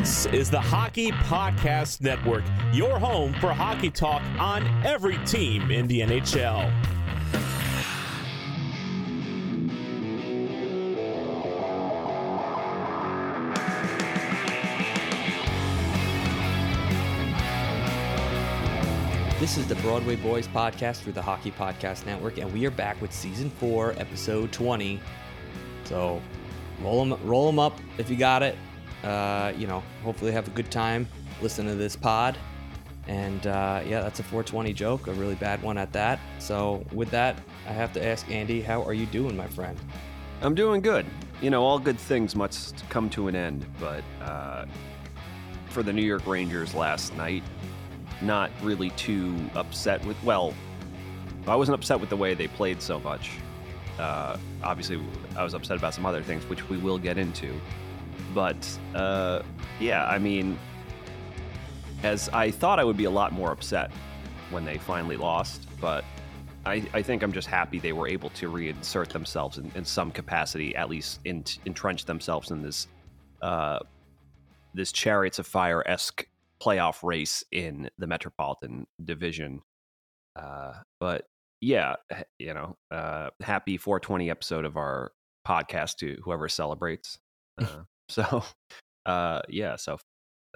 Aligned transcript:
This 0.00 0.24
is 0.24 0.48
the 0.48 0.58
Hockey 0.58 1.10
Podcast 1.12 2.00
Network, 2.00 2.42
your 2.72 2.98
home 2.98 3.34
for 3.34 3.52
hockey 3.52 3.90
talk 3.90 4.22
on 4.38 4.66
every 4.82 5.18
team 5.26 5.70
in 5.70 5.86
the 5.88 6.00
NHL. 6.00 6.72
This 19.38 19.58
is 19.58 19.68
the 19.68 19.74
Broadway 19.82 20.16
Boys 20.16 20.48
podcast 20.48 21.02
through 21.02 21.12
the 21.12 21.20
Hockey 21.20 21.50
Podcast 21.50 22.06
Network, 22.06 22.38
and 22.38 22.50
we 22.54 22.64
are 22.64 22.70
back 22.70 22.98
with 23.02 23.12
season 23.12 23.50
four, 23.50 23.92
episode 23.98 24.50
20. 24.50 24.98
So 25.84 26.22
roll 26.80 27.04
them, 27.04 27.20
roll 27.28 27.44
them 27.44 27.58
up 27.58 27.78
if 27.98 28.08
you 28.08 28.16
got 28.16 28.42
it. 28.42 28.56
Uh, 29.04 29.52
you 29.56 29.66
know, 29.66 29.82
hopefully 30.04 30.32
have 30.32 30.46
a 30.46 30.50
good 30.50 30.70
time 30.70 31.08
listening 31.40 31.72
to 31.72 31.78
this 31.78 31.96
pod. 31.96 32.36
And 33.08 33.46
uh, 33.46 33.82
yeah, 33.86 34.02
that's 34.02 34.20
a 34.20 34.22
420 34.22 34.72
joke, 34.72 35.06
a 35.06 35.12
really 35.12 35.34
bad 35.34 35.62
one 35.62 35.78
at 35.78 35.92
that. 35.92 36.20
So 36.38 36.84
with 36.92 37.10
that, 37.10 37.40
I 37.66 37.72
have 37.72 37.92
to 37.94 38.04
ask 38.04 38.30
Andy, 38.30 38.60
how 38.60 38.82
are 38.84 38.94
you 38.94 39.06
doing, 39.06 39.36
my 39.36 39.48
friend? 39.48 39.78
I'm 40.42 40.54
doing 40.54 40.80
good. 40.80 41.06
You 41.40 41.50
know, 41.50 41.62
all 41.62 41.78
good 41.78 41.98
things 41.98 42.36
must 42.36 42.84
come 42.88 43.10
to 43.10 43.28
an 43.28 43.34
end, 43.34 43.66
but 43.78 44.04
uh, 44.22 44.66
for 45.68 45.82
the 45.82 45.92
New 45.92 46.04
York 46.04 46.26
Rangers 46.26 46.74
last 46.74 47.14
night, 47.16 47.42
not 48.22 48.50
really 48.62 48.90
too 48.90 49.36
upset 49.54 50.04
with. 50.04 50.22
Well, 50.22 50.54
I 51.46 51.56
wasn't 51.56 51.74
upset 51.74 52.00
with 52.00 52.10
the 52.10 52.16
way 52.16 52.34
they 52.34 52.48
played 52.48 52.82
so 52.82 53.00
much. 53.00 53.32
Uh, 53.98 54.36
obviously, 54.62 55.02
I 55.36 55.42
was 55.42 55.54
upset 55.54 55.76
about 55.76 55.94
some 55.94 56.06
other 56.06 56.22
things, 56.22 56.48
which 56.48 56.68
we 56.68 56.76
will 56.78 56.98
get 56.98 57.18
into. 57.18 57.58
But 58.34 58.78
uh, 58.94 59.42
yeah, 59.78 60.06
I 60.06 60.18
mean, 60.18 60.58
as 62.02 62.28
I 62.30 62.50
thought 62.50 62.78
I 62.78 62.84
would 62.84 62.96
be 62.96 63.04
a 63.04 63.10
lot 63.10 63.32
more 63.32 63.52
upset 63.52 63.90
when 64.50 64.64
they 64.64 64.78
finally 64.78 65.16
lost, 65.16 65.66
but 65.80 66.04
I, 66.66 66.86
I 66.92 67.02
think 67.02 67.22
I'm 67.22 67.32
just 67.32 67.48
happy 67.48 67.78
they 67.78 67.92
were 67.92 68.08
able 68.08 68.30
to 68.30 68.50
reinsert 68.50 69.08
themselves 69.08 69.58
in, 69.58 69.70
in 69.74 69.84
some 69.84 70.10
capacity, 70.10 70.76
at 70.76 70.90
least 70.90 71.20
in, 71.24 71.44
entrench 71.64 72.04
themselves 72.04 72.50
in 72.50 72.62
this 72.62 72.86
uh, 73.42 73.78
this 74.74 74.92
Chariots 74.92 75.38
of 75.38 75.46
Fire 75.46 75.82
esque 75.86 76.26
playoff 76.62 77.02
race 77.02 77.42
in 77.50 77.88
the 77.98 78.06
Metropolitan 78.06 78.86
Division. 79.02 79.62
Uh, 80.36 80.74
but 81.00 81.24
yeah, 81.60 81.96
you 82.38 82.54
know, 82.54 82.76
uh, 82.90 83.30
happy 83.40 83.76
420 83.76 84.30
episode 84.30 84.64
of 84.64 84.76
our 84.76 85.12
podcast 85.46 85.96
to 85.96 86.16
whoever 86.24 86.48
celebrates. 86.48 87.18
Uh, 87.60 87.82
so, 88.10 88.44
uh, 89.06 89.40
yeah, 89.48 89.76
so, 89.76 89.98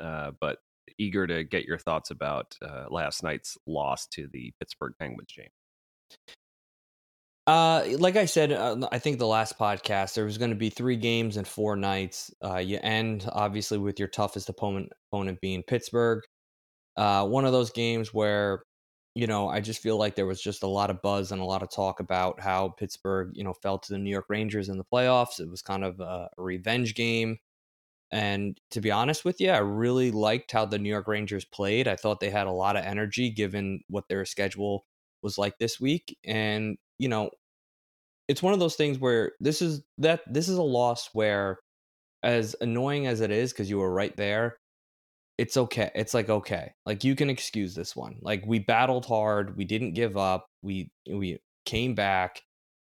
uh, 0.01 0.33
but 0.41 0.59
eager 0.99 1.27
to 1.27 1.45
get 1.45 1.65
your 1.65 1.79
thoughts 1.79 2.11
about 2.11 2.55
uh, 2.63 2.85
last 2.91 3.23
night's 3.23 3.57
loss 3.67 4.07
to 4.09 4.29
the 4.33 4.53
Pittsburgh 4.61 4.95
Penguins, 4.99 5.31
James. 5.31 5.51
Uh, 7.47 7.85
like 7.99 8.17
I 8.17 8.25
said, 8.25 8.53
uh, 8.53 8.89
I 8.91 8.99
think 8.99 9.19
the 9.19 9.27
last 9.27 9.59
podcast 9.59 10.15
there 10.15 10.25
was 10.25 10.39
going 10.39 10.51
to 10.51 10.57
be 10.57 10.71
three 10.71 10.97
games 10.97 11.37
and 11.37 11.47
four 11.47 11.77
nights. 11.77 12.33
Uh, 12.43 12.57
you 12.57 12.79
end 12.83 13.29
obviously 13.33 13.77
with 13.77 13.99
your 13.99 14.09
toughest 14.09 14.49
opponent 14.49 14.91
opponent 15.13 15.41
being 15.43 15.63
Pittsburgh. 15.63 16.23
Uh, 16.97 17.27
one 17.27 17.45
of 17.45 17.53
those 17.53 17.71
games 17.71 18.15
where 18.15 18.63
you 19.15 19.27
know 19.27 19.49
I 19.49 19.61
just 19.61 19.83
feel 19.83 19.97
like 19.97 20.17
there 20.17 20.27
was 20.27 20.41
just 20.41 20.63
a 20.63 20.69
lot 20.69 20.91
of 20.91 21.03
buzz 21.03 21.33
and 21.33 21.41
a 21.41 21.45
lot 21.45 21.63
of 21.63 21.71
talk 21.71 22.01
about 22.01 22.41
how 22.41 22.71
Pittsburgh 22.71 23.31
you 23.35 23.45
know 23.45 23.53
fell 23.53 23.79
to 23.79 23.93
the 23.93 23.99
New 23.99 24.11
York 24.11 24.27
Rangers 24.29 24.69
in 24.69 24.79
the 24.79 24.85
playoffs. 24.85 25.41
It 25.41 25.51
was 25.51 25.63
kind 25.63 25.85
of 25.85 26.01
a, 26.01 26.29
revenge 26.39 26.95
game. 26.95 27.39
And 28.13 28.61
to 28.71 28.81
be 28.81 28.91
honest 28.91 29.25
with 29.25 29.41
you, 29.41 29.51
I 29.51 29.59
really 29.59 30.11
liked 30.13 30.53
how 30.53 30.67
the 30.67 30.79
New 30.79 30.89
York 30.89 31.09
Rangers 31.09 31.45
played. 31.45 31.89
I 31.89 31.97
thought 31.97 32.21
they 32.21 32.31
had 32.31 32.47
a 32.47 32.53
lot 32.53 32.77
of 32.77 32.85
energy 32.85 33.31
given 33.31 33.81
what 33.89 34.09
their 34.09 34.25
schedule 34.25 34.85
was 35.23 35.39
like 35.39 35.59
this 35.59 35.81
week. 35.81 36.17
And 36.25 36.77
you 36.99 37.09
know, 37.09 37.31
it's 38.29 38.43
one 38.43 38.53
of 38.53 38.61
those 38.61 38.77
things 38.77 38.99
where 38.99 39.33
this 39.41 39.63
is 39.63 39.83
that 39.99 40.21
this 40.33 40.49
is 40.49 40.59
a 40.59 40.63
loss 40.63 41.11
where 41.13 41.59
as 42.23 42.57
annoying 42.61 43.07
as 43.07 43.21
it 43.21 43.31
is 43.31 43.53
because 43.53 43.69
you 43.69 43.79
were 43.79 43.93
right 43.93 44.17
there 44.17 44.57
it's 45.39 45.57
okay 45.57 45.91
it's 45.95 46.15
like 46.15 46.29
okay 46.29 46.73
like 46.87 47.03
you 47.05 47.17
can 47.17 47.29
excuse 47.31 47.75
this 47.75 47.97
one. 47.97 48.17
Like 48.21 48.45
we 48.47 48.59
battled 48.59 49.07
hard 49.07 49.57
we 49.57 49.65
didn't 49.65 49.95
give 49.95 50.17
up 50.17 50.47
we 50.63 50.91
we 51.11 51.39
came 51.67 51.95
back 51.95 52.43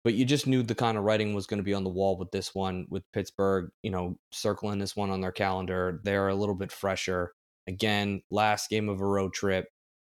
but 0.04 0.14
you 0.14 0.24
just 0.24 0.46
knew 0.46 0.62
the 0.62 0.74
kind 0.74 0.96
of 0.96 1.04
writing 1.04 1.34
was 1.34 1.46
going 1.46 1.58
to 1.58 1.64
be 1.64 1.74
on 1.74 1.84
the 1.84 1.90
wall 1.90 2.16
with 2.16 2.30
this 2.30 2.54
one 2.54 2.86
with 2.88 3.02
pittsburgh 3.12 3.70
you 3.82 3.90
know 3.90 4.16
circling 4.32 4.78
this 4.78 4.96
one 4.96 5.10
on 5.10 5.20
their 5.20 5.32
calendar 5.32 6.00
they're 6.04 6.28
a 6.28 6.34
little 6.34 6.54
bit 6.54 6.72
fresher. 6.72 7.32
Again 7.66 8.22
last 8.30 8.70
game 8.70 8.88
of 8.88 9.00
a 9.00 9.06
road 9.06 9.32
trip 9.32 9.66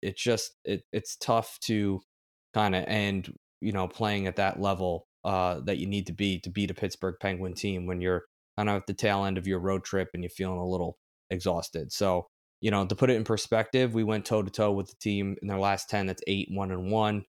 it's 0.01 0.21
just 0.21 0.51
it, 0.63 0.83
it's 0.91 1.15
tough 1.15 1.57
to 1.61 2.01
kind 2.53 2.75
of 2.75 2.83
end 2.87 3.33
you 3.61 3.71
know 3.71 3.87
playing 3.87 4.27
at 4.27 4.35
that 4.35 4.59
level 4.59 5.07
uh, 5.23 5.59
that 5.61 5.77
you 5.77 5.87
need 5.87 6.07
to 6.07 6.13
be 6.13 6.39
to 6.39 6.49
beat 6.49 6.71
a 6.71 6.73
Pittsburgh 6.73 7.15
Penguin 7.19 7.53
team 7.53 7.85
when 7.85 8.01
you're 8.01 8.25
kind 8.57 8.69
of 8.69 8.77
at 8.77 8.87
the 8.87 8.93
tail 8.93 9.25
end 9.25 9.37
of 9.37 9.47
your 9.47 9.59
road 9.59 9.83
trip 9.83 10.09
and 10.13 10.23
you're 10.23 10.29
feeling 10.29 10.59
a 10.59 10.67
little 10.67 10.97
exhausted. 11.31 11.91
So 11.91 12.27
you 12.61 12.71
know 12.71 12.85
to 12.85 12.95
put 12.95 13.09
it 13.09 13.15
in 13.15 13.23
perspective, 13.23 13.93
we 13.93 14.03
went 14.03 14.25
toe 14.25 14.43
to 14.43 14.51
toe 14.51 14.71
with 14.71 14.89
the 14.89 14.97
team 14.97 15.35
in 15.41 15.47
their 15.47 15.59
last 15.59 15.89
ten. 15.89 16.05
That's 16.07 16.23
eight 16.27 16.49
one 16.51 16.71
and 16.71 16.91
one. 16.91 17.25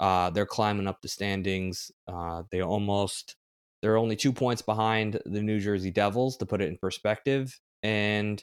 Uh, 0.00 0.30
they're 0.30 0.46
climbing 0.46 0.88
up 0.88 1.00
the 1.00 1.08
standings. 1.08 1.90
Uh, 2.06 2.42
they 2.50 2.60
almost 2.60 3.36
they're 3.82 3.96
only 3.96 4.16
two 4.16 4.32
points 4.32 4.62
behind 4.62 5.20
the 5.26 5.42
New 5.42 5.60
Jersey 5.60 5.90
Devils 5.90 6.36
to 6.38 6.46
put 6.46 6.62
it 6.62 6.68
in 6.68 6.78
perspective. 6.78 7.60
And 7.82 8.42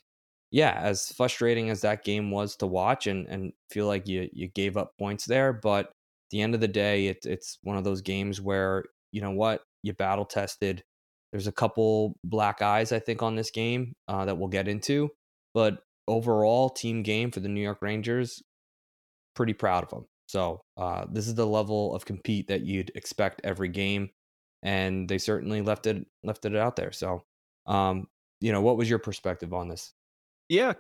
yeah, 0.51 0.79
as 0.81 1.11
frustrating 1.13 1.69
as 1.69 1.81
that 1.81 2.03
game 2.03 2.31
was 2.31 2.55
to 2.57 2.67
watch 2.67 3.07
and 3.07 3.28
and 3.28 3.53
feel 3.69 3.88
like 3.88 4.07
you 4.07 4.29
you 4.33 4.47
gave 4.47 4.78
up 4.78 4.91
points 4.99 5.25
there, 5.25 5.53
but 5.53 5.91
the 6.31 6.41
end 6.41 6.55
of 6.55 6.61
the 6.61 6.67
day, 6.67 7.07
it's 7.07 7.25
it's 7.25 7.57
one 7.63 7.78
of 7.78 7.83
those 7.83 8.01
games 8.01 8.41
where 8.41 8.85
you 9.11 9.22
know 9.22 9.31
what 9.31 9.61
you 9.83 9.93
battle 9.93 10.25
tested. 10.25 10.83
There's 11.31 11.47
a 11.47 11.52
couple 11.52 12.18
black 12.24 12.62
eyes 12.62 12.92
I 12.92 13.00
think 13.00 13.22
on 13.22 13.36
this 13.36 13.52
game 13.52 13.94
uh, 14.08 14.25
that 14.25 14.38
we'll 14.38 14.50
get 14.50 14.68
into, 14.68 15.09
but 15.53 15.84
overall 16.08 16.69
team 16.69 17.03
game 17.03 17.31
for 17.31 17.40
the 17.40 17.50
New 17.50 17.62
York 17.62 17.80
Rangers, 17.81 18.42
pretty 19.36 19.53
proud 19.53 19.84
of 19.84 19.90
them. 19.90 20.06
So 20.28 20.62
uh, 20.78 21.06
this 21.12 21.28
is 21.28 21.36
the 21.36 21.47
level 21.47 21.96
of 21.96 22.06
compete 22.06 22.47
that 22.47 22.62
you'd 22.62 22.91
expect 22.96 23.41
every 23.44 23.70
game, 23.70 24.09
and 24.64 25.08
they 25.08 25.18
certainly 25.18 25.62
left 25.62 25.88
it 25.88 26.06
left 26.24 26.46
it 26.46 26.56
out 26.56 26.75
there. 26.75 26.91
So, 26.91 27.24
um, 27.66 28.08
you 28.40 28.52
know, 28.52 28.62
what 28.62 28.78
was 28.78 28.90
your 28.90 29.00
perspective 29.00 29.53
on 29.53 29.68
this? 29.68 29.94
Yeah, 30.50 30.74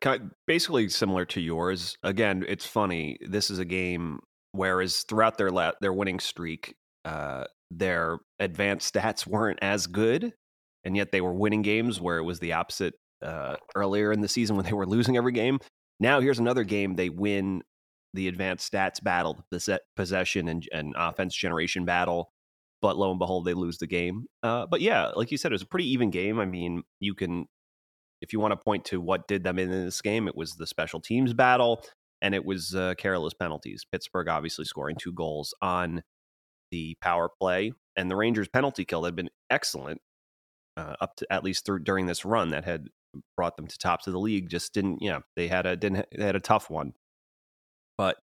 basically 0.47 0.89
similar 0.89 1.25
to 1.25 1.39
yours. 1.39 1.97
Again, 2.03 2.43
it's 2.47 2.65
funny. 2.65 3.17
This 3.25 3.49
is 3.49 3.59
a 3.59 3.65
game 3.65 4.19
Whereas 4.53 5.03
throughout 5.03 5.37
their 5.37 5.49
la- 5.49 5.71
their 5.79 5.93
winning 5.93 6.19
streak, 6.19 6.75
uh, 7.05 7.45
their 7.69 8.19
advanced 8.39 8.93
stats 8.93 9.25
weren't 9.25 9.59
as 9.61 9.87
good, 9.87 10.33
and 10.83 10.95
yet 10.95 11.11
they 11.11 11.21
were 11.21 11.33
winning 11.33 11.61
games 11.61 11.99
where 11.99 12.17
it 12.17 12.23
was 12.23 12.39
the 12.39 12.53
opposite 12.53 12.93
uh, 13.21 13.55
earlier 13.75 14.11
in 14.11 14.21
the 14.21 14.27
season 14.27 14.55
when 14.55 14.65
they 14.65 14.73
were 14.73 14.87
losing 14.87 15.17
every 15.17 15.31
game. 15.31 15.59
Now 15.99 16.19
here's 16.19 16.39
another 16.39 16.63
game 16.63 16.95
they 16.95 17.09
win 17.09 17.61
the 18.13 18.27
advanced 18.27 18.71
stats 18.71 19.01
battle, 19.01 19.45
the 19.51 19.79
possession 19.95 20.47
and, 20.47 20.67
and 20.73 20.93
offense 20.97 21.35
generation 21.35 21.85
battle, 21.85 22.31
but 22.81 22.97
lo 22.97 23.11
and 23.11 23.19
behold 23.19 23.45
they 23.45 23.53
lose 23.53 23.77
the 23.77 23.87
game. 23.87 24.25
Uh, 24.43 24.65
but 24.65 24.81
yeah, 24.81 25.11
like 25.15 25.31
you 25.31 25.37
said, 25.37 25.51
it 25.51 25.53
was 25.53 25.61
a 25.61 25.67
pretty 25.67 25.89
even 25.91 26.09
game. 26.09 26.39
I 26.39 26.45
mean, 26.45 26.83
you 26.99 27.13
can 27.13 27.45
if 28.21 28.33
you 28.33 28.39
want 28.39 28.51
to 28.51 28.57
point 28.57 28.85
to 28.85 29.01
what 29.01 29.27
did 29.27 29.43
them 29.43 29.57
in 29.57 29.71
this 29.71 30.01
game, 30.01 30.27
it 30.27 30.35
was 30.35 30.53
the 30.53 30.67
special 30.67 30.99
teams 30.99 31.33
battle 31.33 31.83
and 32.21 32.35
it 32.35 32.45
was 32.45 32.75
uh, 32.75 32.93
careless 32.97 33.33
penalties. 33.33 33.85
Pittsburgh 33.91 34.27
obviously 34.27 34.65
scoring 34.65 34.95
two 34.99 35.13
goals 35.13 35.53
on 35.61 36.03
the 36.69 36.95
power 37.01 37.29
play, 37.39 37.73
and 37.95 38.09
the 38.09 38.15
Rangers' 38.15 38.47
penalty 38.47 38.85
kill 38.85 39.03
had 39.03 39.15
been 39.15 39.29
excellent 39.49 39.99
uh, 40.77 40.95
up 41.01 41.15
to 41.17 41.27
at 41.31 41.43
least 41.43 41.65
through 41.65 41.79
during 41.79 42.05
this 42.05 42.25
run 42.25 42.49
that 42.49 42.65
had 42.65 42.87
brought 43.35 43.57
them 43.57 43.67
to 43.67 43.77
tops 43.77 44.07
of 44.07 44.13
the 44.13 44.19
league. 44.19 44.49
Just 44.49 44.73
didn't, 44.73 45.01
yeah, 45.01 45.19
they 45.35 45.47
had 45.47 45.65
a 45.65 45.75
didn't 45.75 46.05
they 46.15 46.25
had 46.25 46.35
a 46.35 46.39
tough 46.41 46.69
one, 46.69 46.93
but 47.97 48.17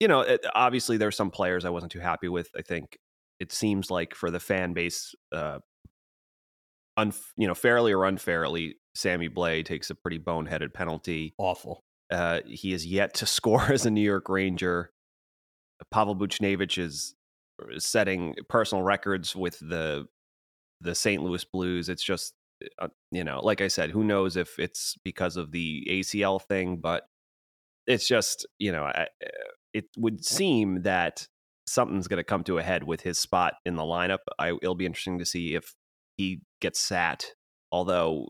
you 0.00 0.08
know, 0.08 0.20
it, 0.20 0.44
obviously 0.54 0.96
there's 0.96 1.16
some 1.16 1.30
players 1.30 1.64
I 1.64 1.70
wasn't 1.70 1.92
too 1.92 2.00
happy 2.00 2.28
with. 2.28 2.50
I 2.56 2.62
think 2.62 2.98
it 3.40 3.52
seems 3.52 3.90
like 3.90 4.14
for 4.14 4.30
the 4.30 4.40
fan 4.40 4.72
base, 4.72 5.14
uh, 5.32 5.60
un, 6.96 7.12
you 7.36 7.46
know, 7.46 7.54
fairly 7.54 7.92
or 7.92 8.04
unfairly, 8.04 8.76
Sammy 8.94 9.28
Blais 9.28 9.64
takes 9.64 9.90
a 9.90 9.94
pretty 9.94 10.18
boneheaded 10.18 10.74
penalty. 10.74 11.34
Awful. 11.38 11.82
Uh, 12.10 12.40
he 12.46 12.72
is 12.72 12.86
yet 12.86 13.14
to 13.14 13.26
score 13.26 13.72
as 13.72 13.86
a 13.86 13.90
New 13.90 14.02
York 14.02 14.28
Ranger. 14.28 14.90
Pavel 15.90 16.16
Buchnevich 16.16 16.78
is 16.78 17.14
uh, 17.62 17.78
setting 17.78 18.34
personal 18.48 18.82
records 18.82 19.36
with 19.36 19.58
the 19.60 20.06
the 20.80 20.94
St. 20.94 21.22
Louis 21.22 21.44
Blues. 21.44 21.88
It's 21.88 22.02
just 22.02 22.34
uh, 22.78 22.88
you 23.10 23.24
know, 23.24 23.40
like 23.42 23.60
I 23.60 23.68
said, 23.68 23.90
who 23.90 24.04
knows 24.04 24.36
if 24.36 24.58
it's 24.58 24.96
because 25.04 25.36
of 25.36 25.52
the 25.52 25.86
ACL 25.90 26.40
thing, 26.40 26.78
but 26.78 27.04
it's 27.86 28.08
just 28.08 28.46
you 28.58 28.72
know, 28.72 28.84
uh, 28.84 29.06
it 29.74 29.86
would 29.96 30.24
seem 30.24 30.82
that 30.82 31.26
something's 31.66 32.08
going 32.08 32.18
to 32.18 32.24
come 32.24 32.44
to 32.44 32.58
a 32.58 32.62
head 32.62 32.84
with 32.84 33.02
his 33.02 33.18
spot 33.18 33.54
in 33.64 33.74
the 33.74 33.82
lineup. 33.82 34.18
I, 34.38 34.50
it'll 34.62 34.74
be 34.74 34.86
interesting 34.86 35.18
to 35.18 35.24
see 35.24 35.54
if 35.54 35.74
he 36.16 36.40
gets 36.60 36.80
sat. 36.80 37.26
Although 37.72 38.28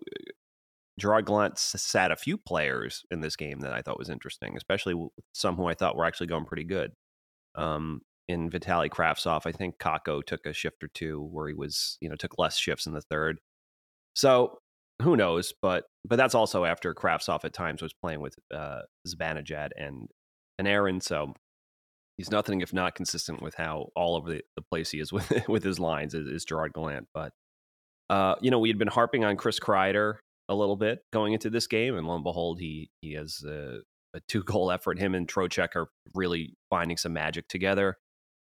Gerard 0.99 1.27
Gallant 1.27 1.59
sat 1.59 2.11
a 2.11 2.17
few 2.17 2.39
players 2.39 3.05
in 3.11 3.21
this 3.21 3.37
game 3.37 3.61
that 3.61 3.73
I 3.73 3.83
thought 3.83 3.99
was 3.99 4.09
interesting, 4.09 4.57
especially 4.57 4.95
some 5.35 5.57
who 5.57 5.67
I 5.67 5.75
thought 5.75 5.97
were 5.97 6.07
actually 6.07 6.29
going 6.29 6.47
pretty 6.47 6.65
good. 6.65 6.93
Um, 7.55 8.01
in 8.29 8.51
Vitali 8.51 8.89
Kravtsov, 8.89 9.43
I 9.47 9.53
think 9.53 9.79
Kakko 9.79 10.25
took 10.25 10.47
a 10.47 10.53
shift 10.53 10.83
or 10.83 10.89
two 10.89 11.23
where 11.31 11.49
he 11.49 11.55
was, 11.55 11.97
you 12.01 12.09
know, 12.09 12.17
took 12.17 12.39
less 12.39 12.57
shifts 12.57 12.87
in 12.87 12.93
the 12.93 13.03
third. 13.03 13.39
So 14.15 14.59
who 15.03 15.17
knows? 15.17 15.53
But 15.61 15.85
but 16.05 16.17
that's 16.17 16.35
also 16.35 16.65
after 16.65 16.95
Kravtsov 16.95 17.45
at 17.45 17.53
times 17.53 17.83
was 17.83 17.93
playing 17.93 18.21
with 18.21 18.35
uh, 18.53 18.83
Zibanejad 19.07 19.71
and 19.77 20.09
Aaron. 20.59 21.01
So 21.01 21.35
he's 22.17 22.31
nothing 22.31 22.61
if 22.61 22.73
not 22.73 22.95
consistent 22.95 23.43
with 23.43 23.55
how 23.55 23.89
all 23.95 24.17
over 24.17 24.31
the, 24.31 24.43
the 24.57 24.63
place 24.63 24.91
he 24.91 25.01
is 25.01 25.13
with 25.13 25.31
with 25.49 25.63
his 25.63 25.79
lines 25.79 26.15
is, 26.15 26.27
is 26.27 26.45
Gerard 26.45 26.73
Gallant. 26.73 27.09
But 27.15 27.33
uh, 28.09 28.37
you 28.41 28.51
know, 28.51 28.59
we 28.59 28.69
had 28.69 28.79
been 28.79 28.89
harping 28.89 29.25
on 29.25 29.37
Chris 29.37 29.61
Kreider 29.61 30.17
a 30.49 30.55
little 30.55 30.77
bit 30.77 31.01
going 31.13 31.33
into 31.33 31.51
this 31.51 31.67
game, 31.67 31.97
and 31.97 32.07
lo 32.07 32.15
and 32.15 32.25
behold, 32.25 32.61
he 32.61 32.91
he 33.01 33.15
has 33.15 33.43
a, 33.47 33.81
a 34.15 34.21
two 34.29 34.43
goal 34.43 34.71
effort. 34.71 34.99
Him 34.99 35.15
and 35.15 35.29
Trocheck 35.29 35.75
are 35.77 35.89
really 36.15 36.55
finding 36.71 36.97
some 36.97 37.13
magic 37.13 37.49
together, 37.49 37.97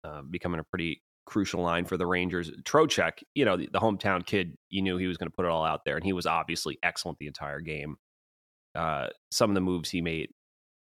uh, 0.04 0.22
becoming 0.30 0.60
a 0.60 0.64
pretty 0.64 1.02
crucial 1.26 1.62
line 1.62 1.86
for 1.86 1.98
the 1.98 2.06
Rangers. 2.06 2.52
Trocheck, 2.64 3.24
you 3.36 3.46
know, 3.46 3.58
the, 3.58 3.70
the 3.72 3.80
hometown 3.80 4.26
kid, 4.26 4.56
you 4.70 4.82
knew 4.82 4.98
he 4.98 5.08
was 5.08 5.18
going 5.18 5.30
to 5.30 5.36
put 5.36 5.46
it 5.46 5.52
all 5.52 5.66
out 5.66 5.82
there, 5.86 5.96
and 5.96 6.06
he 6.06 6.14
was 6.14 6.26
obviously 6.26 6.78
excellent 6.84 7.18
the 7.20 7.28
entire 7.28 7.60
game. 7.60 7.98
Uh, 8.76 9.08
some 9.32 9.50
of 9.50 9.56
the 9.56 9.62
moves 9.62 9.90
he 9.90 10.02
made, 10.02 10.30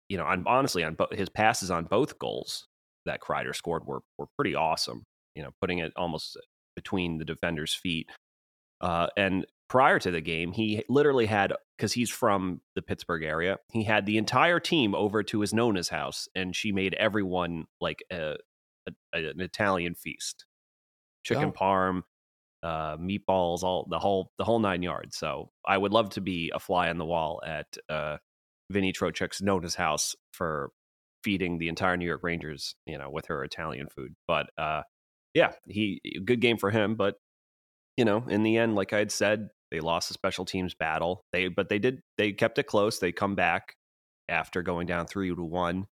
you 0.09 0.17
know, 0.17 0.25
on, 0.25 0.45
honestly, 0.47 0.85
on 0.85 0.95
bo- 0.95 1.09
his 1.13 1.29
passes 1.29 1.71
on 1.71 1.85
both 1.85 2.19
goals 2.19 2.67
that 3.07 3.21
Kreider 3.21 3.55
scored 3.55 3.87
were 3.87 4.01
were 4.19 4.27
pretty 4.37 4.55
awesome. 4.55 5.05
You 5.35 5.43
know, 5.43 5.51
putting 5.61 5.79
it 5.79 5.93
almost 5.97 6.37
between 6.77 7.19
the 7.19 7.25
defender's 7.25 7.75
feet. 7.75 8.09
Uh, 8.81 9.07
and 9.17 9.47
prior 9.69 9.99
to 9.99 10.11
the 10.11 10.21
game, 10.21 10.53
he 10.53 10.85
literally 10.89 11.27
had 11.27 11.53
because 11.77 11.93
he's 11.93 12.11
from 12.11 12.61
the 12.75 12.83
Pittsburgh 12.83 13.23
area. 13.23 13.59
He 13.73 13.85
had 13.85 14.07
the 14.07 14.19
entire 14.19 14.61
team 14.61 14.95
over 14.95 15.23
to 15.25 15.41
his 15.41 15.55
Nona's 15.55 15.89
house, 15.89 16.29
and 16.35 16.55
she 16.55 16.73
made 16.73 16.95
everyone 16.95 17.65
like 17.81 18.03
a, 18.13 18.37
a, 18.87 19.19
an 19.19 19.41
Italian 19.41 19.95
feast, 19.95 20.45
chicken 21.25 21.53
oh. 21.55 21.59
parm, 21.59 22.03
uh, 22.63 22.97
meatballs, 22.97 23.63
all 23.63 23.87
the 23.91 23.99
whole 23.99 24.33
the 24.39 24.45
whole 24.45 24.59
nine 24.59 24.83
yards. 24.83 25.17
So 25.17 25.51
I 25.67 25.77
would 25.77 25.93
love 25.93 26.11
to 26.11 26.21
be 26.21 26.51
a 26.55 26.59
fly 26.59 26.89
on 26.89 26.99
the 26.99 27.05
wall 27.05 27.43
at 27.47 27.67
uh, 27.89 28.17
Vinny 28.71 28.93
Trocheck's 28.93 29.43
Nona's 29.43 29.75
house 29.75 30.17
for 30.33 30.71
feeding 31.23 31.59
the 31.59 31.69
entire 31.69 31.97
New 31.97 32.07
York 32.07 32.23
Rangers, 32.23 32.75
you 32.87 32.99
know, 32.99 33.11
with 33.11 33.27
her 33.27 33.45
Italian 33.45 33.89
food. 33.89 34.15
But 34.27 34.47
uh, 34.59 34.83
yeah, 35.35 35.53
he 35.69 36.01
good 36.25 36.41
game 36.41 36.57
for 36.57 36.71
him. 36.71 36.95
But 36.95 37.17
you 37.97 38.05
know, 38.05 38.25
in 38.29 38.43
the 38.43 38.57
end, 38.57 38.75
like 38.75 38.93
I 38.93 38.99
had 38.99 39.13
said, 39.13 39.49
they 39.71 39.81
lost 39.81 40.09
the 40.09 40.15
special 40.15 40.45
teams 40.45 40.75
battle. 40.75 41.25
They 41.33 41.49
but 41.49 41.69
they 41.69 41.79
did 41.79 42.01
they 42.17 42.33
kept 42.33 42.59
it 42.59 42.67
close. 42.67 42.99
They 42.99 43.13
come 43.13 43.35
back 43.35 43.75
after 44.29 44.63
going 44.63 44.87
down 44.87 45.07
three 45.07 45.35
to 45.35 45.45
one 45.45 45.87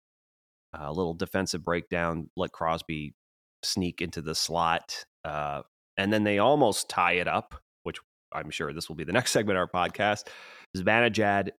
a 0.74 0.92
little 0.92 1.14
defensive 1.14 1.64
breakdown, 1.64 2.30
let 2.36 2.52
Crosby 2.52 3.14
sneak 3.62 4.00
into 4.00 4.22
the 4.22 4.34
slot. 4.34 5.04
Uh, 5.24 5.62
and 5.96 6.12
then 6.12 6.24
they 6.24 6.38
almost 6.38 6.88
tie 6.88 7.12
it 7.12 7.28
up, 7.28 7.54
which 7.82 7.98
I'm 8.32 8.50
sure 8.50 8.72
this 8.72 8.88
will 8.88 8.96
be 8.96 9.04
the 9.04 9.12
next 9.18 9.32
segment 9.32 9.58
of 9.58 9.68
our 9.74 9.88
podcast. 9.88 10.28
Zibanejad 10.76 11.50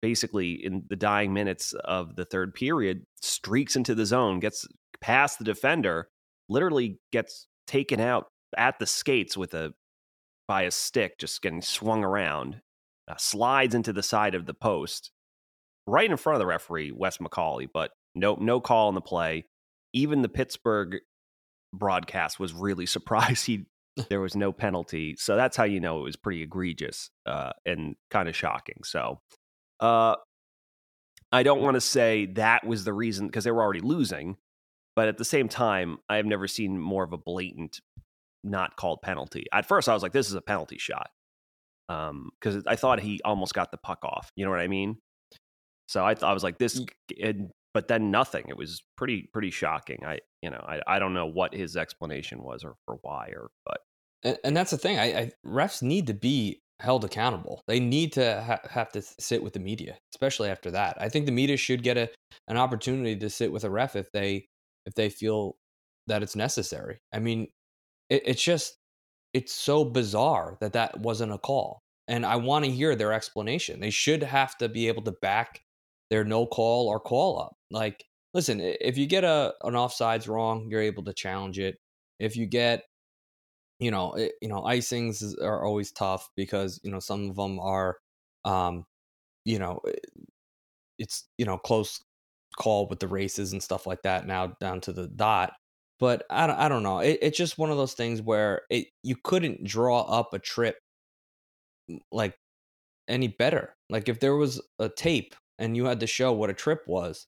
basically 0.00 0.52
in 0.52 0.84
the 0.88 0.96
dying 0.96 1.32
minutes 1.32 1.72
of 1.84 2.14
the 2.14 2.26
third 2.26 2.52
period 2.54 3.04
streaks 3.22 3.74
into 3.74 3.94
the 3.94 4.04
zone, 4.04 4.38
gets 4.38 4.66
past 5.00 5.38
the 5.38 5.44
defender, 5.44 6.08
literally 6.48 6.98
gets 7.10 7.46
taken 7.66 8.00
out 8.00 8.26
at 8.56 8.78
the 8.78 8.86
skates 8.86 9.36
with 9.36 9.54
a 9.54 9.72
by 10.46 10.64
a 10.64 10.70
stick, 10.70 11.18
just 11.18 11.40
getting 11.40 11.62
swung 11.62 12.04
around, 12.04 12.60
uh, 13.08 13.14
slides 13.16 13.74
into 13.74 13.94
the 13.94 14.02
side 14.02 14.34
of 14.34 14.44
the 14.44 14.52
post, 14.52 15.10
right 15.86 16.10
in 16.10 16.18
front 16.18 16.34
of 16.34 16.40
the 16.40 16.46
referee, 16.46 16.92
Wes 16.92 17.16
McCauley. 17.16 17.66
But 17.72 17.90
no, 18.14 18.36
no 18.40 18.60
call 18.60 18.88
on 18.88 18.94
the 18.94 19.00
play. 19.00 19.46
Even 19.92 20.22
the 20.22 20.28
Pittsburgh 20.28 20.98
broadcast 21.72 22.38
was 22.38 22.52
really 22.52 22.86
surprised 22.86 23.46
he 23.46 23.66
there 24.08 24.20
was 24.20 24.34
no 24.34 24.52
penalty. 24.52 25.14
So 25.18 25.36
that's 25.36 25.56
how 25.56 25.64
you 25.64 25.80
know 25.80 26.00
it 26.00 26.02
was 26.02 26.16
pretty 26.16 26.42
egregious 26.42 27.10
uh, 27.26 27.50
and 27.64 27.94
kind 28.10 28.28
of 28.28 28.34
shocking. 28.34 28.80
So 28.84 29.20
uh, 29.80 30.16
I 31.32 31.42
don't 31.42 31.62
want 31.62 31.74
to 31.74 31.80
say 31.80 32.26
that 32.34 32.66
was 32.66 32.84
the 32.84 32.92
reason 32.92 33.26
because 33.26 33.44
they 33.44 33.50
were 33.50 33.62
already 33.62 33.80
losing, 33.80 34.36
but 34.96 35.08
at 35.08 35.18
the 35.18 35.24
same 35.24 35.48
time, 35.48 35.98
I 36.08 36.16
have 36.16 36.26
never 36.26 36.48
seen 36.48 36.78
more 36.78 37.04
of 37.04 37.12
a 37.12 37.18
blatant 37.18 37.80
not 38.42 38.76
called 38.76 39.00
penalty. 39.02 39.46
At 39.52 39.66
first, 39.66 39.88
I 39.88 39.94
was 39.94 40.02
like, 40.02 40.12
"This 40.12 40.28
is 40.28 40.34
a 40.34 40.42
penalty 40.42 40.78
shot," 40.78 41.10
because 41.88 42.56
um, 42.56 42.62
I 42.66 42.76
thought 42.76 43.00
he 43.00 43.20
almost 43.24 43.54
got 43.54 43.70
the 43.70 43.78
puck 43.78 44.00
off. 44.04 44.30
You 44.36 44.44
know 44.44 44.50
what 44.50 44.60
I 44.60 44.68
mean? 44.68 44.98
So 45.86 46.04
I, 46.04 46.14
th- 46.14 46.24
I 46.24 46.32
was 46.32 46.42
like, 46.42 46.58
"This," 46.58 46.80
but 47.74 47.88
then 47.88 48.10
nothing. 48.10 48.44
It 48.48 48.56
was 48.56 48.82
pretty 48.96 49.28
pretty 49.32 49.50
shocking. 49.50 50.04
I 50.06 50.20
you 50.42 50.50
know 50.50 50.64
I 50.66 50.80
I 50.86 50.98
don't 50.98 51.14
know 51.14 51.26
what 51.26 51.54
his 51.54 51.76
explanation 51.76 52.42
was 52.42 52.64
or 52.64 52.76
for 52.86 52.98
why 53.02 53.32
or 53.34 53.50
but 53.66 53.80
and, 54.22 54.38
and 54.44 54.56
that's 54.56 54.70
the 54.70 54.78
thing. 54.78 54.98
I, 54.98 55.04
I, 55.04 55.32
refs 55.46 55.82
need 55.82 56.06
to 56.06 56.14
be 56.14 56.62
held 56.80 57.04
accountable. 57.04 57.62
They 57.68 57.80
need 57.80 58.12
to 58.14 58.42
ha- 58.42 58.68
have 58.70 58.90
to 58.92 59.02
sit 59.02 59.42
with 59.42 59.52
the 59.52 59.60
media, 59.60 59.98
especially 60.14 60.48
after 60.48 60.70
that. 60.70 60.96
I 60.98 61.08
think 61.08 61.26
the 61.26 61.32
media 61.32 61.56
should 61.56 61.82
get 61.82 61.98
a 61.98 62.08
an 62.48 62.56
opportunity 62.56 63.16
to 63.16 63.28
sit 63.28 63.52
with 63.52 63.64
a 63.64 63.70
ref 63.70 63.96
if 63.96 64.10
they 64.12 64.46
if 64.86 64.94
they 64.94 65.10
feel 65.10 65.56
that 66.06 66.22
it's 66.22 66.36
necessary. 66.36 67.00
I 67.12 67.18
mean, 67.18 67.48
it, 68.08 68.22
it's 68.26 68.42
just 68.42 68.76
it's 69.34 69.52
so 69.52 69.84
bizarre 69.84 70.56
that 70.60 70.74
that 70.74 71.00
wasn't 71.00 71.32
a 71.32 71.38
call 71.38 71.82
and 72.08 72.26
I 72.26 72.36
want 72.36 72.64
to 72.64 72.70
hear 72.70 72.94
their 72.94 73.12
explanation. 73.12 73.80
They 73.80 73.90
should 73.90 74.22
have 74.22 74.56
to 74.58 74.68
be 74.68 74.88
able 74.88 75.02
to 75.02 75.12
back 75.22 75.62
their 76.10 76.24
no 76.24 76.46
call 76.46 76.88
or 76.88 77.00
call 77.00 77.40
up. 77.40 77.56
Like, 77.74 78.06
listen, 78.34 78.60
if 78.60 78.98
you 78.98 79.06
get 79.08 79.24
a 79.24 79.54
an 79.64 79.74
offsides 79.74 80.28
wrong, 80.28 80.68
you're 80.70 80.82
able 80.82 81.04
to 81.04 81.14
challenge 81.14 81.58
it. 81.60 81.78
If 82.20 82.36
you 82.36 82.46
get, 82.46 82.84
you 83.80 83.90
know, 83.90 84.16
you 84.40 84.48
know, 84.48 84.62
icings 84.62 85.34
are 85.42 85.64
always 85.64 85.92
tough 85.92 86.30
because 86.36 86.80
you 86.84 86.90
know 86.90 87.00
some 87.00 87.30
of 87.30 87.36
them 87.36 87.58
are, 87.60 87.96
um, 88.44 88.86
you 89.44 89.58
know, 89.58 89.80
it's 90.98 91.28
you 91.38 91.44
know 91.44 91.58
close 91.58 92.02
call 92.56 92.86
with 92.88 93.00
the 93.00 93.08
races 93.08 93.52
and 93.52 93.62
stuff 93.62 93.86
like 93.86 94.02
that. 94.02 94.26
Now 94.26 94.48
down 94.60 94.80
to 94.82 94.92
the 94.92 95.08
dot. 95.08 95.54
But 96.00 96.24
I 96.30 96.46
don't, 96.46 96.58
I 96.58 96.68
don't 96.68 96.82
know. 96.82 96.98
It, 97.00 97.18
it's 97.22 97.38
just 97.38 97.58
one 97.58 97.70
of 97.70 97.76
those 97.76 97.94
things 97.94 98.20
where 98.22 98.62
it 98.70 98.88
you 99.02 99.16
couldn't 99.22 99.64
draw 99.64 100.02
up 100.02 100.34
a 100.34 100.38
trip 100.38 100.76
like 102.12 102.36
any 103.08 103.28
better. 103.28 103.76
Like 103.90 104.08
if 104.08 104.20
there 104.20 104.36
was 104.36 104.60
a 104.78 104.88
tape 104.88 105.34
and 105.58 105.76
you 105.76 105.86
had 105.86 106.00
to 106.00 106.06
show 106.06 106.32
what 106.32 106.50
a 106.50 106.54
trip 106.54 106.82
was, 106.86 107.26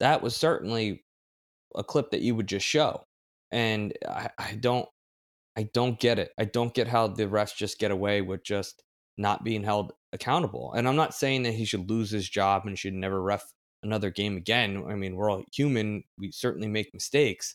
that 0.00 0.22
was 0.22 0.36
certainly 0.36 1.04
a 1.74 1.84
clip 1.84 2.10
that 2.10 2.20
you 2.20 2.34
would 2.34 2.46
just 2.46 2.66
show. 2.66 3.04
And 3.52 3.92
I, 4.08 4.30
I 4.38 4.54
don't 4.54 4.88
I 5.56 5.68
don't 5.72 5.98
get 5.98 6.18
it. 6.18 6.32
I 6.38 6.44
don't 6.44 6.74
get 6.74 6.88
how 6.88 7.08
the 7.08 7.24
refs 7.24 7.56
just 7.56 7.78
get 7.78 7.90
away 7.90 8.20
with 8.20 8.44
just 8.44 8.82
not 9.16 9.42
being 9.42 9.64
held 9.64 9.92
accountable. 10.12 10.72
And 10.74 10.86
I'm 10.86 10.96
not 10.96 11.14
saying 11.14 11.44
that 11.44 11.54
he 11.54 11.64
should 11.64 11.88
lose 11.88 12.10
his 12.10 12.28
job 12.28 12.66
and 12.66 12.78
should 12.78 12.92
never 12.92 13.22
ref 13.22 13.54
another 13.82 14.10
game 14.10 14.36
again. 14.36 14.84
I 14.88 14.94
mean, 14.94 15.16
we're 15.16 15.30
all 15.30 15.44
human. 15.54 16.04
We 16.18 16.30
certainly 16.30 16.68
make 16.68 16.92
mistakes, 16.92 17.54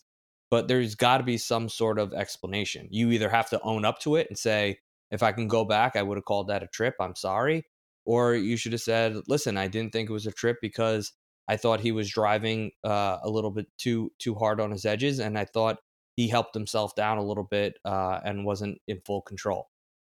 but 0.49 0.67
there's 0.67 0.95
got 0.95 1.19
to 1.19 1.23
be 1.23 1.37
some 1.37 1.69
sort 1.69 1.99
of 1.99 2.13
explanation. 2.13 2.87
You 2.89 3.11
either 3.11 3.29
have 3.29 3.49
to 3.51 3.61
own 3.61 3.85
up 3.85 3.99
to 3.99 4.15
it 4.15 4.27
and 4.29 4.37
say, 4.37 4.79
if 5.11 5.21
I 5.21 5.31
can 5.33 5.47
go 5.47 5.65
back, 5.65 5.95
I 5.95 6.01
would 6.01 6.17
have 6.17 6.25
called 6.25 6.47
that 6.47 6.63
a 6.63 6.67
trip. 6.67 6.95
I'm 6.99 7.15
sorry. 7.15 7.65
Or 8.05 8.33
you 8.33 8.57
should 8.57 8.71
have 8.71 8.81
said, 8.81 9.17
listen, 9.27 9.57
I 9.57 9.67
didn't 9.67 9.91
think 9.91 10.09
it 10.09 10.13
was 10.13 10.25
a 10.25 10.31
trip 10.31 10.57
because 10.61 11.11
I 11.47 11.57
thought 11.57 11.79
he 11.79 11.91
was 11.91 12.09
driving 12.09 12.71
uh, 12.83 13.17
a 13.23 13.29
little 13.29 13.51
bit 13.51 13.67
too 13.77 14.11
too 14.19 14.35
hard 14.35 14.59
on 14.59 14.71
his 14.71 14.85
edges, 14.85 15.19
and 15.19 15.37
I 15.37 15.45
thought 15.45 15.77
he 16.15 16.27
helped 16.27 16.53
himself 16.53 16.95
down 16.95 17.17
a 17.17 17.23
little 17.23 17.47
bit 17.49 17.75
uh, 17.85 18.19
and 18.23 18.45
wasn't 18.45 18.77
in 18.87 19.01
full 19.05 19.21
control. 19.21 19.69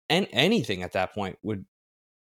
And 0.09 0.27
anything 0.31 0.83
at 0.83 0.93
that 0.93 1.13
point 1.13 1.37
would, 1.43 1.65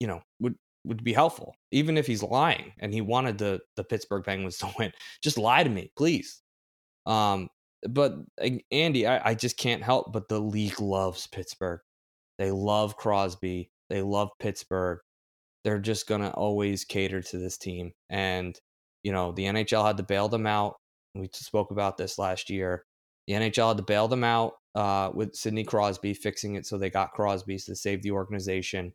you 0.01 0.07
know, 0.07 0.23
would 0.41 0.57
would 0.85 1.05
be 1.05 1.13
helpful. 1.13 1.55
Even 1.71 1.97
if 1.97 2.07
he's 2.07 2.23
lying 2.23 2.73
and 2.81 2.93
he 2.93 3.01
wanted 3.01 3.39
the 3.39 3.61
the 3.77 3.85
Pittsburgh 3.85 4.25
Penguins 4.25 4.59
to 4.59 4.71
win, 4.79 4.93
just 5.23 5.39
lie 5.39 5.63
to 5.63 5.71
me, 5.71 5.93
please. 5.97 6.43
Um, 7.07 7.49
but 7.89 8.15
Andy, 8.71 9.07
I, 9.07 9.31
I 9.31 9.35
just 9.35 9.57
can't 9.57 9.83
help 9.83 10.13
but 10.13 10.29
the 10.29 10.41
league 10.41 10.81
loves 10.81 11.27
Pittsburgh. 11.27 11.81
They 12.39 12.51
love 12.51 12.97
Crosby. 12.97 13.71
They 13.91 14.03
love 14.03 14.31
Pittsburgh. 14.39 15.01
They're 15.65 15.79
just 15.79 16.09
to 16.09 16.31
always 16.33 16.85
cater 16.85 17.23
to 17.23 17.39
this 17.39 17.59
team. 17.59 17.93
And, 18.11 18.59
you 19.03 19.13
know, 19.13 19.33
the 19.33 19.45
NHL 19.45 19.87
had 19.87 19.97
to 19.97 20.03
bail 20.03 20.29
them 20.29 20.47
out. 20.47 20.77
We 21.15 21.29
spoke 21.33 21.71
about 21.71 21.97
this 21.97 22.19
last 22.19 22.51
year. 22.51 22.85
The 23.27 23.35
NHL 23.35 23.69
had 23.69 23.77
to 23.77 23.83
bail 23.83 24.09
them 24.09 24.25
out 24.25 24.55
uh, 24.75 25.11
with 25.15 25.35
Sidney 25.35 25.65
Crosby, 25.65 26.15
fixing 26.15 26.55
it 26.55 26.67
so 26.67 26.79
they 26.79 26.91
got 26.91 27.13
Crosby 27.13 27.59
to 27.59 27.77
save 27.77 28.03
the 28.03 28.13
organization. 28.13 28.93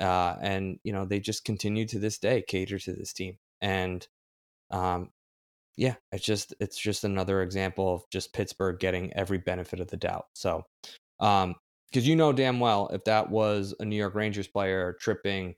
Uh, 0.00 0.36
and, 0.40 0.78
you 0.82 0.92
know, 0.92 1.04
they 1.04 1.20
just 1.20 1.44
continue 1.44 1.86
to 1.86 1.98
this 1.98 2.18
day 2.18 2.42
cater 2.46 2.78
to 2.78 2.92
this 2.92 3.12
team. 3.12 3.36
And, 3.60 4.06
um, 4.70 5.10
yeah, 5.76 5.94
it's 6.12 6.24
just 6.24 6.54
it's 6.60 6.78
just 6.78 7.04
another 7.04 7.42
example 7.42 7.94
of 7.94 8.02
just 8.10 8.32
Pittsburgh 8.32 8.78
getting 8.78 9.12
every 9.14 9.38
benefit 9.38 9.80
of 9.80 9.88
the 9.88 9.96
doubt. 9.96 10.26
So, 10.34 10.64
um, 11.20 11.54
because 11.90 12.06
you 12.06 12.16
know 12.16 12.32
damn 12.32 12.60
well 12.60 12.88
if 12.92 13.04
that 13.04 13.30
was 13.30 13.74
a 13.80 13.84
New 13.84 13.96
York 13.96 14.14
Rangers 14.14 14.46
player 14.46 14.96
tripping 15.00 15.54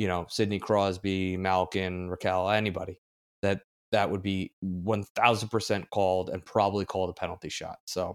you 0.00 0.08
know, 0.08 0.24
Sidney 0.30 0.58
Crosby, 0.58 1.36
Malkin, 1.36 2.08
Rakell, 2.08 2.56
anybody, 2.56 2.98
that 3.42 3.62
that 3.92 4.10
would 4.10 4.22
be 4.22 4.52
1000% 4.64 5.90
called 5.90 6.30
and 6.30 6.44
probably 6.44 6.84
called 6.84 7.10
a 7.10 7.14
penalty 7.14 7.48
shot. 7.48 7.78
So, 7.86 8.14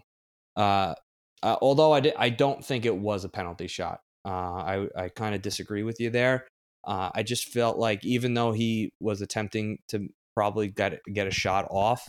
uh, 0.55 0.95
uh, 1.43 1.57
although 1.61 1.93
I, 1.93 2.13
I 2.17 2.29
don't 2.29 2.63
think 2.63 2.85
it 2.85 2.95
was 2.95 3.25
a 3.25 3.29
penalty 3.29 3.67
shot, 3.67 3.99
uh, 4.25 4.29
I, 4.29 4.87
I 4.95 5.09
kind 5.09 5.35
of 5.35 5.41
disagree 5.41 5.83
with 5.83 5.99
you 5.99 6.09
there. 6.09 6.47
Uh, 6.85 7.09
I 7.13 7.23
just 7.23 7.49
felt 7.49 7.77
like 7.77 8.05
even 8.05 8.33
though 8.33 8.51
he 8.51 8.91
was 8.99 9.21
attempting 9.21 9.79
to 9.89 10.07
probably 10.35 10.67
get 10.67 10.99
get 11.11 11.27
a 11.27 11.31
shot 11.31 11.67
off, 11.69 12.07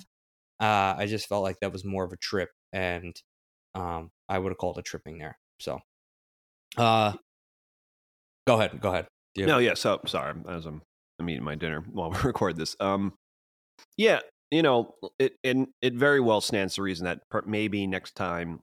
uh, 0.61 0.95
I 0.97 1.07
just 1.07 1.29
felt 1.29 1.43
like 1.43 1.57
that 1.61 1.73
was 1.73 1.85
more 1.85 2.05
of 2.05 2.13
a 2.13 2.17
trip, 2.19 2.51
and 2.73 3.15
um, 3.75 4.11
I 4.29 4.39
would 4.39 4.51
have 4.51 4.59
called 4.59 4.79
a 4.79 4.83
tripping 4.83 5.19
there. 5.19 5.39
So, 5.61 5.79
uh, 6.77 7.15
go 8.47 8.55
ahead, 8.57 8.81
go 8.81 8.91
ahead. 8.91 9.07
No, 9.47 9.59
yeah. 9.59 9.75
So 9.75 10.01
sorry, 10.07 10.35
as 10.49 10.67
I'm, 10.67 10.83
I'm 11.19 11.31
eating 11.31 11.45
my 11.45 11.55
dinner 11.55 11.81
while 11.93 12.11
we 12.11 12.19
record 12.21 12.57
this. 12.57 12.77
Um, 12.81 13.15
yeah, 13.97 14.21
you 14.51 14.63
know, 14.63 14.95
it 15.19 15.35
and 15.45 15.69
it 15.83 15.95
very 15.95 16.21
well 16.21 16.41
stands 16.41 16.75
to 16.75 16.83
reason 16.83 17.05
that 17.07 17.21
maybe 17.47 17.87
next 17.87 18.15
time 18.15 18.61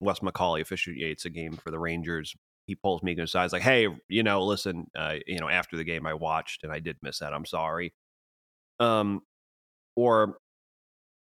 Wes 0.00 0.20
McCauley 0.20 0.60
officiates 0.60 1.24
a 1.24 1.30
game 1.30 1.54
for 1.54 1.70
the 1.70 1.78
Rangers, 1.78 2.34
he 2.66 2.74
pulls 2.74 3.02
me 3.02 3.18
aside, 3.18 3.52
like, 3.52 3.62
"Hey, 3.62 3.88
you 4.08 4.22
know, 4.22 4.44
listen, 4.44 4.86
uh, 4.96 5.16
you 5.26 5.38
know, 5.40 5.48
after 5.48 5.76
the 5.76 5.84
game 5.84 6.06
I 6.06 6.14
watched 6.14 6.64
and 6.64 6.72
I 6.72 6.80
did 6.80 6.96
miss 7.02 7.20
that. 7.20 7.32
I'm 7.34 7.46
sorry." 7.46 7.92
Um, 8.80 9.22
or 9.96 10.38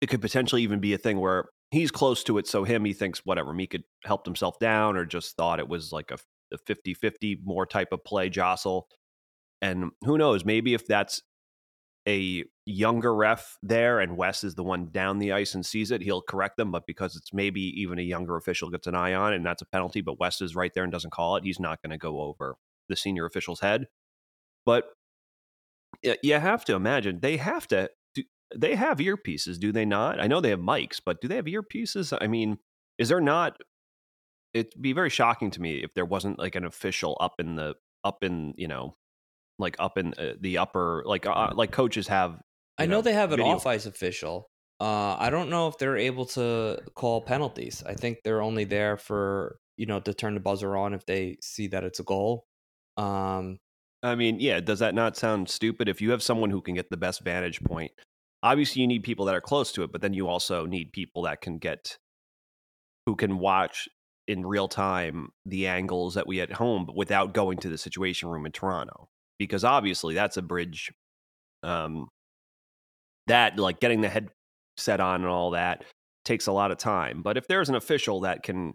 it 0.02 0.08
could 0.10 0.22
potentially 0.22 0.64
even 0.64 0.80
be 0.80 0.94
a 0.94 0.98
thing 0.98 1.20
where 1.20 1.46
he's 1.72 1.92
close 1.92 2.24
to 2.26 2.38
it, 2.38 2.48
so 2.48 2.64
him 2.64 2.86
he 2.86 2.94
thinks 2.94 3.26
whatever 3.26 3.54
Mika 3.54 3.80
helped 4.06 4.26
himself 4.26 4.60
down 4.60 4.98
or 4.98 5.06
just 5.06 5.36
thought 5.36 5.60
it 5.60 5.68
was 5.68 5.92
like 5.92 6.12
a, 6.12 6.18
a 6.54 6.58
50-50 6.58 7.40
more 7.44 7.66
type 7.66 7.90
of 7.92 8.04
play 8.04 8.30
jostle. 8.30 8.88
And 9.62 9.92
who 10.04 10.18
knows, 10.18 10.46
maybe 10.46 10.74
if 10.74 10.88
that's 10.88 11.22
a 12.08 12.44
younger 12.66 13.14
ref 13.14 13.58
there 13.62 14.00
and 14.00 14.18
Wes 14.18 14.44
is 14.44 14.56
the 14.56 14.64
one 14.64 14.90
down 14.92 15.20
the 15.20 15.32
ice 15.32 15.54
and 15.54 15.66
sees 15.66 15.92
it, 15.92 16.02
he'll 16.02 16.22
correct 16.22 16.58
them. 16.58 16.72
But 16.72 16.86
because 16.88 17.16
it's 17.16 17.34
maybe 17.34 17.62
even 17.82 18.00
a 18.00 18.04
younger 18.04 18.36
official 18.36 18.70
gets 18.70 18.88
an 18.88 18.96
eye 18.96 19.14
on 19.14 19.34
it 19.34 19.38
and 19.38 19.46
that's 19.46 19.62
a 19.62 19.66
penalty, 19.66 20.02
but 20.02 20.20
Wes 20.20 20.42
is 20.42 20.56
right 20.56 20.72
there 20.74 20.84
and 20.84 20.92
doesn't 20.92 21.14
call 21.14 21.36
it, 21.36 21.44
he's 21.44 21.60
not 21.60 21.82
going 21.82 21.92
to 21.92 21.98
go 21.98 22.22
over 22.22 22.56
the 22.88 22.96
senior 22.96 23.26
official's 23.26 23.60
head. 23.60 23.88
But 24.66 24.86
you 26.04 26.36
have 26.36 26.66
to 26.66 26.76
imagine 26.76 27.20
they 27.22 27.38
have 27.38 27.68
to. 27.68 27.90
Do, 28.14 28.24
they 28.56 28.76
have 28.76 28.98
earpieces, 28.98 29.60
do 29.60 29.72
they 29.72 29.86
not? 29.86 30.20
I 30.20 30.28
know 30.28 30.42
they 30.42 30.50
have 30.50 30.60
mics, 30.60 31.00
but 31.04 31.22
do 31.22 31.28
they 31.28 31.36
have 31.36 31.46
earpieces? 31.46 32.18
I 32.20 32.28
mean, 32.28 32.58
is 32.98 33.10
there 33.10 33.22
not? 33.22 33.58
It'd 34.54 34.74
be 34.82 34.94
very 34.94 35.10
shocking 35.10 35.52
to 35.52 35.62
me 35.62 35.84
if 35.84 35.94
there 35.94 36.06
wasn't 36.06 36.40
like 36.40 36.56
an 36.56 36.66
official 36.66 37.18
up 37.20 37.36
in 37.40 37.56
the 37.56 37.76
up 38.04 38.24
in 38.24 38.54
you 38.58 38.68
know 38.68 38.96
like 39.60 39.76
up 39.78 39.98
in 39.98 40.14
uh, 40.18 40.34
the 40.40 40.58
upper 40.58 41.04
like 41.06 41.28
uh, 41.28 41.52
like 41.54 41.72
coaches 41.72 42.08
have 42.08 42.40
I 42.78 42.86
know, 42.86 42.98
know, 42.98 43.02
they 43.02 43.14
have 43.14 43.34
an 43.34 43.42
off 43.42 43.68
ice 43.68 43.86
official. 43.86 44.50
Uh, 44.80 45.18
I 45.20 45.30
don't 45.30 45.50
know 45.50 45.68
if 45.68 45.78
they're 45.78 45.98
able 45.98 46.26
to 46.28 46.80
call 46.96 47.22
penalties. 47.22 47.84
I 47.86 47.94
think 47.94 48.20
they're 48.24 48.42
only 48.42 48.64
there 48.64 48.98
for 48.98 49.58
you 49.76 49.86
know 49.86 50.00
to 50.00 50.14
turn 50.14 50.34
the 50.34 50.40
buzzer 50.40 50.76
on 50.76 50.94
if 50.94 51.06
they 51.06 51.38
see 51.42 51.68
that 51.68 51.84
it's 51.84 52.00
a 52.00 52.04
goal. 52.04 52.46
Um, 52.98 53.60
I 54.02 54.16
mean, 54.16 54.40
yeah, 54.40 54.62
does 54.62 54.80
that 54.80 54.96
not 54.96 55.18
sound 55.18 55.50
stupid? 55.50 55.90
If 55.90 56.02
you 56.02 56.12
have 56.12 56.24
someone 56.24 56.50
who 56.50 56.62
can 56.62 56.74
get 56.74 56.90
the 56.90 56.98
best 56.98 57.22
vantage 57.22 57.62
point, 57.62 57.92
obviously 58.42 58.82
you 58.82 58.88
need 58.88 59.04
people 59.04 59.26
that 59.26 59.36
are 59.36 59.42
close 59.42 59.74
to 59.74 59.84
it, 59.84 59.92
but 59.92 60.02
then 60.02 60.14
you 60.14 60.30
also 60.30 60.66
need 60.66 60.94
people 60.94 61.24
that 61.24 61.42
can 61.42 61.58
get 61.58 61.98
who 63.06 63.18
can 63.18 63.40
watch 63.40 63.90
in 64.28 64.46
real 64.46 64.68
time 64.68 65.30
the 65.46 65.68
angles 65.68 66.14
that 66.14 66.28
we 66.28 66.40
at 66.40 66.54
home 66.54 66.88
without 66.96 67.34
going 67.34 67.58
to 67.58 67.68
the 67.68 67.78
situation 67.78 68.30
room 68.30 68.46
in 68.46 68.52
Toronto 68.52 69.10
because 69.40 69.64
obviously 69.64 70.14
that's 70.14 70.38
a 70.38 70.42
bridge 70.42 70.92
um, 71.64 72.08
that 73.28 73.58
like 73.58 73.80
getting 73.80 74.02
the 74.02 74.10
headset 74.10 75.00
on 75.00 75.22
and 75.22 75.30
all 75.30 75.52
that 75.52 75.84
takes 76.26 76.46
a 76.46 76.52
lot 76.52 76.70
of 76.70 76.78
time 76.78 77.24
but 77.24 77.38
if 77.38 77.48
there's 77.48 77.70
an 77.70 77.76
official 77.76 78.22
that 78.22 78.44
can 78.44 78.74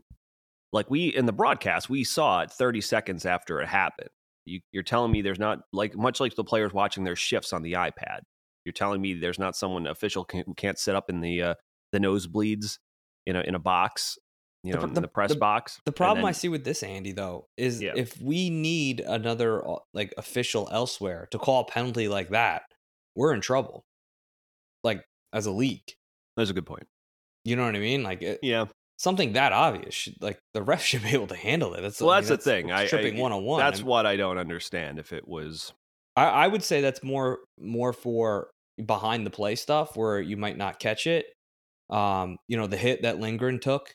like 0.72 0.90
we 0.90 1.06
in 1.06 1.26
the 1.26 1.32
broadcast 1.32 1.88
we 1.88 2.02
saw 2.02 2.40
it 2.40 2.50
30 2.50 2.80
seconds 2.80 3.24
after 3.24 3.60
it 3.60 3.68
happened. 3.68 4.08
You, 4.46 4.60
are 4.76 4.82
telling 4.82 5.12
me 5.12 5.22
there's 5.22 5.38
not 5.38 5.60
like 5.72 5.96
much 5.96 6.20
like 6.20 6.34
the 6.34 6.44
players 6.44 6.72
watching 6.72 7.04
their 7.04 7.16
shifts 7.16 7.52
on 7.52 7.62
the 7.62 7.74
ipad 7.74 8.20
you're 8.64 8.72
telling 8.72 9.00
me 9.00 9.14
there's 9.14 9.38
not 9.38 9.56
someone 9.56 9.86
official 9.86 10.24
can, 10.24 10.44
who 10.46 10.54
can't 10.54 10.78
sit 10.78 10.94
up 10.94 11.08
in 11.08 11.20
the 11.20 11.42
uh, 11.42 11.54
the 11.92 11.98
nosebleeds 11.98 12.78
in 13.26 13.36
a 13.36 13.40
in 13.40 13.54
a 13.54 13.58
box 13.58 14.18
you 14.64 14.72
know, 14.72 14.80
the, 14.80 14.86
in 14.86 14.94
the 14.94 15.08
press 15.08 15.30
the, 15.30 15.36
box. 15.36 15.80
The 15.84 15.92
problem 15.92 16.22
then, 16.22 16.30
I 16.30 16.32
see 16.32 16.48
with 16.48 16.64
this, 16.64 16.82
Andy, 16.82 17.12
though, 17.12 17.46
is 17.56 17.82
yeah. 17.82 17.92
if 17.94 18.20
we 18.20 18.48
need 18.48 19.00
another 19.00 19.66
uh, 19.66 19.76
like 19.92 20.14
official 20.16 20.68
elsewhere 20.72 21.28
to 21.30 21.38
call 21.38 21.60
a 21.60 21.64
penalty 21.66 22.08
like 22.08 22.30
that, 22.30 22.62
we're 23.14 23.34
in 23.34 23.42
trouble. 23.42 23.84
Like 24.82 25.04
as 25.34 25.44
a 25.46 25.50
league. 25.50 25.92
That's 26.36 26.48
a 26.48 26.54
good 26.54 26.64
point. 26.64 26.86
You 27.44 27.56
know 27.56 27.66
what 27.66 27.76
I 27.76 27.80
mean? 27.80 28.02
Like, 28.02 28.22
it, 28.22 28.40
yeah, 28.42 28.66
something 28.96 29.34
that 29.34 29.52
obvious, 29.52 30.08
like 30.20 30.38
the 30.54 30.62
ref 30.62 30.82
should 30.84 31.02
be 31.02 31.10
able 31.10 31.26
to 31.26 31.36
handle 31.36 31.74
it. 31.74 31.82
That's 31.82 32.00
well, 32.00 32.10
I 32.10 32.20
mean, 32.20 32.28
that's, 32.28 32.44
the 32.44 32.50
thing. 32.50 32.72
I 32.72 32.86
tripping 32.86 33.18
one 33.18 33.32
on 33.32 33.44
one. 33.44 33.60
That's 33.60 33.82
what 33.82 34.06
I 34.06 34.16
don't 34.16 34.38
understand. 34.38 34.98
If 34.98 35.12
it 35.12 35.28
was, 35.28 35.72
I, 36.16 36.24
I 36.24 36.48
would 36.48 36.62
say 36.62 36.80
that's 36.80 37.02
more 37.02 37.40
more 37.60 37.92
for 37.92 38.48
behind 38.84 39.26
the 39.26 39.30
play 39.30 39.56
stuff 39.56 39.96
where 39.96 40.20
you 40.20 40.36
might 40.38 40.56
not 40.56 40.78
catch 40.78 41.06
it. 41.06 41.26
Um, 41.90 42.38
you 42.48 42.56
know, 42.56 42.66
the 42.66 42.78
hit 42.78 43.02
that 43.02 43.20
Lindgren 43.20 43.60
took 43.60 43.94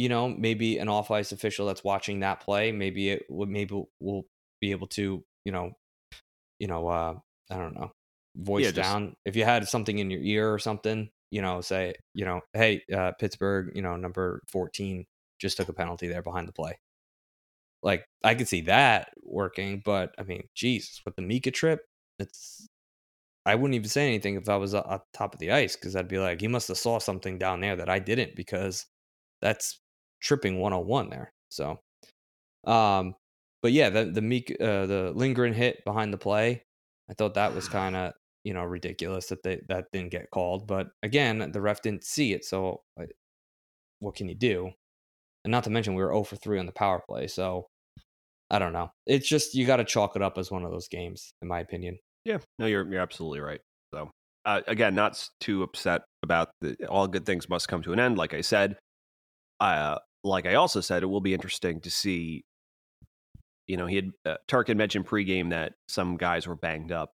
you 0.00 0.08
know, 0.08 0.28
maybe 0.28 0.78
an 0.78 0.88
off 0.88 1.10
ice 1.10 1.30
official 1.30 1.66
that's 1.66 1.84
watching 1.84 2.20
that 2.20 2.40
play, 2.40 2.72
maybe 2.72 3.10
it 3.10 3.26
would 3.28 3.50
maybe 3.50 3.82
will 4.00 4.24
be 4.58 4.70
able 4.70 4.86
to, 4.86 5.22
you 5.44 5.52
know, 5.52 5.72
you 6.58 6.68
know, 6.68 6.88
uh, 6.88 7.14
I 7.50 7.56
don't 7.56 7.74
know, 7.74 7.92
voice 8.34 8.64
yeah, 8.64 8.70
down 8.70 9.08
just, 9.08 9.16
if 9.26 9.36
you 9.36 9.44
had 9.44 9.68
something 9.68 9.98
in 9.98 10.10
your 10.10 10.22
ear 10.22 10.54
or 10.54 10.58
something, 10.58 11.10
you 11.30 11.42
know, 11.42 11.60
say, 11.60 11.96
you 12.14 12.24
know, 12.24 12.40
hey, 12.54 12.80
uh, 12.90 13.12
Pittsburgh, 13.20 13.72
you 13.74 13.82
know, 13.82 13.96
number 13.96 14.40
fourteen 14.50 15.04
just 15.38 15.58
took 15.58 15.68
a 15.68 15.74
penalty 15.74 16.08
there 16.08 16.22
behind 16.22 16.48
the 16.48 16.52
play. 16.54 16.78
Like 17.82 18.06
I 18.24 18.34
could 18.34 18.48
see 18.48 18.62
that 18.62 19.10
working, 19.22 19.82
but 19.84 20.14
I 20.18 20.22
mean, 20.22 20.44
Jesus, 20.54 21.02
with 21.04 21.14
the 21.14 21.22
Mika 21.22 21.50
trip, 21.50 21.80
it's 22.18 22.66
I 23.44 23.54
wouldn't 23.54 23.74
even 23.74 23.90
say 23.90 24.06
anything 24.06 24.36
if 24.36 24.48
I 24.48 24.56
was 24.56 24.74
on 24.74 25.00
top 25.12 25.34
of 25.34 25.40
the 25.40 25.52
ice 25.52 25.76
because 25.76 25.94
I'd 25.94 26.08
be 26.08 26.18
like, 26.18 26.40
he 26.40 26.48
must 26.48 26.68
have 26.68 26.78
saw 26.78 27.00
something 27.00 27.36
down 27.36 27.60
there 27.60 27.76
that 27.76 27.90
I 27.90 27.98
didn't 27.98 28.34
because 28.34 28.86
that's 29.42 29.78
tripping 30.20 30.60
101 30.60 31.10
there. 31.10 31.32
So, 31.50 31.80
um, 32.66 33.14
but 33.62 33.72
yeah, 33.72 33.90
the 33.90 34.06
the 34.06 34.22
Meek, 34.22 34.56
uh, 34.60 34.86
the 34.86 35.12
Lindgren 35.14 35.52
hit 35.52 35.84
behind 35.84 36.12
the 36.12 36.18
play, 36.18 36.62
I 37.10 37.14
thought 37.14 37.34
that 37.34 37.54
was 37.54 37.68
kind 37.68 37.96
of 37.96 38.12
you 38.44 38.54
know 38.54 38.64
ridiculous 38.64 39.26
that 39.26 39.42
they 39.42 39.60
that 39.68 39.86
didn't 39.92 40.10
get 40.10 40.30
called. 40.30 40.66
But 40.66 40.88
again, 41.02 41.50
the 41.52 41.60
ref 41.60 41.82
didn't 41.82 42.04
see 42.04 42.32
it, 42.32 42.44
so 42.44 42.82
what 44.00 44.14
can 44.14 44.28
you 44.28 44.34
do? 44.34 44.70
And 45.44 45.50
not 45.50 45.64
to 45.64 45.70
mention 45.70 45.94
we 45.94 46.02
were 46.02 46.10
0 46.10 46.24
for 46.24 46.36
3 46.36 46.58
on 46.58 46.66
the 46.66 46.72
power 46.72 47.02
play, 47.08 47.26
so 47.26 47.66
I 48.50 48.58
don't 48.58 48.72
know. 48.72 48.90
It's 49.06 49.28
just 49.28 49.54
you 49.54 49.66
got 49.66 49.76
to 49.76 49.84
chalk 49.84 50.16
it 50.16 50.22
up 50.22 50.36
as 50.38 50.50
one 50.50 50.64
of 50.64 50.70
those 50.70 50.88
games, 50.88 51.32
in 51.40 51.48
my 51.48 51.60
opinion. 51.60 51.98
Yeah, 52.24 52.38
no, 52.58 52.66
you're 52.66 52.90
you're 52.90 53.00
absolutely 53.00 53.40
right. 53.40 53.60
So 53.94 54.10
uh, 54.44 54.60
again, 54.66 54.94
not 54.94 55.28
too 55.40 55.62
upset 55.62 56.02
about 56.22 56.50
the 56.60 56.76
all 56.86 57.06
good 57.06 57.26
things 57.26 57.48
must 57.48 57.68
come 57.68 57.82
to 57.82 57.92
an 57.92 58.00
end. 58.00 58.18
Like 58.18 58.34
I 58.34 58.40
said, 58.40 58.76
uh, 59.60 59.98
like 60.24 60.46
I 60.46 60.54
also 60.54 60.80
said, 60.80 61.02
it 61.02 61.06
will 61.06 61.20
be 61.20 61.34
interesting 61.34 61.80
to 61.80 61.90
see. 61.90 62.44
You 63.66 63.76
know, 63.76 63.86
he 63.86 63.96
had 63.96 64.10
uh, 64.26 64.36
Turk 64.48 64.68
had 64.68 64.76
mentioned 64.76 65.06
pregame 65.06 65.50
that 65.50 65.74
some 65.88 66.16
guys 66.16 66.46
were 66.46 66.56
banged 66.56 66.92
up. 66.92 67.12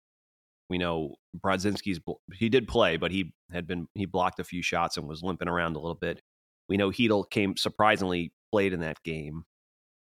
We 0.69 0.77
know 0.77 1.15
Brodzinski's 1.38 2.00
he 2.33 2.50
did 2.50 2.67
play, 2.67 2.98
but 2.98 3.12
he 3.12 3.33
had 3.51 3.67
been 3.67 3.88
he 3.95 4.05
blocked 4.05 4.39
a 4.39 4.43
few 4.43 4.62
shots 4.62 4.98
and 4.98 5.07
was 5.07 5.24
limping 5.24 5.48
around 5.48 5.75
a 5.75 5.79
little 5.79 5.95
bit. 5.95 6.22
We 6.69 6.77
know 6.77 6.89
Chytil 6.89 7.29
came 7.29 7.57
surprisingly 7.57 8.33
played 8.51 8.74
in 8.74 8.81
that 8.81 9.01
game. 9.03 9.43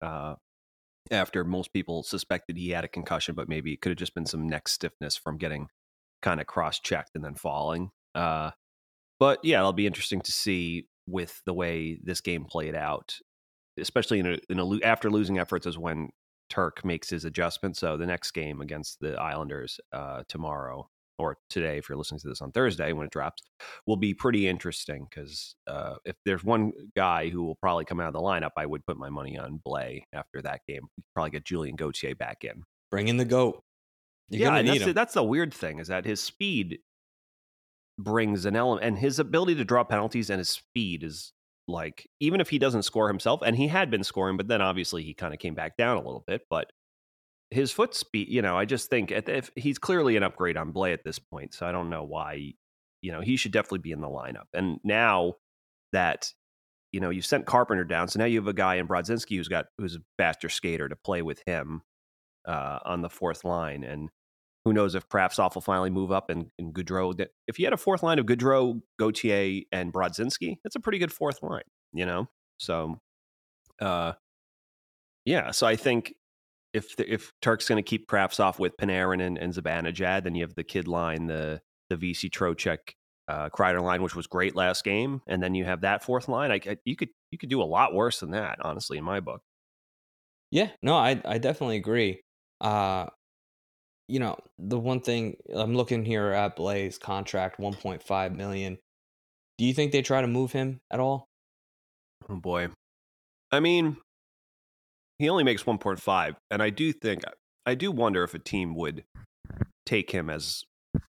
Uh, 0.02 0.36
after 1.12 1.44
most 1.44 1.74
people 1.74 2.04
suspected 2.04 2.58
he 2.58 2.70
had 2.70 2.84
a 2.84 2.90
concussion, 2.90 3.36
but 3.36 3.50
maybe 3.50 3.74
it 3.74 3.82
could 3.82 3.90
have 3.90 3.98
just 3.98 4.14
been 4.14 4.26
some 4.26 4.48
neck 4.48 4.68
stiffness 4.68 5.16
from 5.18 5.38
getting 5.38 5.68
kind 6.22 6.40
of 6.40 6.48
cross 6.48 6.80
checked 6.80 7.12
and 7.16 7.24
then 7.24 7.36
falling. 7.36 7.92
Uh, 8.14 8.52
but 9.20 9.40
yeah, 9.44 9.60
it'll 9.60 9.74
be 9.74 9.88
interesting 9.88 10.22
to 10.22 10.32
see 10.32 10.88
with 11.08 11.42
the 11.46 11.54
way 11.54 12.00
this 12.04 12.22
game 12.22 12.46
played 12.46 12.76
out, 12.76 13.18
especially 13.80 14.20
in 14.20 14.28
a, 14.28 14.38
in 14.50 14.60
a 14.60 14.86
after 14.86 15.10
losing 15.10 15.40
efforts 15.40 15.66
is 15.66 15.78
when 15.78 16.10
Turk 16.50 16.84
makes 16.86 17.10
his 17.10 17.26
adjustment. 17.26 17.78
So 17.78 17.98
the 17.98 18.06
next 18.06 18.32
game 18.32 18.62
against 18.62 19.00
the 19.00 19.20
Islanders 19.20 19.80
uh, 19.94 20.24
tomorrow 20.28 20.90
or 21.20 21.38
today, 21.50 21.78
if 21.78 21.90
you're 21.90 21.98
listening 21.98 22.20
to 22.20 22.28
this 22.28 22.42
on 22.42 22.52
Thursday 22.52 22.94
when 22.94 23.08
it 23.08 23.12
drops, 23.12 23.42
will 23.86 23.98
be 23.98 24.14
pretty 24.14 24.48
interesting 24.48 25.08
because 25.10 25.56
uh, 25.66 25.96
if 26.06 26.16
there's 26.26 26.44
one 26.44 26.72
guy 26.96 27.30
who 27.30 27.44
will 27.44 27.56
probably 27.56 27.86
come 27.86 28.00
out 28.00 28.08
of 28.08 28.14
the 28.14 28.20
lineup, 28.20 28.52
I 28.56 28.66
would 28.66 28.86
put 28.86 28.98
my 28.98 29.10
money 29.10 29.38
on 29.38 29.60
Blais 29.66 30.04
after 30.14 30.42
that 30.44 30.62
game. 30.68 30.88
Probably 31.14 31.32
get 31.32 31.46
Julien 31.46 31.76
Gauthier 31.76 32.16
back 32.16 32.44
in. 32.44 32.64
Bring 32.92 33.08
in 33.08 33.18
the 33.18 33.26
goat. 33.26 33.64
You're 34.30 34.54
yeah, 34.54 34.62
that's, 34.62 34.86
the, 34.86 34.94
that's 34.94 35.14
the 35.14 35.24
weird 35.24 35.54
thing 35.54 35.80
is 35.80 35.88
that 35.88 36.06
his 36.06 36.22
speed 36.22 36.80
brings 37.98 38.46
an 38.46 38.56
element 38.56 38.86
and 38.86 38.98
his 38.98 39.20
ability 39.20 39.56
to 39.56 39.66
draw 39.66 39.84
penalties 39.84 40.30
and 40.30 40.38
his 40.40 40.50
speed 40.50 41.04
is 41.04 41.34
like 41.68 42.08
even 42.20 42.40
if 42.40 42.50
he 42.50 42.60
doesn't 42.60 42.84
score 42.84 43.08
himself 43.08 43.42
and 43.44 43.56
he 43.56 43.68
had 43.68 43.90
been 43.90 44.04
scoring 44.04 44.38
but 44.38 44.48
then 44.48 44.62
obviously 44.62 45.04
he 45.04 45.14
kind 45.14 45.34
of 45.34 45.40
came 45.40 45.56
back 45.56 45.76
down 45.78 45.98
a 45.98 46.02
little 46.02 46.24
bit 46.28 46.42
but 46.50 46.72
his 47.50 47.72
foot 47.72 47.94
speed, 47.96 48.28
you 48.30 48.42
know, 48.42 48.58
I 48.58 48.66
just 48.66 48.90
think 48.90 49.12
if 49.12 49.52
he's 49.56 49.80
clearly 49.80 50.18
an 50.18 50.24
upgrade 50.24 50.58
on 50.58 50.74
Blais 50.74 50.94
at 50.94 51.04
this 51.04 51.20
point. 51.20 51.54
So 51.54 51.66
I 51.66 51.72
don't 51.72 51.90
know 51.90 52.04
why, 52.04 52.54
you 53.02 53.12
know, 53.12 53.22
he 53.22 53.38
should 53.38 53.52
definitely 53.52 53.80
be 53.80 53.92
in 53.92 54.02
the 54.02 54.08
lineup. 54.08 54.48
And 54.54 54.80
now 54.84 55.36
that, 55.94 56.32
you 56.92 57.00
know, 57.00 57.10
you 57.10 57.22
sent 57.22 57.46
Carpenter 57.46 57.86
down, 57.86 58.08
so 58.10 58.20
now 58.20 58.26
you 58.26 58.40
have 58.40 58.48
a 58.48 58.54
guy 58.54 58.76
in 58.76 58.88
Brodzinski 58.88 59.38
who's 59.38 59.48
got 59.48 59.66
who's 59.78 59.96
a 59.96 60.00
faster 60.18 60.50
skater 60.50 60.90
to 60.90 60.96
play 60.96 61.22
with 61.22 61.42
him 61.46 61.82
uh, 62.46 62.80
on 62.86 63.02
the 63.02 63.10
fourth 63.10 63.46
line. 63.46 63.84
And 63.84 64.10
who 64.68 64.74
knows 64.74 64.96
if 64.96 65.08
Kravtsov 65.08 65.56
will 65.56 65.62
finally 65.62 65.90
move 65.90 66.12
up 66.12 66.30
and, 66.30 66.48
and 66.60 66.74
Goodrow. 66.74 67.26
If 67.48 67.58
you 67.58 67.66
had 67.66 67.74
a 67.74 67.78
fourth 67.78 68.04
line 68.04 68.20
of 68.20 68.26
Goodrow, 68.26 68.82
Gauthier, 69.00 69.62
and 69.72 69.94
Brodzinski, 69.94 70.58
that's 70.62 70.76
a 70.76 70.80
pretty 70.82 70.98
good 70.98 71.12
fourth 71.14 71.42
line, 71.42 71.64
you 71.94 72.06
know? 72.06 72.28
So, 72.58 73.00
uh, 73.80 74.14
yeah, 75.24 75.52
so 75.52 75.66
I 75.68 75.78
think 75.78 76.16
if 76.74 76.98
the, 76.98 77.12
if 77.12 77.32
Turk's 77.42 77.70
going 77.70 77.82
to 77.82 77.90
keep 77.90 78.10
Kravtsov 78.10 78.60
with 78.60 78.76
Panarin 78.76 79.22
and, 79.22 79.38
and 79.38 79.54
Zibanejad, 79.54 80.26
then 80.26 80.36
you 80.36 80.44
have 80.44 80.56
the 80.56 80.64
kid 80.66 80.88
line, 80.88 81.28
the 81.28 81.62
the 81.90 81.96
VC 81.96 82.30
Trocheck 82.30 82.80
uh, 83.30 83.50
Kreider 83.50 83.82
line, 83.82 84.04
which 84.04 84.16
was 84.16 84.28
great 84.28 84.54
last 84.54 84.84
game, 84.84 85.22
and 85.28 85.42
then 85.42 85.56
you 85.56 85.64
have 85.64 85.82
that 85.82 86.04
fourth 86.04 86.28
line. 86.28 86.52
I, 86.52 86.60
I, 86.70 86.78
you 86.84 86.98
could 86.98 87.10
you 87.32 87.38
could 87.38 87.50
do 87.50 87.62
a 87.62 87.64
lot 87.64 87.94
worse 87.94 88.20
than 88.20 88.32
that, 88.32 88.60
honestly, 88.62 88.98
in 88.98 89.06
my 89.06 89.22
book. 89.22 89.42
Yeah, 90.52 90.70
no, 90.82 90.96
I 90.96 91.22
I 91.24 91.38
definitely 91.38 91.78
agree. 91.78 92.22
Uh, 92.60 93.08
you 94.08 94.20
know, 94.20 94.38
the 94.58 94.80
one 94.80 95.02
thing 95.02 95.38
I'm 95.54 95.76
looking 95.76 96.06
here 96.06 96.28
at 96.28 96.58
Blais' 96.58 97.00
contract, 97.00 97.60
1.5 97.60 98.36
million. 98.36 98.78
Do 99.58 99.66
you 99.66 99.74
think 99.74 99.92
they 99.92 100.02
try 100.02 100.22
to 100.22 100.28
move 100.28 100.52
him 100.52 100.80
at 100.92 101.00
all? 101.00 101.26
Oh 102.30 102.36
boy, 102.36 102.70
I 103.52 103.60
mean, 103.60 103.98
he 105.20 105.30
only 105.30 105.44
makes 105.44 105.64
1.5 105.64 106.36
and 106.52 106.62
i 106.62 106.70
do 106.70 106.94
think 106.94 107.24
i 107.66 107.76
do 107.76 107.92
wonder 107.92 108.24
if 108.24 108.34
a 108.34 108.40
team 108.40 108.76
would 108.76 109.04
take 109.86 110.12
him 110.12 110.30
as 110.30 110.64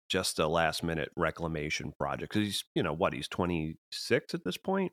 just 0.09 0.39
a 0.39 0.47
last 0.47 0.83
minute 0.83 1.11
reclamation 1.17 1.93
project 1.99 2.33
because 2.33 2.47
he's 2.47 2.65
you 2.75 2.83
know 2.83 2.93
what 2.93 3.13
he's 3.13 3.29
26 3.29 4.35
at 4.35 4.45
this 4.45 4.57
point? 4.57 4.93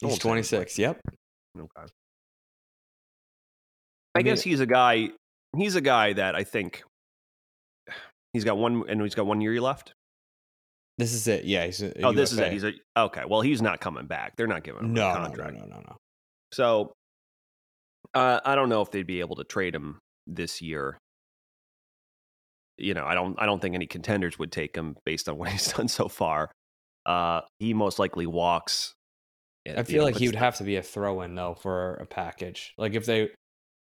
He's 0.00 0.18
26 0.18 0.78
yep. 0.78 1.00
Okay. 1.56 1.70
I, 1.76 1.86
I 4.14 4.18
mean, 4.18 4.26
guess 4.26 4.42
he's 4.42 4.60
a 4.60 4.66
guy 4.66 5.08
he's 5.56 5.74
a 5.74 5.80
guy 5.80 6.12
that 6.12 6.34
i 6.34 6.44
think 6.44 6.82
he's 8.32 8.44
got 8.44 8.56
one 8.56 8.84
and 8.88 9.00
he's 9.02 9.14
got 9.14 9.26
one 9.26 9.40
year 9.40 9.60
left 9.60 9.94
this 10.98 11.12
is 11.12 11.26
it 11.26 11.44
yeah 11.44 11.64
he's 11.64 11.82
a, 11.82 11.88
oh 12.04 12.10
UFA. 12.10 12.16
this 12.16 12.32
is 12.32 12.38
it 12.38 12.52
he's 12.52 12.64
a 12.64 12.72
okay 12.96 13.22
well 13.26 13.40
he's 13.40 13.62
not 13.62 13.80
coming 13.80 14.06
back 14.06 14.36
they're 14.36 14.46
not 14.46 14.62
giving 14.62 14.84
him 14.84 14.94
no, 14.94 15.10
a 15.10 15.14
contract 15.14 15.54
no 15.54 15.60
no 15.60 15.66
no 15.66 15.80
no 15.80 15.96
so 16.52 16.92
uh, 18.14 18.40
I 18.44 18.54
don't 18.54 18.68
know 18.68 18.82
if 18.82 18.90
they'd 18.90 19.06
be 19.06 19.20
able 19.20 19.36
to 19.36 19.44
trade 19.44 19.74
him 19.74 19.98
this 20.26 20.60
year. 20.60 20.98
You 22.78 22.94
know, 22.94 23.04
I 23.04 23.14
don't. 23.14 23.36
I 23.38 23.46
don't 23.46 23.60
think 23.60 23.74
any 23.74 23.86
contenders 23.86 24.38
would 24.38 24.52
take 24.52 24.76
him 24.76 24.96
based 25.04 25.28
on 25.28 25.38
what 25.38 25.48
he's 25.48 25.72
done 25.72 25.88
so 25.88 26.08
far. 26.08 26.50
Uh, 27.06 27.40
he 27.58 27.74
most 27.74 27.98
likely 27.98 28.26
walks. 28.26 28.94
I 29.66 29.84
feel 29.84 29.98
know, 29.98 30.06
like 30.06 30.16
he 30.16 30.26
would 30.26 30.34
have 30.34 30.56
to 30.56 30.64
be 30.64 30.76
a 30.76 30.82
throw-in 30.82 31.34
though 31.34 31.54
for 31.54 31.94
a 31.94 32.06
package. 32.06 32.74
Like 32.76 32.94
if 32.94 33.06
they 33.06 33.30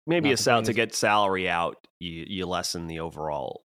maybe 0.08 0.31
a 0.31 0.38
sal 0.38 0.63
to 0.63 0.74
get 0.74 0.96
salary 0.96 1.48
out, 1.48 1.75
you 2.00 2.25
you 2.27 2.46
lessen 2.46 2.88
the 2.88 3.00
overall. 3.00 3.62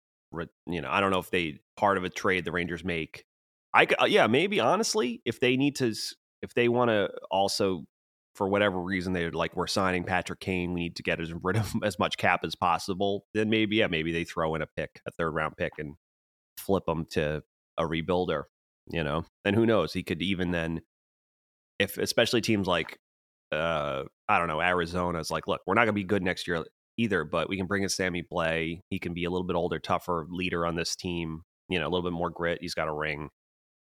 You 0.66 0.80
know, 0.80 0.90
I 0.90 1.00
don't 1.00 1.10
know 1.10 1.18
if 1.18 1.30
they 1.30 1.60
part 1.76 1.96
of 1.96 2.04
a 2.04 2.10
trade 2.10 2.44
the 2.44 2.52
Rangers 2.52 2.84
make. 2.84 3.24
I 3.74 3.86
uh, 4.00 4.04
yeah, 4.04 4.26
maybe 4.26 4.60
honestly, 4.60 5.22
if 5.24 5.40
they 5.40 5.56
need 5.56 5.76
to, 5.76 5.94
if 6.42 6.54
they 6.54 6.68
want 6.68 6.90
to 6.90 7.10
also 7.30 7.84
for 8.34 8.48
whatever 8.48 8.80
reason 8.80 9.12
they're 9.12 9.30
like 9.30 9.54
we're 9.56 9.66
signing 9.66 10.04
Patrick 10.04 10.40
Kane, 10.40 10.72
we 10.72 10.80
need 10.80 10.96
to 10.96 11.02
get 11.02 11.20
as 11.20 11.32
rid 11.42 11.56
of 11.56 11.72
as 11.84 11.98
much 11.98 12.16
cap 12.16 12.40
as 12.44 12.54
possible. 12.54 13.26
Then 13.34 13.50
maybe 13.50 13.76
yeah, 13.76 13.88
maybe 13.88 14.12
they 14.12 14.24
throw 14.24 14.54
in 14.54 14.62
a 14.62 14.66
pick, 14.66 15.00
a 15.06 15.10
third 15.10 15.30
round 15.32 15.56
pick, 15.56 15.72
and 15.78 15.94
flip 16.58 16.84
him 16.86 17.06
to 17.12 17.42
a 17.78 17.84
rebuilder. 17.84 18.44
You 18.88 19.04
know, 19.04 19.24
and 19.44 19.54
who 19.54 19.64
knows? 19.66 19.92
He 19.92 20.02
could 20.02 20.20
even 20.22 20.50
then, 20.50 20.82
if 21.78 21.98
especially 21.98 22.40
teams 22.40 22.66
like 22.66 22.98
uh 23.52 24.04
I 24.28 24.38
don't 24.38 24.48
know 24.48 24.60
Arizona's 24.60 25.30
like, 25.30 25.46
look, 25.46 25.60
we're 25.66 25.74
not 25.74 25.82
gonna 25.82 25.92
be 25.92 26.04
good 26.04 26.22
next 26.22 26.48
year 26.48 26.64
either, 26.98 27.24
but 27.24 27.48
we 27.48 27.56
can 27.56 27.66
bring 27.66 27.82
in 27.82 27.88
Sammy 27.88 28.22
Blais. 28.22 28.80
He 28.90 28.98
can 28.98 29.14
be 29.14 29.24
a 29.24 29.30
little 29.30 29.46
bit 29.46 29.56
older, 29.56 29.78
tougher 29.78 30.26
leader 30.30 30.66
on 30.66 30.76
this 30.76 30.96
team. 30.96 31.42
You 31.68 31.78
know, 31.78 31.86
a 31.86 31.90
little 31.90 32.02
bit 32.02 32.12
more 32.12 32.30
grit. 32.30 32.58
He's 32.60 32.74
got 32.74 32.88
a 32.88 32.92
ring. 32.92 33.30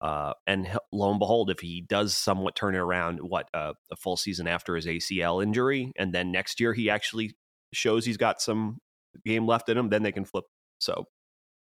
Uh, 0.01 0.33
and 0.45 0.67
lo 0.91 1.09
and 1.09 1.19
behold, 1.19 1.49
if 1.49 1.61
he 1.61 1.81
does 1.87 2.15
somewhat 2.15 2.55
turn 2.55 2.75
it 2.75 2.79
around, 2.79 3.19
what 3.19 3.47
uh, 3.53 3.73
a 3.89 3.95
full 3.95 4.17
season 4.17 4.47
after 4.47 4.75
his 4.75 4.85
ACL 4.85 5.41
injury, 5.41 5.93
and 5.97 6.13
then 6.13 6.31
next 6.31 6.59
year 6.59 6.73
he 6.73 6.89
actually 6.89 7.35
shows 7.73 8.05
he's 8.05 8.17
got 8.17 8.41
some 8.41 8.79
game 9.25 9.47
left 9.47 9.69
in 9.69 9.77
him, 9.77 9.89
then 9.89 10.03
they 10.03 10.11
can 10.11 10.25
flip. 10.25 10.43
So, 10.79 11.05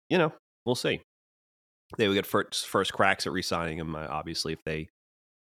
you 0.08 0.16
know, 0.16 0.32
we'll 0.64 0.74
see. 0.74 1.02
They 1.98 2.08
would 2.08 2.14
get 2.14 2.24
first 2.24 2.66
first 2.66 2.94
cracks 2.94 3.26
at 3.26 3.34
re-signing 3.34 3.78
him. 3.78 3.94
Uh, 3.94 4.06
obviously, 4.08 4.54
if 4.54 4.64
they 4.64 4.88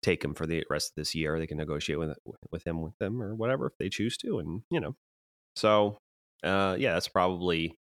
take 0.03 0.25
him 0.25 0.35
for 0.35 0.47
the 0.47 0.65
rest 0.71 0.93
of 0.93 0.95
this 0.97 1.15
year, 1.15 1.39
they 1.39 1.47
can 1.47 1.59
negotiate 1.59 1.99
with 1.99 2.17
with 2.51 2.67
him 2.67 2.81
with 2.81 2.97
them 2.99 3.23
or 3.23 3.35
whatever 3.35 3.67
if 3.67 3.77
they 3.79 3.91
choose 3.91 4.17
to, 4.19 4.39
and 4.39 4.63
you 4.71 4.81
know, 4.81 4.97
so 5.57 5.99
uh, 6.43 6.77
yeah, 6.79 6.95
that's 6.95 7.09
probably 7.09 7.77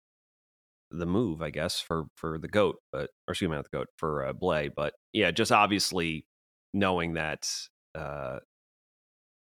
the 0.91 1.07
move, 1.07 1.43
I 1.43 1.51
guess, 1.51 1.81
for 1.81 2.05
for 2.17 2.39
the 2.39 2.49
goat, 2.49 2.77
but 2.93 3.11
or 3.27 3.33
excuse 3.33 3.49
me, 3.51 3.57
not 3.57 3.67
the 3.71 3.77
goat 3.79 3.89
for 3.97 4.27
uh, 4.27 4.33
Blais, 4.33 4.71
but 4.75 4.95
yeah, 5.13 5.31
just 5.31 5.53
obviously 5.53 6.27
knowing 6.75 7.15
that, 7.15 7.49
uh, 7.95 8.39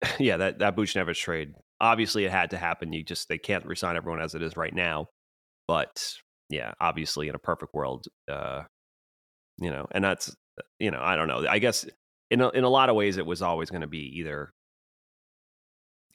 yeah, 0.19 0.37
that 0.39 0.59
that 0.61 0.77
Buchnevich 0.77 1.21
trade, 1.21 1.53
obviously 1.81 2.25
it 2.25 2.31
had 2.31 2.51
to 2.51 2.59
happen. 2.59 2.93
You 2.93 3.05
just 3.05 3.29
they 3.29 3.39
can't 3.39 3.67
resign 3.67 3.97
everyone 3.97 4.23
as 4.23 4.35
it 4.35 4.43
is 4.43 4.57
right 4.57 4.75
now, 4.75 5.07
but 5.67 6.15
yeah, 6.51 6.73
obviously 6.81 7.29
in 7.29 7.35
a 7.35 7.39
perfect 7.39 7.75
world, 7.75 8.07
uh, 8.31 8.63
you 9.59 9.71
know, 9.71 9.87
and 9.93 10.03
that's 10.03 10.31
uh, 10.31 10.63
you 10.79 10.91
know, 10.91 11.01
I 11.01 11.17
don't 11.17 11.29
know, 11.29 11.47
I 11.49 11.59
guess 11.59 11.87
in 12.31 12.41
a, 12.41 12.49
in 12.51 12.65
a 12.65 12.69
lot 12.69 12.89
of 12.89 12.97
ways 12.97 13.17
it 13.17 13.27
was 13.27 13.43
always 13.43 13.71
going 13.71 13.83
to 13.83 13.87
be 13.87 14.19
either 14.19 14.53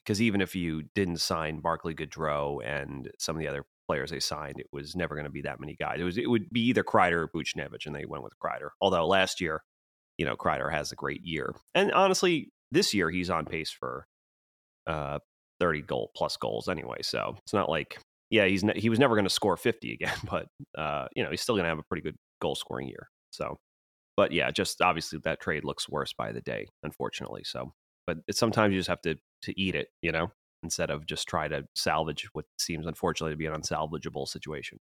because 0.04 0.22
even 0.22 0.42
if 0.42 0.56
you 0.56 0.84
didn't 0.96 1.22
sign 1.22 1.60
Barclay 1.60 1.94
Goodrow 1.94 2.60
and 2.66 3.10
some 3.20 3.36
of 3.36 3.40
the 3.40 3.48
other 3.48 3.66
players 3.88 4.12
they 4.12 4.20
signed, 4.20 4.60
it 4.60 4.68
was 4.72 4.96
never 4.96 5.16
going 5.16 5.26
to 5.26 5.32
be 5.32 5.42
that 5.42 5.60
many 5.60 5.76
guys. 5.76 6.00
It 6.00 6.04
was 6.04 6.18
it 6.18 6.30
would 6.30 6.50
be 6.52 6.62
either 6.68 6.84
Kreider 6.84 7.24
or 7.24 7.30
Buchnevich, 7.30 7.86
and 7.86 7.96
they 7.96 8.06
went 8.06 8.24
with 8.24 8.34
Kreider. 8.44 8.70
Although 8.82 9.08
last 9.08 9.42
year, 9.42 9.64
you 10.18 10.26
know, 10.26 10.36
Kreider 10.36 10.72
has 10.72 10.92
a 10.92 10.96
great 10.96 11.22
year, 11.24 11.54
and 11.76 11.92
honestly, 11.92 12.52
this 12.72 12.94
year 12.94 13.10
he's 13.10 13.30
on 13.30 13.46
pace 13.46 13.72
for 13.72 14.06
uh, 14.88 15.20
thirty 15.60 15.82
goal 15.82 16.12
plus 16.16 16.38
goals 16.38 16.68
anyway. 16.68 16.98
So 17.02 17.36
it's 17.44 17.54
not 17.54 17.70
like 17.70 17.98
yeah, 18.30 18.46
he's 18.46 18.64
ne- 18.64 18.80
he 18.80 18.90
was 18.90 19.00
never 19.00 19.16
going 19.16 19.26
to 19.26 19.30
score 19.30 19.58
fifty 19.58 19.94
again, 19.94 20.18
but 20.30 20.48
uh, 20.78 21.08
you 21.16 21.24
know, 21.24 21.30
he's 21.30 21.42
still 21.42 21.56
going 21.56 21.66
to 21.66 21.70
have 21.70 21.80
a 21.80 21.84
pretty 21.84 22.02
good 22.02 22.16
goal 22.42 22.56
scoring 22.56 22.88
year. 22.88 23.10
So, 23.32 23.58
but 24.18 24.32
yeah, 24.32 24.52
just 24.52 24.82
obviously 24.82 25.20
that 25.24 25.40
trade 25.40 25.64
looks 25.64 25.88
worse 25.88 26.14
by 26.14 26.32
the 26.32 26.42
day, 26.42 26.68
unfortunately. 26.84 27.44
So, 27.46 27.74
but 28.06 28.18
sometimes 28.32 28.74
you 28.74 28.80
just 28.80 28.90
have 28.90 29.02
to 29.02 29.16
to 29.44 29.60
eat 29.60 29.76
it, 29.76 29.90
you 30.02 30.12
know 30.12 30.32
instead 30.64 30.90
of 30.90 31.06
just 31.06 31.28
try 31.28 31.48
to 31.48 31.66
salvage 31.76 32.28
what 32.34 32.46
seems 32.58 32.88
unfortunately 32.88 33.34
to 33.34 33.38
be 33.38 33.46
an 33.46 33.54
unsalvageable 33.54 34.28
situation. 34.28 34.80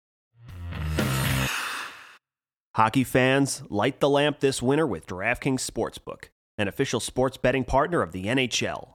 Hockey 2.75 3.05
fans, 3.05 3.63
light 3.69 4.01
the 4.01 4.09
lamp 4.09 4.41
this 4.41 4.63
winter 4.63 4.87
with 4.87 5.07
DraftKings 5.07 5.69
Sportsbook, 5.69 6.29
an 6.57 6.69
official 6.69 7.01
sports 7.01 7.37
betting 7.37 7.65
partner 7.65 8.01
of 8.01 8.13
the 8.13 8.25
NHL. 8.27 8.95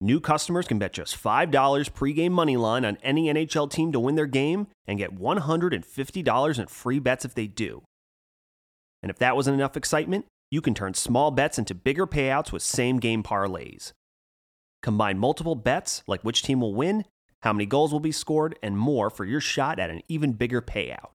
New 0.00 0.20
customers 0.20 0.66
can 0.66 0.78
bet 0.78 0.92
just 0.92 1.16
$5 1.16 1.50
pregame 1.50 2.32
money 2.32 2.58
line 2.58 2.84
on 2.84 2.98
any 3.02 3.32
NHL 3.32 3.70
team 3.70 3.90
to 3.92 4.00
win 4.00 4.16
their 4.16 4.26
game 4.26 4.66
and 4.86 4.98
get 4.98 5.18
$150 5.18 6.58
in 6.58 6.66
free 6.66 6.98
bets 6.98 7.24
if 7.24 7.34
they 7.34 7.46
do. 7.46 7.82
And 9.02 9.08
if 9.08 9.18
that 9.18 9.36
wasn't 9.36 9.54
enough 9.54 9.78
excitement, 9.78 10.26
you 10.54 10.60
can 10.60 10.72
turn 10.72 10.94
small 10.94 11.32
bets 11.32 11.58
into 11.58 11.74
bigger 11.74 12.06
payouts 12.06 12.52
with 12.52 12.62
same 12.62 13.00
game 13.00 13.24
parlays. 13.24 13.92
Combine 14.84 15.18
multiple 15.18 15.56
bets 15.56 16.04
like 16.06 16.22
which 16.22 16.44
team 16.44 16.60
will 16.60 16.76
win, 16.76 17.04
how 17.42 17.52
many 17.52 17.66
goals 17.66 17.90
will 17.90 17.98
be 17.98 18.12
scored, 18.12 18.56
and 18.62 18.78
more 18.78 19.10
for 19.10 19.24
your 19.24 19.40
shot 19.40 19.80
at 19.80 19.90
an 19.90 20.00
even 20.06 20.32
bigger 20.32 20.62
payout. 20.62 21.10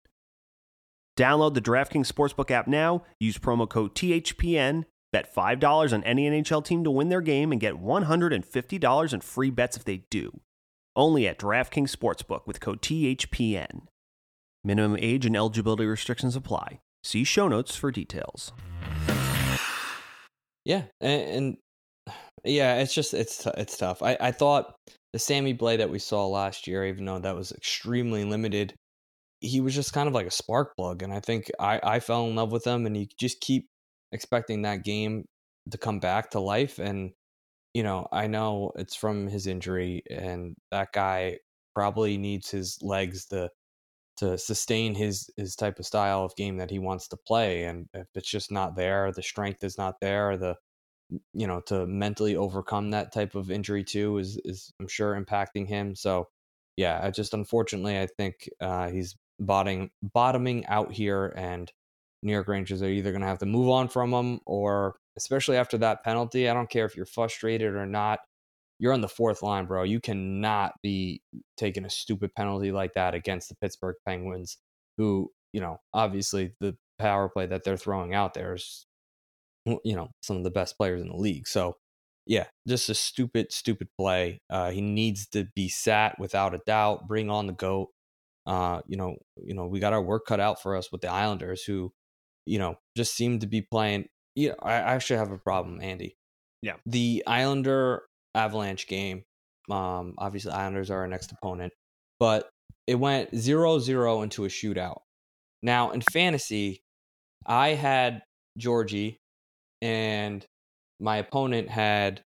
Download 1.16 1.54
the 1.54 1.60
DraftKings 1.60 2.10
Sportsbook 2.10 2.50
app 2.50 2.66
now, 2.66 3.04
use 3.20 3.38
promo 3.38 3.68
code 3.68 3.94
THPN, 3.94 4.86
bet 5.12 5.32
$5 5.32 5.92
on 5.92 6.02
any 6.02 6.28
NHL 6.28 6.64
team 6.64 6.82
to 6.82 6.90
win 6.90 7.08
their 7.08 7.20
game, 7.20 7.52
and 7.52 7.60
get 7.60 7.80
$150 7.80 9.12
in 9.12 9.20
free 9.20 9.50
bets 9.50 9.76
if 9.76 9.84
they 9.84 9.98
do. 10.10 10.40
Only 10.96 11.28
at 11.28 11.38
DraftKings 11.38 11.94
Sportsbook 11.94 12.44
with 12.44 12.58
code 12.58 12.82
THPN. 12.82 13.82
Minimum 14.64 14.98
age 15.00 15.26
and 15.26 15.36
eligibility 15.36 15.86
restrictions 15.86 16.34
apply. 16.34 16.80
See 17.04 17.22
show 17.22 17.46
notes 17.46 17.76
for 17.76 17.92
details. 17.92 18.52
Yeah, 20.68 20.84
and, 21.00 21.56
yeah, 22.44 22.76
it's 22.80 22.94
just 22.94 23.14
it's 23.14 23.46
it's 23.58 23.78
tough. 23.78 24.02
I 24.02 24.16
I 24.20 24.32
thought 24.32 24.76
the 25.14 25.18
Sammy 25.20 25.54
Blais 25.54 25.78
that 25.78 25.90
we 25.90 25.98
saw 26.00 26.26
last 26.28 26.66
year, 26.68 26.86
even 26.86 27.04
though 27.06 27.18
that 27.20 27.36
was 27.36 27.52
extremely 27.52 28.24
limited, 28.24 28.74
he 29.40 29.60
was 29.62 29.74
just 29.74 29.92
kind 29.94 30.08
of 30.08 30.14
like 30.14 30.26
a 30.26 30.30
spark 30.32 30.76
plug, 30.76 31.02
and 31.02 31.12
I 31.14 31.20
think 31.20 31.50
I 31.60 31.80
I 31.84 32.00
fell 32.00 32.26
in 32.28 32.36
love 32.36 32.52
with 32.52 32.66
him, 32.66 32.86
and 32.86 32.96
you 32.96 33.06
just 33.20 33.40
keep 33.40 33.68
expecting 34.12 34.62
that 34.62 34.84
game 34.84 35.26
to 35.72 35.78
come 35.78 36.00
back 36.00 36.30
to 36.32 36.40
life, 36.40 36.78
and 36.80 37.12
you 37.74 37.82
know 37.84 38.08
I 38.12 38.26
know 38.28 38.72
it's 38.76 38.96
from 38.96 39.28
his 39.28 39.46
injury, 39.48 40.02
and 40.10 40.54
that 40.72 40.92
guy 40.94 41.38
probably 41.74 42.18
needs 42.18 42.50
his 42.50 42.78
legs 42.82 43.26
to 43.28 43.50
to 44.18 44.36
sustain 44.38 44.94
his 44.94 45.30
his 45.36 45.56
type 45.56 45.78
of 45.78 45.86
style 45.86 46.24
of 46.24 46.36
game 46.36 46.56
that 46.58 46.70
he 46.70 46.78
wants 46.78 47.08
to 47.08 47.16
play. 47.16 47.64
And 47.64 47.88
if 47.94 48.06
it's 48.14 48.30
just 48.30 48.50
not 48.52 48.76
there, 48.76 49.12
the 49.12 49.22
strength 49.22 49.64
is 49.64 49.78
not 49.78 50.00
there, 50.00 50.36
the 50.36 50.56
you 51.32 51.46
know 51.46 51.60
to 51.62 51.86
mentally 51.86 52.36
overcome 52.36 52.90
that 52.90 53.12
type 53.12 53.34
of 53.34 53.50
injury 53.50 53.84
too 53.84 54.18
is 54.18 54.38
is 54.44 54.72
I'm 54.80 54.88
sure 54.88 55.20
impacting 55.20 55.66
him. 55.68 55.94
So 55.94 56.28
yeah, 56.76 57.00
I 57.02 57.10
just 57.10 57.34
unfortunately 57.34 57.98
I 57.98 58.06
think 58.06 58.48
uh, 58.60 58.88
he's 58.88 59.16
bottoming 59.40 59.90
bottoming 60.02 60.66
out 60.66 60.92
here, 60.92 61.32
and 61.36 61.70
New 62.22 62.32
York 62.32 62.48
Rangers 62.48 62.82
are 62.82 62.88
either 62.88 63.12
going 63.12 63.22
to 63.22 63.28
have 63.28 63.38
to 63.38 63.46
move 63.46 63.68
on 63.70 63.88
from 63.88 64.12
him 64.12 64.40
or 64.46 64.96
especially 65.16 65.56
after 65.56 65.78
that 65.78 66.04
penalty. 66.04 66.48
I 66.48 66.54
don't 66.54 66.70
care 66.70 66.86
if 66.86 66.96
you're 66.96 67.06
frustrated 67.06 67.74
or 67.74 67.86
not 67.86 68.20
you're 68.78 68.92
on 68.92 69.00
the 69.00 69.08
fourth 69.08 69.42
line, 69.42 69.66
bro. 69.66 69.82
You 69.82 70.00
cannot 70.00 70.74
be 70.82 71.22
taking 71.56 71.84
a 71.84 71.90
stupid 71.90 72.34
penalty 72.34 72.70
like 72.70 72.94
that 72.94 73.14
against 73.14 73.48
the 73.48 73.56
Pittsburgh 73.56 73.96
Penguins, 74.06 74.58
who, 74.96 75.30
you 75.52 75.60
know, 75.60 75.80
obviously 75.92 76.54
the 76.60 76.76
power 76.98 77.28
play 77.28 77.46
that 77.46 77.64
they're 77.64 77.76
throwing 77.76 78.14
out 78.14 78.34
there 78.34 78.54
is, 78.54 78.86
you 79.66 79.96
know, 79.96 80.10
some 80.22 80.36
of 80.36 80.44
the 80.44 80.50
best 80.50 80.76
players 80.76 81.02
in 81.02 81.08
the 81.08 81.16
league. 81.16 81.48
So, 81.48 81.76
yeah, 82.26 82.46
just 82.68 82.88
a 82.88 82.94
stupid, 82.94 83.52
stupid 83.52 83.88
play. 83.98 84.40
Uh, 84.50 84.70
he 84.70 84.80
needs 84.80 85.26
to 85.28 85.48
be 85.56 85.68
sat 85.68 86.18
without 86.18 86.54
a 86.54 86.60
doubt. 86.66 87.08
Bring 87.08 87.30
on 87.30 87.46
the 87.46 87.52
goat. 87.52 87.88
Uh, 88.46 88.80
you 88.86 88.96
know, 88.96 89.16
you 89.36 89.54
know, 89.54 89.66
we 89.66 89.80
got 89.80 89.92
our 89.92 90.02
work 90.02 90.24
cut 90.26 90.40
out 90.40 90.62
for 90.62 90.76
us 90.76 90.92
with 90.92 91.00
the 91.00 91.10
Islanders, 91.10 91.64
who, 91.64 91.92
you 92.46 92.58
know, 92.58 92.76
just 92.96 93.14
seem 93.14 93.40
to 93.40 93.46
be 93.46 93.60
playing. 93.60 94.06
Yeah, 94.34 94.52
I, 94.62 94.74
I 94.74 94.94
actually 94.94 95.18
have 95.18 95.32
a 95.32 95.38
problem, 95.38 95.80
Andy. 95.82 96.16
Yeah, 96.62 96.74
the 96.86 97.22
Islander 97.26 98.02
Avalanche 98.34 98.86
game. 98.86 99.24
Um, 99.70 100.14
obviously, 100.18 100.52
Islanders 100.52 100.90
are 100.90 101.00
our 101.00 101.08
next 101.08 101.32
opponent, 101.32 101.72
but 102.18 102.48
it 102.86 102.94
went 102.94 103.36
0 103.36 103.78
0 103.78 104.22
into 104.22 104.44
a 104.44 104.48
shootout. 104.48 105.00
Now, 105.62 105.90
in 105.90 106.02
fantasy, 106.12 106.80
I 107.46 107.70
had 107.70 108.22
Georgie 108.56 109.18
and 109.82 110.44
my 111.00 111.18
opponent 111.18 111.68
had 111.68 112.22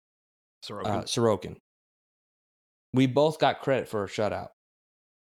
Sorokin. 0.65 0.87
Uh, 0.87 1.03
Sorokin. 1.03 1.57
We 2.95 3.07
both 3.07 3.39
got 3.39 3.61
credit 3.61 3.89
for 3.89 4.05
a 4.05 4.09
shutout. 4.09 4.49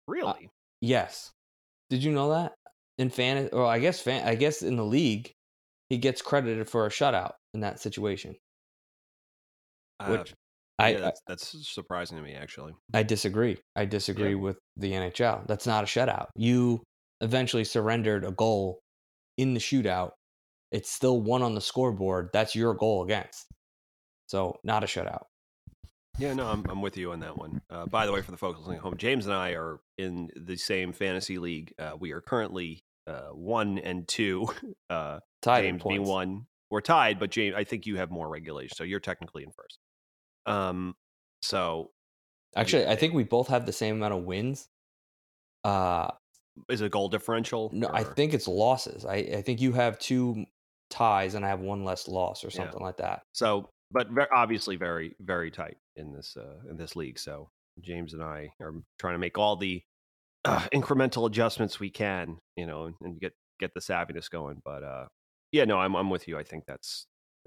Really? 0.06 0.46
Uh, 0.46 0.48
yes. 0.80 1.32
Did 1.90 2.02
you 2.02 2.12
know 2.12 2.30
that? 2.30 2.52
In 2.98 3.10
fan, 3.10 3.48
or 3.52 3.66
I 3.66 3.80
guess 3.80 4.00
fan, 4.00 4.26
I 4.26 4.34
guess 4.36 4.62
in 4.62 4.76
the 4.76 4.84
league, 4.84 5.32
he 5.88 5.98
gets 5.98 6.22
credited 6.22 6.68
for 6.68 6.86
a 6.86 6.90
shutout 6.90 7.32
in 7.52 7.60
that 7.60 7.80
situation. 7.80 8.36
Uh, 9.98 10.08
which 10.08 10.34
I, 10.78 10.90
yeah, 10.90 11.00
that's, 11.00 11.20
that's, 11.28 11.72
surprising 11.72 12.16
to 12.16 12.22
me, 12.22 12.34
actually. 12.34 12.72
I 12.92 13.04
disagree. 13.04 13.58
I 13.76 13.84
disagree 13.84 14.30
yeah. 14.30 14.40
with 14.40 14.58
the 14.76 14.92
NHL. 14.92 15.46
That's 15.46 15.66
not 15.66 15.84
a 15.84 15.86
shutout. 15.86 16.26
You 16.34 16.82
eventually 17.20 17.64
surrendered 17.64 18.24
a 18.24 18.32
goal 18.32 18.80
in 19.38 19.54
the 19.54 19.60
shootout. 19.60 20.10
It's 20.72 20.90
still 20.90 21.20
one 21.20 21.42
on 21.42 21.54
the 21.54 21.60
scoreboard. 21.60 22.30
That's 22.32 22.56
your 22.56 22.74
goal 22.74 23.04
against. 23.04 23.46
So, 24.26 24.56
not 24.64 24.82
a 24.82 24.86
shutout. 24.86 25.24
Yeah, 26.18 26.32
no, 26.34 26.46
I'm, 26.46 26.64
I'm 26.68 26.80
with 26.80 26.96
you 26.96 27.12
on 27.12 27.20
that 27.20 27.36
one. 27.36 27.60
Uh, 27.70 27.86
by 27.86 28.06
the 28.06 28.12
way, 28.12 28.22
for 28.22 28.30
the 28.30 28.36
folks 28.36 28.58
listening 28.58 28.78
at 28.78 28.82
home, 28.82 28.96
James 28.96 29.26
and 29.26 29.34
I 29.34 29.50
are 29.50 29.80
in 29.98 30.30
the 30.36 30.56
same 30.56 30.92
fantasy 30.92 31.38
league. 31.38 31.72
Uh, 31.78 31.92
we 31.98 32.12
are 32.12 32.20
currently 32.20 32.84
uh, 33.06 33.28
one 33.32 33.78
and 33.78 34.06
two. 34.08 34.48
Uh, 34.90 35.18
tied 35.42 35.62
James 35.62 35.82
being 35.82 36.04
one. 36.04 36.46
We're 36.70 36.80
tied, 36.80 37.18
but 37.18 37.30
James, 37.30 37.56
I 37.56 37.64
think 37.64 37.84
you 37.84 37.96
have 37.96 38.10
more 38.10 38.28
regulation, 38.28 38.76
so 38.76 38.84
you're 38.84 39.00
technically 39.00 39.42
in 39.42 39.50
first. 39.50 39.78
Um, 40.46 40.94
so 41.42 41.90
actually, 42.56 42.86
I 42.86 42.96
think 42.96 43.14
we 43.14 43.24
both 43.24 43.48
have 43.48 43.66
the 43.66 43.72
same 43.72 43.96
amount 43.96 44.14
of 44.14 44.24
wins. 44.24 44.68
Uh, 45.62 46.10
is 46.68 46.80
it 46.80 46.92
goal 46.92 47.08
differential? 47.08 47.70
No, 47.72 47.88
or? 47.88 47.96
I 47.96 48.04
think 48.04 48.34
it's 48.34 48.46
losses. 48.46 49.04
I, 49.04 49.14
I 49.16 49.42
think 49.42 49.60
you 49.60 49.72
have 49.72 49.98
two 49.98 50.44
ties 50.90 51.34
and 51.34 51.44
I 51.44 51.48
have 51.48 51.60
one 51.60 51.84
less 51.84 52.08
loss 52.08 52.44
or 52.44 52.50
something 52.50 52.80
yeah. 52.80 52.86
like 52.86 52.96
that. 52.98 53.22
So, 53.32 53.70
but 53.90 54.10
very, 54.10 54.28
obviously 54.34 54.76
very 54.76 55.14
very 55.20 55.50
tight 55.50 55.76
in 55.96 56.12
this 56.12 56.36
uh, 56.36 56.70
in 56.70 56.76
this 56.76 56.96
league. 56.96 57.18
So 57.18 57.50
James 57.80 58.12
and 58.12 58.22
I 58.22 58.50
are 58.60 58.74
trying 58.98 59.14
to 59.14 59.18
make 59.18 59.38
all 59.38 59.56
the 59.56 59.82
uh, 60.44 60.60
incremental 60.74 61.26
adjustments 61.26 61.80
we 61.80 61.90
can, 61.90 62.38
you 62.56 62.66
know, 62.66 62.84
and, 62.86 62.94
and, 63.00 63.20
get 63.20 63.32
get 63.58 63.72
the 63.74 63.80
savviness 63.80 64.30
going. 64.30 64.60
But 64.64 64.82
uh, 64.82 65.06
yeah, 65.52 65.64
no, 65.64 65.78
I'm 65.78 65.94
I'm 65.96 66.10
with 66.10 66.28
you. 66.28 66.38
I 66.38 66.44
think 66.44 66.64
that's 66.66 67.06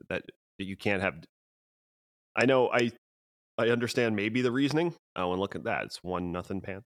that 0.10 0.24
that 0.58 0.66
you 0.66 0.76
can't 0.76 1.02
have 1.02 1.16
I 2.38 2.46
know 2.46 2.70
I 2.72 2.92
I 3.58 3.70
understand 3.70 4.16
maybe 4.16 4.42
the 4.42 4.52
reasoning. 4.52 4.94
Oh, 5.16 5.32
and 5.32 5.42
look 5.42 5.56
at 5.56 5.64
that. 5.66 5.86
It's 5.86 6.04
one 6.04 6.32
nothing 6.32 6.62
pan. 6.62 6.84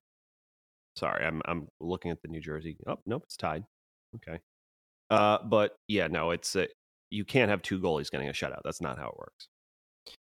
Sorry, 0.96 1.24
I'm 1.24 1.42
I'm 1.44 1.68
looking 1.80 2.10
at 2.10 2.22
the 2.22 2.28
New 2.28 2.40
Jersey. 2.40 2.76
Oh, 2.86 2.98
nope, 3.06 3.22
it's 3.26 3.36
tied. 3.36 3.64
Okay. 4.16 4.40
Uh, 5.10 5.38
but 5.44 5.76
yeah, 5.88 6.08
no, 6.08 6.30
it's 6.30 6.56
uh, 6.56 6.66
you 7.10 7.24
can't 7.24 7.50
have 7.50 7.62
two 7.62 7.80
goalies 7.80 8.10
getting 8.10 8.28
a 8.28 8.32
shutout. 8.32 8.62
That's 8.64 8.80
not 8.80 8.98
how 8.98 9.08
it 9.08 9.18
works. 9.18 9.48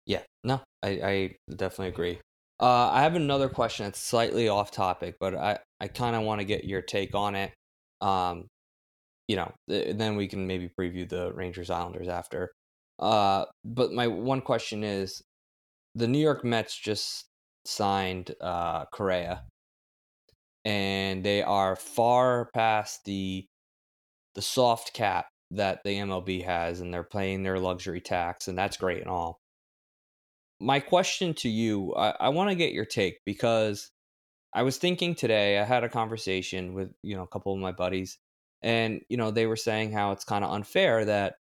Yeah, 0.06 0.22
no, 0.42 0.60
I, 0.82 0.88
I 0.88 1.36
definitely 1.54 1.88
agree. 1.88 2.18
Uh, 2.60 2.90
I 2.90 3.02
have 3.02 3.14
another 3.14 3.48
question 3.48 3.86
that's 3.86 4.00
slightly 4.00 4.48
off 4.48 4.70
topic, 4.70 5.16
but 5.20 5.34
I, 5.34 5.58
I 5.80 5.88
kind 5.88 6.16
of 6.16 6.22
want 6.22 6.40
to 6.40 6.44
get 6.44 6.64
your 6.64 6.82
take 6.82 7.14
on 7.14 7.34
it. 7.34 7.52
Um, 8.00 8.48
you 9.28 9.36
know, 9.36 9.52
th- 9.68 9.96
then 9.96 10.16
we 10.16 10.28
can 10.28 10.46
maybe 10.46 10.68
preview 10.78 11.08
the 11.08 11.32
Rangers 11.32 11.70
Islanders 11.70 12.08
after. 12.08 12.52
Uh, 13.02 13.46
but 13.64 13.92
my 13.92 14.06
one 14.06 14.40
question 14.40 14.84
is, 14.84 15.24
the 15.96 16.06
New 16.06 16.20
York 16.20 16.44
Mets 16.44 16.78
just 16.78 17.26
signed 17.66 18.32
uh, 18.40 18.84
Correa, 18.92 19.42
and 20.64 21.24
they 21.24 21.42
are 21.42 21.74
far 21.74 22.48
past 22.54 23.04
the 23.04 23.44
the 24.36 24.42
soft 24.42 24.94
cap 24.94 25.26
that 25.50 25.80
the 25.84 25.96
MLB 25.96 26.44
has, 26.44 26.80
and 26.80 26.94
they're 26.94 27.02
paying 27.02 27.42
their 27.42 27.58
luxury 27.58 28.00
tax, 28.00 28.46
and 28.46 28.56
that's 28.56 28.76
great 28.76 29.00
and 29.00 29.10
all. 29.10 29.40
My 30.60 30.78
question 30.78 31.34
to 31.34 31.48
you, 31.48 31.94
I, 31.96 32.14
I 32.20 32.28
want 32.28 32.50
to 32.50 32.56
get 32.56 32.72
your 32.72 32.84
take 32.84 33.18
because 33.26 33.90
I 34.54 34.62
was 34.62 34.78
thinking 34.78 35.16
today. 35.16 35.58
I 35.58 35.64
had 35.64 35.82
a 35.82 35.88
conversation 35.88 36.72
with 36.72 36.92
you 37.02 37.16
know 37.16 37.24
a 37.24 37.28
couple 37.28 37.52
of 37.52 37.58
my 37.58 37.72
buddies, 37.72 38.18
and 38.62 39.00
you 39.08 39.16
know 39.16 39.32
they 39.32 39.46
were 39.46 39.56
saying 39.56 39.90
how 39.90 40.12
it's 40.12 40.24
kind 40.24 40.44
of 40.44 40.52
unfair 40.52 41.04
that 41.06 41.34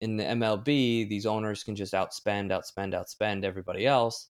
in 0.00 0.16
the 0.16 0.24
MLB, 0.24 1.08
these 1.08 1.26
owners 1.26 1.64
can 1.64 1.74
just 1.76 1.92
outspend, 1.92 2.50
outspend, 2.50 2.94
outspend 2.94 3.44
everybody 3.44 3.86
else. 3.86 4.28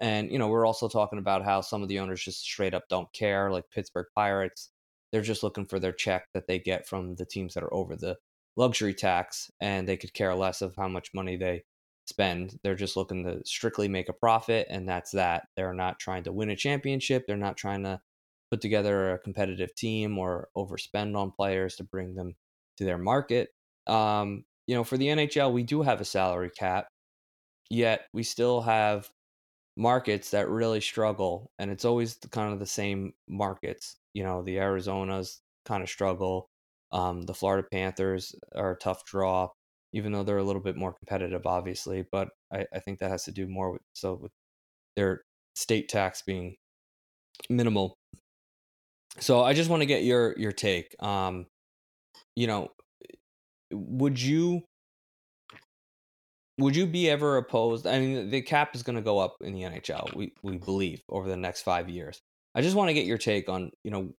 And, 0.00 0.30
you 0.32 0.38
know, 0.38 0.48
we're 0.48 0.66
also 0.66 0.88
talking 0.88 1.18
about 1.18 1.44
how 1.44 1.60
some 1.60 1.82
of 1.82 1.88
the 1.88 1.98
owners 1.98 2.22
just 2.22 2.42
straight 2.42 2.74
up 2.74 2.84
don't 2.88 3.12
care, 3.12 3.50
like 3.50 3.70
Pittsburgh 3.70 4.06
Pirates. 4.14 4.70
They're 5.12 5.20
just 5.20 5.42
looking 5.42 5.66
for 5.66 5.78
their 5.78 5.92
check 5.92 6.28
that 6.32 6.46
they 6.46 6.58
get 6.58 6.86
from 6.86 7.16
the 7.16 7.26
teams 7.26 7.54
that 7.54 7.64
are 7.64 7.74
over 7.74 7.96
the 7.96 8.16
luxury 8.56 8.94
tax, 8.94 9.50
and 9.60 9.86
they 9.86 9.96
could 9.96 10.14
care 10.14 10.34
less 10.34 10.62
of 10.62 10.74
how 10.76 10.88
much 10.88 11.12
money 11.12 11.36
they 11.36 11.64
spend. 12.06 12.58
They're 12.62 12.74
just 12.74 12.96
looking 12.96 13.24
to 13.24 13.40
strictly 13.44 13.88
make 13.88 14.08
a 14.08 14.14
profit, 14.14 14.66
and 14.70 14.88
that's 14.88 15.10
that. 15.12 15.48
They're 15.56 15.74
not 15.74 15.98
trying 15.98 16.24
to 16.24 16.32
win 16.32 16.50
a 16.50 16.56
championship. 16.56 17.26
They're 17.26 17.36
not 17.36 17.56
trying 17.56 17.82
to 17.84 18.00
put 18.50 18.60
together 18.60 19.12
a 19.12 19.18
competitive 19.18 19.74
team 19.74 20.18
or 20.18 20.48
overspend 20.56 21.16
on 21.16 21.30
players 21.30 21.76
to 21.76 21.84
bring 21.84 22.14
them 22.14 22.34
to 22.78 22.84
their 22.84 22.98
market. 22.98 23.50
Um, 23.86 24.44
you 24.66 24.74
know, 24.74 24.84
for 24.84 24.96
the 24.96 25.06
NHL, 25.06 25.52
we 25.52 25.62
do 25.62 25.82
have 25.82 26.00
a 26.00 26.04
salary 26.04 26.50
cap, 26.56 26.86
yet 27.70 28.06
we 28.12 28.22
still 28.22 28.60
have 28.62 29.08
markets 29.76 30.30
that 30.30 30.48
really 30.48 30.80
struggle, 30.80 31.50
and 31.58 31.70
it's 31.70 31.84
always 31.84 32.16
the, 32.18 32.28
kind 32.28 32.52
of 32.52 32.58
the 32.58 32.66
same 32.66 33.12
markets. 33.28 33.96
You 34.14 34.24
know, 34.24 34.42
the 34.42 34.56
Arizonas 34.56 35.38
kind 35.64 35.82
of 35.82 35.88
struggle. 35.88 36.48
Um, 36.92 37.22
the 37.22 37.34
Florida 37.34 37.66
Panthers 37.70 38.34
are 38.54 38.72
a 38.72 38.78
tough 38.78 39.04
draw, 39.04 39.48
even 39.92 40.12
though 40.12 40.24
they're 40.24 40.38
a 40.38 40.44
little 40.44 40.62
bit 40.62 40.76
more 40.76 40.92
competitive, 40.92 41.46
obviously. 41.46 42.04
But 42.10 42.28
I, 42.52 42.66
I 42.74 42.80
think 42.80 42.98
that 42.98 43.10
has 43.10 43.24
to 43.24 43.32
do 43.32 43.46
more 43.46 43.72
with 43.72 43.82
so 43.92 44.18
with 44.20 44.32
their 44.96 45.22
state 45.54 45.88
tax 45.88 46.22
being 46.22 46.56
minimal. 47.48 47.96
So 49.18 49.42
I 49.42 49.52
just 49.52 49.70
want 49.70 49.82
to 49.82 49.86
get 49.86 50.04
your 50.04 50.34
your 50.38 50.52
take. 50.52 50.94
Um, 51.02 51.46
you 52.36 52.46
know, 52.46 52.68
would 53.70 54.20
you 54.20 54.62
would 56.58 56.76
you 56.76 56.86
be 56.86 57.08
ever 57.08 57.38
opposed? 57.38 57.86
I 57.86 57.98
mean, 57.98 58.30
the 58.30 58.42
cap 58.42 58.74
is 58.74 58.82
going 58.82 58.96
to 58.96 59.02
go 59.02 59.18
up 59.18 59.36
in 59.40 59.54
the 59.54 59.62
NHL. 59.62 60.14
We 60.14 60.32
we 60.42 60.58
believe 60.58 61.02
over 61.08 61.28
the 61.28 61.36
next 61.36 61.62
five 61.62 61.88
years. 61.88 62.20
I 62.54 62.62
just 62.62 62.76
want 62.76 62.88
to 62.88 62.94
get 62.94 63.06
your 63.06 63.18
take 63.18 63.48
on 63.48 63.70
you 63.84 63.90
know, 63.90 64.12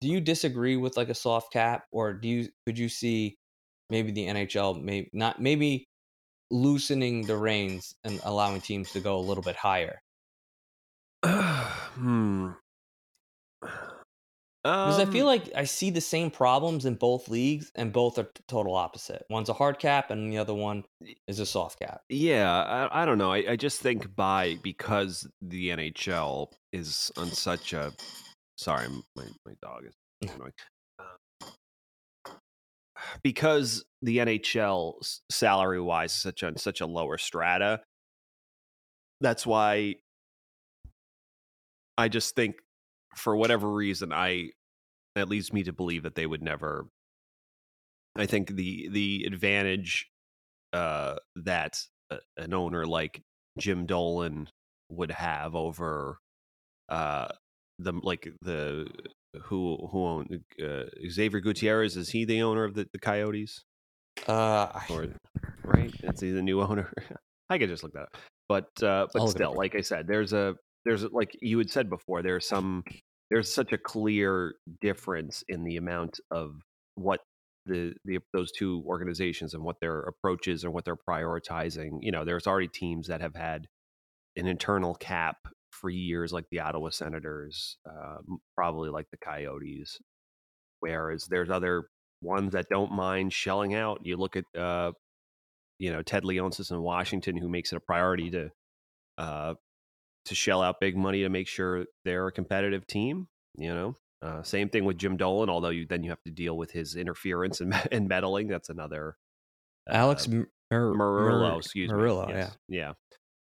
do 0.00 0.08
you 0.08 0.20
disagree 0.20 0.76
with 0.76 0.96
like 0.96 1.08
a 1.08 1.14
soft 1.14 1.52
cap, 1.52 1.84
or 1.90 2.12
do 2.12 2.28
you 2.28 2.48
could 2.66 2.78
you 2.78 2.88
see 2.88 3.36
maybe 3.90 4.12
the 4.12 4.26
NHL 4.26 4.82
maybe 4.82 5.10
not 5.12 5.40
maybe 5.40 5.86
loosening 6.50 7.26
the 7.26 7.36
reins 7.36 7.94
and 8.04 8.20
allowing 8.24 8.60
teams 8.60 8.92
to 8.92 9.00
go 9.00 9.16
a 9.16 9.20
little 9.20 9.42
bit 9.42 9.56
higher? 9.56 10.00
hmm. 11.26 12.50
Because 14.62 15.00
I 15.00 15.06
feel 15.06 15.22
Um, 15.22 15.26
like 15.26 15.50
I 15.56 15.64
see 15.64 15.90
the 15.90 16.00
same 16.00 16.30
problems 16.30 16.84
in 16.84 16.94
both 16.94 17.28
leagues, 17.28 17.72
and 17.74 17.92
both 17.92 18.16
are 18.16 18.30
total 18.46 18.76
opposite. 18.76 19.24
One's 19.28 19.48
a 19.48 19.54
hard 19.54 19.80
cap, 19.80 20.12
and 20.12 20.32
the 20.32 20.38
other 20.38 20.54
one 20.54 20.84
is 21.26 21.40
a 21.40 21.46
soft 21.46 21.80
cap. 21.80 22.02
Yeah, 22.08 22.48
I, 22.52 23.02
I 23.02 23.04
don't 23.04 23.18
know. 23.18 23.32
I, 23.32 23.44
I 23.50 23.56
just 23.56 23.80
think 23.80 24.14
by 24.14 24.58
because 24.62 25.26
the 25.40 25.70
NHL 25.70 26.52
is 26.72 27.10
on 27.16 27.26
such 27.32 27.72
a 27.72 27.92
sorry, 28.56 28.86
my 29.16 29.24
my 29.44 29.54
dog 29.60 29.84
is 29.84 30.30
annoying. 30.34 30.52
Uh, 30.98 32.30
because 33.24 33.84
the 34.00 34.18
NHL 34.18 34.94
salary 35.28 35.80
wise 35.80 36.12
is 36.12 36.20
such 36.20 36.44
on 36.44 36.56
such 36.56 36.80
a 36.80 36.86
lower 36.86 37.18
strata. 37.18 37.80
That's 39.20 39.44
why 39.44 39.96
I 41.98 42.08
just 42.08 42.36
think 42.36 42.56
for 43.16 43.36
whatever 43.36 43.68
reason 43.68 44.12
I 44.12 44.50
that 45.14 45.28
leads 45.28 45.52
me 45.52 45.62
to 45.64 45.72
believe 45.72 46.04
that 46.04 46.14
they 46.14 46.26
would 46.26 46.42
never 46.42 46.86
I 48.16 48.26
think 48.26 48.54
the 48.54 48.88
the 48.90 49.24
advantage 49.26 50.08
uh, 50.72 51.16
that 51.36 51.78
a, 52.10 52.18
an 52.36 52.54
owner 52.54 52.86
like 52.86 53.22
Jim 53.58 53.86
Dolan 53.86 54.48
would 54.90 55.10
have 55.10 55.54
over 55.54 56.18
uh, 56.88 57.28
the 57.78 57.92
like 58.02 58.32
the 58.42 58.86
who 59.44 59.88
who 59.90 60.06
owned 60.06 60.44
uh, 60.62 60.84
Xavier 61.08 61.40
Gutierrez 61.40 61.96
is 61.96 62.10
he 62.10 62.24
the 62.24 62.42
owner 62.42 62.64
of 62.64 62.74
the, 62.74 62.86
the 62.92 62.98
Coyotes? 62.98 63.64
Uh, 64.26 64.68
or 64.90 65.08
right 65.64 65.92
that's 66.02 66.20
he 66.20 66.30
the 66.30 66.42
new 66.42 66.60
owner. 66.60 66.92
I 67.50 67.58
could 67.58 67.68
just 67.68 67.82
look 67.82 67.94
that 67.94 68.02
up. 68.02 68.16
But 68.48 68.68
uh, 68.82 69.06
I'll 69.16 69.26
but 69.26 69.28
still 69.28 69.54
like 69.54 69.74
I 69.74 69.80
said 69.80 70.06
there's 70.06 70.32
a 70.34 70.54
there's 70.84 71.04
like 71.04 71.36
you 71.40 71.58
had 71.58 71.70
said 71.70 71.88
before 71.88 72.22
there's 72.22 72.46
some 72.46 72.84
there's 73.30 73.52
such 73.52 73.72
a 73.72 73.78
clear 73.78 74.54
difference 74.80 75.42
in 75.48 75.64
the 75.64 75.76
amount 75.76 76.20
of 76.30 76.54
what 76.96 77.20
the, 77.66 77.94
the 78.04 78.18
those 78.32 78.52
two 78.52 78.82
organizations 78.86 79.54
and 79.54 79.62
what 79.62 79.76
their 79.80 80.00
approaches 80.00 80.64
and 80.64 80.72
what 80.72 80.84
they're 80.84 80.96
prioritizing. 80.96 81.98
You 82.00 82.12
know, 82.12 82.24
there's 82.24 82.46
already 82.46 82.68
teams 82.68 83.08
that 83.08 83.20
have 83.20 83.34
had 83.34 83.68
an 84.36 84.46
internal 84.46 84.94
cap 84.94 85.36
for 85.70 85.88
years, 85.88 86.32
like 86.32 86.44
the 86.50 86.60
Ottawa 86.60 86.90
Senators, 86.90 87.76
um, 87.88 88.38
probably 88.56 88.90
like 88.90 89.06
the 89.10 89.18
Coyotes. 89.18 89.98
Whereas 90.80 91.26
there's 91.26 91.50
other 91.50 91.84
ones 92.20 92.52
that 92.52 92.66
don't 92.70 92.92
mind 92.92 93.32
shelling 93.32 93.74
out. 93.74 94.00
You 94.04 94.16
look 94.16 94.36
at, 94.36 94.44
uh, 94.58 94.92
you 95.78 95.92
know, 95.92 96.02
Ted 96.02 96.24
Leonsis 96.24 96.70
in 96.70 96.80
Washington, 96.80 97.36
who 97.36 97.48
makes 97.48 97.72
it 97.72 97.76
a 97.76 97.80
priority 97.80 98.30
to 98.30 98.50
uh, 99.18 99.54
to 100.26 100.34
shell 100.34 100.62
out 100.62 100.80
big 100.80 100.96
money 100.96 101.22
to 101.22 101.28
make 101.28 101.48
sure 101.48 101.84
they're 102.04 102.26
a 102.28 102.32
competitive 102.32 102.86
team. 102.86 103.28
You 103.56 103.74
know, 103.74 103.96
uh, 104.22 104.42
same 104.42 104.68
thing 104.68 104.84
with 104.84 104.98
Jim 104.98 105.16
Dolan. 105.16 105.48
Although 105.50 105.70
you 105.70 105.86
then 105.86 106.02
you 106.02 106.10
have 106.10 106.22
to 106.24 106.30
deal 106.30 106.56
with 106.56 106.70
his 106.70 106.96
interference 106.96 107.60
and, 107.60 107.74
and 107.92 108.08
meddling. 108.08 108.48
That's 108.48 108.68
another. 108.70 109.16
uh, 109.90 109.94
Alex 109.94 110.26
M- 110.26 110.46
Mur- 110.70 110.94
Meruelo, 110.94 111.58
excuse 111.58 111.90
Meruelo, 111.90 112.26
me. 112.28 112.32
yeah. 112.34 112.38
Yes, 112.38 112.56
yeah, 112.68 112.92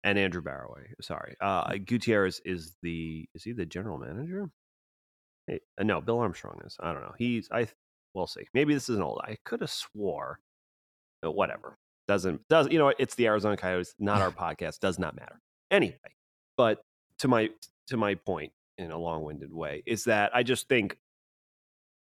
and 0.03 0.17
Andrew 0.17 0.41
Barroway. 0.41 0.85
Sorry, 1.01 1.35
uh, 1.41 1.73
Gutierrez 1.85 2.41
is 2.45 2.75
the 2.81 3.27
is 3.35 3.43
he 3.43 3.51
the 3.51 3.65
general 3.65 3.97
manager? 3.97 4.49
Hey, 5.47 5.59
uh, 5.79 5.83
no, 5.83 5.99
Bill 6.01 6.19
Armstrong 6.19 6.61
is. 6.65 6.77
I 6.79 6.93
don't 6.93 7.01
know. 7.01 7.13
He's 7.17 7.49
I. 7.51 7.67
We'll 8.13 8.27
see. 8.27 8.47
Maybe 8.53 8.73
this 8.73 8.89
is 8.89 8.95
an 8.97 9.03
old. 9.03 9.21
I 9.23 9.37
could 9.45 9.61
have 9.61 9.69
swore. 9.69 10.39
But 11.21 11.33
whatever. 11.33 11.77
Doesn't 12.07 12.41
does 12.47 12.69
you 12.71 12.79
know? 12.79 12.93
It's 12.97 13.15
the 13.15 13.27
Arizona 13.27 13.57
Coyotes, 13.57 13.93
not 13.99 14.21
our 14.21 14.31
podcast. 14.31 14.79
Does 14.79 14.97
not 14.97 15.15
matter. 15.15 15.39
Anyway, 15.69 15.99
but 16.59 16.83
to 17.19 17.29
my 17.29 17.49
to 17.87 17.95
my 17.95 18.15
point 18.15 18.51
in 18.77 18.91
a 18.91 18.97
long-winded 18.97 19.53
way 19.53 19.81
is 19.85 20.03
that 20.03 20.29
I 20.35 20.43
just 20.43 20.67
think 20.67 20.97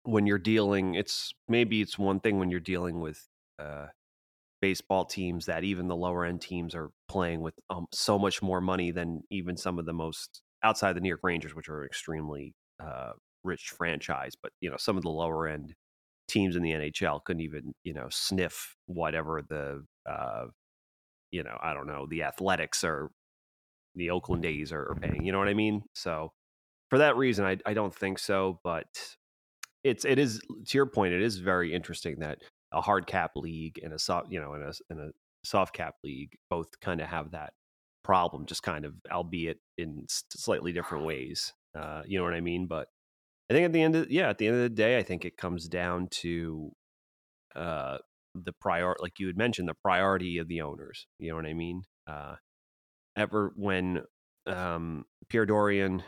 when 0.05 0.27
you're 0.29 0.39
dealing, 0.39 0.95
it's 0.95 1.35
maybe 1.49 1.81
it's 1.83 1.99
one 1.99 2.21
thing 2.21 2.39
when 2.39 2.51
you're 2.51 2.61
dealing 2.61 3.01
with 3.01 3.21
uh, 3.59 3.87
baseball 4.63 5.07
teams 5.07 5.47
that 5.47 5.65
even 5.65 5.89
the 5.89 5.97
lower 5.97 6.25
end 6.25 6.41
teams 6.41 6.73
are 6.77 6.93
playing 7.09 7.41
with 7.41 7.55
um, 7.69 7.87
so 7.91 8.17
much 8.17 8.43
more 8.43 8.61
money 8.61 8.93
than 8.93 9.25
even 9.29 9.57
some 9.57 9.81
of 9.81 9.87
the 9.87 9.93
most 9.93 10.43
outside 10.63 10.95
the 10.95 11.01
New 11.01 11.09
York 11.09 11.25
Rangers, 11.25 11.57
which 11.57 11.69
are 11.69 11.85
extremely 11.85 12.55
uh, 12.79 13.11
rich 13.43 13.73
franchise. 13.77 14.35
But 14.41 14.53
you 14.61 14.71
know, 14.71 14.77
some 14.79 14.97
of 14.97 15.03
the 15.03 15.11
lower 15.11 15.49
end 15.49 15.75
teams 16.29 16.55
in 16.55 16.63
the 16.63 16.71
NHL 16.71 17.25
couldn't 17.25 17.43
even 17.43 17.75
you 17.83 17.93
know 17.93 18.07
sniff 18.09 18.77
whatever 18.87 19.43
the 19.49 19.85
uh, 20.09 20.45
you 21.33 21.43
know 21.43 21.59
I 21.61 21.75
don't 21.75 21.89
know 21.89 22.07
the 22.09 22.23
Athletics 22.23 22.85
or 22.85 23.11
the 23.95 24.11
Oakland 24.11 24.45
A's 24.45 24.73
are, 24.73 24.91
are 24.91 24.97
paying. 25.01 25.25
You 25.25 25.33
know 25.33 25.39
what 25.39 25.49
I 25.49 25.55
mean? 25.55 25.83
So 25.95 26.33
for 26.91 26.99
that 26.99 27.17
reason, 27.17 27.45
I 27.45 27.59
I 27.67 27.75
don't 27.75 27.95
think 27.95 28.19
so. 28.19 28.61
But 28.65 28.87
it's 29.83 30.05
it 30.05 30.19
is 30.19 30.41
to 30.41 30.79
your 30.79 30.87
point. 30.87 31.15
It 31.15 31.23
is 31.23 31.39
very 31.39 31.73
interesting 31.73 32.21
that 32.21 32.39
a 32.73 32.81
hard 32.81 33.07
cap 33.07 33.33
league 33.37 33.79
and 33.83 33.93
a 33.93 33.99
soft 33.99 34.31
you 34.31 34.41
know 34.41 34.55
and 34.55 34.65
a 34.65 34.73
and 34.91 35.01
a 35.01 35.11
soft 35.45 35.75
cap 35.75 35.95
league 36.03 36.31
both 36.51 36.69
kind 36.81 37.01
of 37.01 37.09
have 37.09 37.33
that 37.33 37.53
problem, 38.03 38.47
just 38.47 38.63
kind 38.63 38.85
of 38.85 38.95
albeit 39.11 39.59
in 39.79 40.07
slightly 40.09 40.73
different 40.73 41.05
ways. 41.05 41.53
Uh, 41.77 42.03
you 42.07 42.19
know 42.19 42.25
what 42.25 42.35
I 42.35 42.41
mean? 42.41 42.67
But 42.67 42.89
I 43.51 43.55
think 43.55 43.67
at 43.67 43.73
the 43.73 43.83
end 43.83 43.97
of 43.97 44.11
yeah, 44.11 44.29
at 44.29 44.39
the 44.39 44.47
end 44.47 44.57
of 44.57 44.63
the 44.63 44.69
day, 44.69 44.99
I 44.99 45.03
think 45.03 45.25
it 45.25 45.37
comes 45.37 45.69
down 45.69 46.09
to 46.23 46.73
uh, 47.57 47.99
the 48.35 48.53
prior, 48.61 48.95
like 49.01 49.19
you 49.19 49.27
had 49.27 49.37
mentioned, 49.37 49.69
the 49.69 49.75
priority 49.75 50.39
of 50.39 50.49
the 50.49 50.61
owners. 50.61 51.07
You 51.19 51.31
know 51.31 51.37
what 51.37 51.47
I 51.47 51.55
mean? 51.55 51.83
Uh, 52.07 52.37
ever 53.17 53.53
when 53.57 54.03
um, 54.47 55.05
Pierre 55.29 55.47
Dorion, 55.47 56.03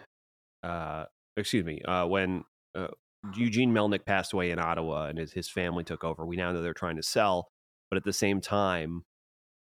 uh, 0.63 1.05
excuse 1.37 1.65
me, 1.65 1.81
uh, 1.83 2.07
when 2.07 2.45
uh, 2.75 2.89
Eugene 3.35 3.73
Melnyk 3.73 4.05
passed 4.05 4.33
away 4.33 4.51
in 4.51 4.59
Ottawa 4.59 5.07
and 5.07 5.19
his, 5.19 5.33
his 5.33 5.49
family 5.49 5.85
took 5.85 6.05
over, 6.05 6.27
we 6.27 6.37
now 6.37 6.53
know 6.53 6.63
they're 6.63 6.75
trying 6.75 6.97
to 6.97 7.03
sell, 7.03 7.49
but 7.91 7.97
at 7.97 8.05
the 8.05 8.13
same 8.13 8.41
time, 8.41 9.05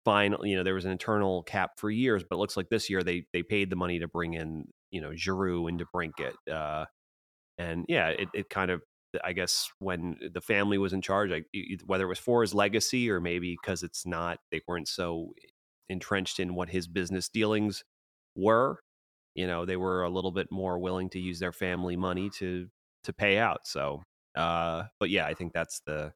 finally, 0.06 0.52
you 0.52 0.56
know, 0.56 0.64
there 0.64 0.74
was 0.74 0.86
an 0.86 0.92
internal 0.92 1.44
cap 1.44 1.72
for 1.78 1.90
years, 1.90 2.24
but 2.28 2.38
it 2.38 2.40
looks 2.40 2.58
like 2.58 2.70
this 2.70 2.90
year 2.90 3.04
they 3.04 3.26
they 3.34 3.44
paid 3.44 3.70
the 3.70 3.76
money 3.76 4.00
to 4.00 4.08
bring 4.08 4.34
in, 4.34 4.66
you 4.92 5.02
know, 5.02 5.14
Giroux 5.16 5.68
and 5.68 5.82
DeBrincat. 5.82 6.34
Uh, 6.52 6.86
and 7.58 7.86
yeah, 7.90 8.10
it, 8.10 8.30
it 8.34 8.50
kind 8.50 8.72
of, 8.72 8.82
I 9.24 9.34
guess, 9.34 9.70
when 9.80 10.18
the 10.34 10.42
family 10.42 10.78
was 10.78 10.94
in 10.94 11.02
charge, 11.02 11.32
e- 11.54 11.78
whether 11.86 12.06
it 12.06 12.10
was 12.10 12.20
for 12.20 12.42
his 12.42 12.54
legacy 12.54 13.10
or 13.10 13.20
maybe 13.20 13.58
because 13.62 13.84
it's 13.84 14.06
not, 14.06 14.40
they 14.52 14.62
weren't 14.68 14.88
so 14.88 15.34
entrenched 15.90 16.40
in 16.40 16.56
what 16.56 16.70
his 16.70 16.88
business 16.88 17.30
dealings 17.30 17.84
were. 18.36 18.80
You 19.36 19.48
know, 19.48 19.66
they 19.66 19.78
were 19.78 20.04
a 20.04 20.10
little 20.10 20.32
bit 20.32 20.48
more 20.52 20.80
willing 20.80 21.10
to 21.12 21.20
use 21.20 21.40
their 21.40 21.54
family 21.54 21.96
money 21.96 22.30
to 22.38 22.68
to 23.04 23.14
pay 23.14 23.38
out. 23.38 23.62
So, 23.66 24.04
uh, 24.36 24.84
but 25.00 25.10
yeah, 25.10 25.26
I 25.26 25.34
think 25.34 25.54
that's 25.54 25.82
the. 25.86 26.14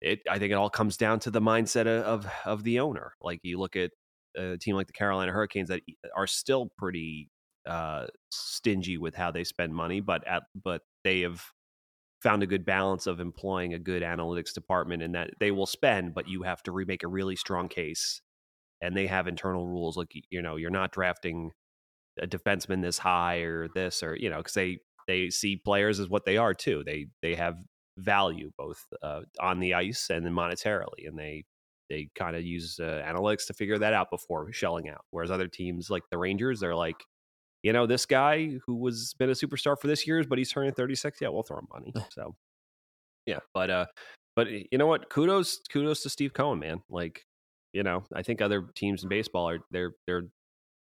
It. 0.00 0.20
I 0.30 0.38
think 0.38 0.52
it 0.52 0.54
all 0.54 0.70
comes 0.70 0.96
down 0.96 1.20
to 1.20 1.30
the 1.30 1.40
mindset 1.40 1.86
of 1.86 2.26
of, 2.44 2.64
the 2.64 2.80
owner. 2.80 3.12
Like 3.20 3.40
you 3.42 3.58
look 3.58 3.76
at 3.76 3.90
a 4.36 4.56
team 4.56 4.76
like 4.76 4.86
the 4.86 4.92
Carolina 4.92 5.32
Hurricanes 5.32 5.68
that 5.68 5.82
are 6.16 6.26
still 6.26 6.70
pretty 6.78 7.28
uh, 7.66 8.06
stingy 8.30 8.98
with 8.98 9.14
how 9.14 9.30
they 9.30 9.44
spend 9.44 9.74
money, 9.74 10.00
but 10.00 10.26
at 10.26 10.44
but 10.62 10.82
they 11.04 11.20
have 11.20 11.42
found 12.22 12.42
a 12.42 12.46
good 12.46 12.64
balance 12.64 13.06
of 13.06 13.20
employing 13.20 13.74
a 13.74 13.78
good 13.78 14.02
analytics 14.02 14.52
department 14.52 15.02
and 15.02 15.14
that 15.14 15.30
they 15.40 15.50
will 15.50 15.66
spend, 15.66 16.14
but 16.14 16.28
you 16.28 16.42
have 16.42 16.62
to 16.62 16.72
remake 16.72 17.02
a 17.02 17.08
really 17.08 17.36
strong 17.36 17.68
case. 17.68 18.20
And 18.82 18.96
they 18.96 19.06
have 19.06 19.28
internal 19.28 19.66
rules 19.66 19.96
like 19.96 20.12
you 20.30 20.42
know 20.42 20.56
you're 20.56 20.70
not 20.70 20.92
drafting 20.92 21.52
a 22.20 22.26
defenseman 22.26 22.82
this 22.82 22.98
high 22.98 23.38
or 23.38 23.68
this 23.68 24.02
or 24.02 24.16
you 24.16 24.30
know 24.30 24.38
because 24.38 24.54
they 24.54 24.78
they 25.06 25.30
see 25.30 25.56
players 25.56 26.00
as 26.00 26.08
what 26.08 26.24
they 26.24 26.36
are 26.36 26.54
too. 26.54 26.82
They 26.84 27.06
they 27.22 27.34
have 27.34 27.56
value 27.98 28.50
both 28.56 28.84
uh, 29.02 29.20
on 29.40 29.60
the 29.60 29.74
ice 29.74 30.08
and 30.10 30.24
then 30.24 30.32
monetarily, 30.32 31.06
and 31.06 31.18
they 31.18 31.44
they 31.88 32.08
kind 32.14 32.36
of 32.36 32.44
use 32.44 32.78
uh, 32.80 33.02
analytics 33.04 33.46
to 33.48 33.52
figure 33.52 33.78
that 33.78 33.92
out 33.92 34.10
before 34.10 34.50
shelling 34.52 34.88
out. 34.88 35.04
Whereas 35.10 35.30
other 35.30 35.48
teams 35.48 35.90
like 35.90 36.04
the 36.10 36.18
Rangers, 36.18 36.60
they're 36.60 36.76
like, 36.76 37.04
you 37.62 37.72
know, 37.72 37.86
this 37.86 38.06
guy 38.06 38.58
who 38.64 38.76
was 38.76 39.14
been 39.18 39.28
a 39.28 39.34
superstar 39.34 39.78
for 39.78 39.88
this 39.88 40.06
year's, 40.06 40.26
but 40.26 40.38
he's 40.38 40.52
turning 40.52 40.72
36. 40.72 41.20
Yeah, 41.20 41.28
we'll 41.28 41.42
throw 41.42 41.58
him 41.58 41.66
money. 41.72 41.92
So, 42.10 42.36
yeah, 43.26 43.40
but 43.52 43.70
uh, 43.70 43.86
but 44.36 44.48
you 44.50 44.78
know 44.78 44.86
what? 44.86 45.10
Kudos, 45.10 45.60
kudos 45.70 46.02
to 46.04 46.08
Steve 46.10 46.32
Cohen, 46.32 46.60
man. 46.60 46.82
Like, 46.88 47.24
you 47.72 47.82
know, 47.82 48.04
I 48.14 48.22
think 48.22 48.40
other 48.40 48.66
teams 48.74 49.02
in 49.02 49.08
baseball 49.08 49.48
are 49.48 49.58
they're 49.70 49.92
they're 50.06 50.24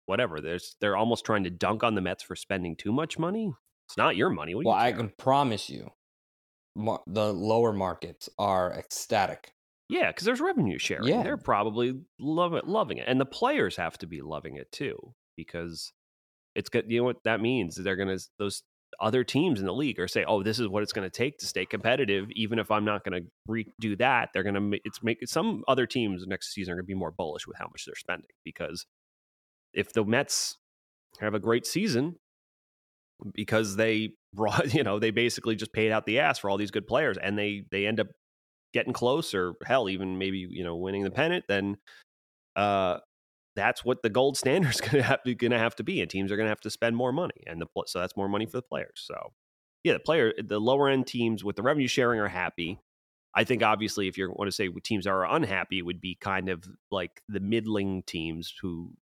whatever. 0.07 0.41
There's 0.41 0.77
they're 0.81 0.97
almost 0.97 1.25
trying 1.25 1.45
to 1.45 1.51
dunk 1.51 1.83
on 1.83 1.95
the 1.95 2.01
Mets 2.01 2.23
for 2.23 2.37
spending 2.37 2.77
too 2.77 2.93
much 2.93 3.19
money. 3.19 3.53
It's 3.89 3.97
not 3.97 4.17
your 4.17 4.31
money. 4.31 4.55
Well, 4.55 4.65
you 4.65 4.71
I 4.71 4.93
can 4.93 5.11
promise 5.19 5.69
you, 5.69 5.91
the 6.77 7.33
lower 7.33 7.73
markets 7.73 8.29
are 8.39 8.73
ecstatic. 8.73 9.53
Yeah, 9.89 10.09
because 10.11 10.25
there's 10.25 10.41
revenue 10.41 10.79
sharing. 10.79 11.09
Yeah. 11.09 11.23
They're 11.23 11.37
probably 11.37 12.01
love 12.19 12.55
it, 12.55 12.67
loving 12.67 12.99
it, 12.99 13.05
and 13.07 13.21
the 13.21 13.27
players 13.27 13.77
have 13.77 13.99
to 13.99 14.07
be 14.07 14.23
loving 14.23 14.57
it 14.57 14.73
too 14.73 15.15
because 15.37 15.93
it's 16.55 16.69
good. 16.69 16.87
You 16.89 17.01
know 17.01 17.05
what 17.05 17.23
that 17.25 17.41
means? 17.41 17.77
They're 17.77 17.97
gonna 17.97 18.19
those 18.39 18.63
other 19.00 19.24
teams 19.24 19.61
in 19.61 19.66
the 19.66 19.72
league 19.72 19.98
or 19.98 20.09
say, 20.09 20.24
"Oh, 20.24 20.42
this 20.42 20.59
is 20.59 20.68
what 20.68 20.83
it's 20.83 20.92
going 20.92 21.09
to 21.09 21.16
take 21.16 21.38
to 21.38 21.46
stay 21.46 21.66
competitive." 21.66 22.28
Even 22.33 22.59
if 22.59 22.70
I'm 22.70 22.85
not 22.85 23.04
going 23.04 23.22
to 23.22 23.28
redo 23.48 23.98
that, 23.98 24.30
they're 24.33 24.42
going 24.42 24.72
to 24.72 24.78
it's 24.85 25.02
make 25.02 25.18
some 25.26 25.64
other 25.68 25.87
teams 25.87 26.26
next 26.26 26.52
season 26.52 26.72
are 26.72 26.76
going 26.76 26.85
to 26.85 26.88
be 26.88 26.94
more 26.94 27.11
bullish 27.11 27.46
with 27.46 27.57
how 27.59 27.66
much 27.66 27.85
they're 27.85 27.94
spending 27.94 28.30
because 28.44 28.87
if 29.72 29.92
the 29.92 30.04
Mets 30.04 30.57
have 31.20 31.35
a 31.35 31.40
great 31.40 31.66
season 31.66 32.16
because 33.35 33.76
they 33.76 34.11
brought, 34.33 34.74
you 34.74 34.83
know, 34.83 34.98
they 34.98 35.11
basically 35.11 35.57
just 35.57 35.72
paid 35.72 35.90
out 35.90 36.07
the 36.07 36.20
ass 36.20 36.38
for 36.38 36.50
all 36.50 36.57
these 36.57 36.70
good 36.70 36.87
players, 36.87 37.18
and 37.18 37.38
they 37.38 37.64
they 37.70 37.87
end 37.87 38.00
up 38.00 38.09
getting 38.72 38.92
close, 38.92 39.35
or 39.35 39.54
hell, 39.64 39.88
even 39.88 40.18
maybe 40.18 40.46
you 40.50 40.64
know 40.64 40.76
winning 40.76 41.04
the 41.04 41.11
pennant. 41.11 41.44
Then, 41.48 41.76
uh, 42.57 42.98
that's 43.57 43.85
what 43.85 44.03
the 44.03 44.11
gold 44.11 44.37
standard 44.37 44.71
is 44.71 44.81
going 44.81 44.97
to 44.97 45.03
have 45.03 45.23
to 45.25 45.35
going 45.35 45.51
to 45.51 45.59
have 45.59 45.77
to 45.77 45.85
be, 45.85 46.01
and 46.01 46.11
teams 46.11 46.31
are 46.33 46.37
going 46.37 46.47
to 46.47 46.51
have 46.51 46.61
to 46.61 46.71
spend 46.71 46.97
more 46.97 47.12
money, 47.12 47.43
and 47.47 47.61
the 47.61 47.67
so 47.87 48.01
that's 48.01 48.17
more 48.17 48.29
money 48.29 48.47
for 48.47 48.59
the 48.59 48.62
players. 48.62 49.05
So, 49.05 49.33
yeah, 49.83 49.95
the 49.95 50.01
player, 50.01 50.33
the 50.43 50.61
lower 50.61 50.88
end 50.88 51.07
teams 51.07 51.45
with 51.45 51.57
the 51.57 51.62
revenue 51.62 51.88
sharing 51.88 52.21
are 52.21 52.29
happy. 52.29 52.81
I 53.35 53.45
think 53.45 53.62
obviously, 53.62 54.07
if 54.07 54.17
you 54.17 54.31
want 54.31 54.49
to 54.49 54.53
say 54.53 54.69
teams 54.69 55.07
are 55.07 55.25
unhappy, 55.25 55.79
it 55.79 55.87
would 55.87 56.01
be 56.01 56.17
kind 56.21 56.49
of 56.49 56.64
like 56.90 57.23
the 57.29 57.40
middling 57.40 58.03
teams 58.05 58.55
who 58.62 58.93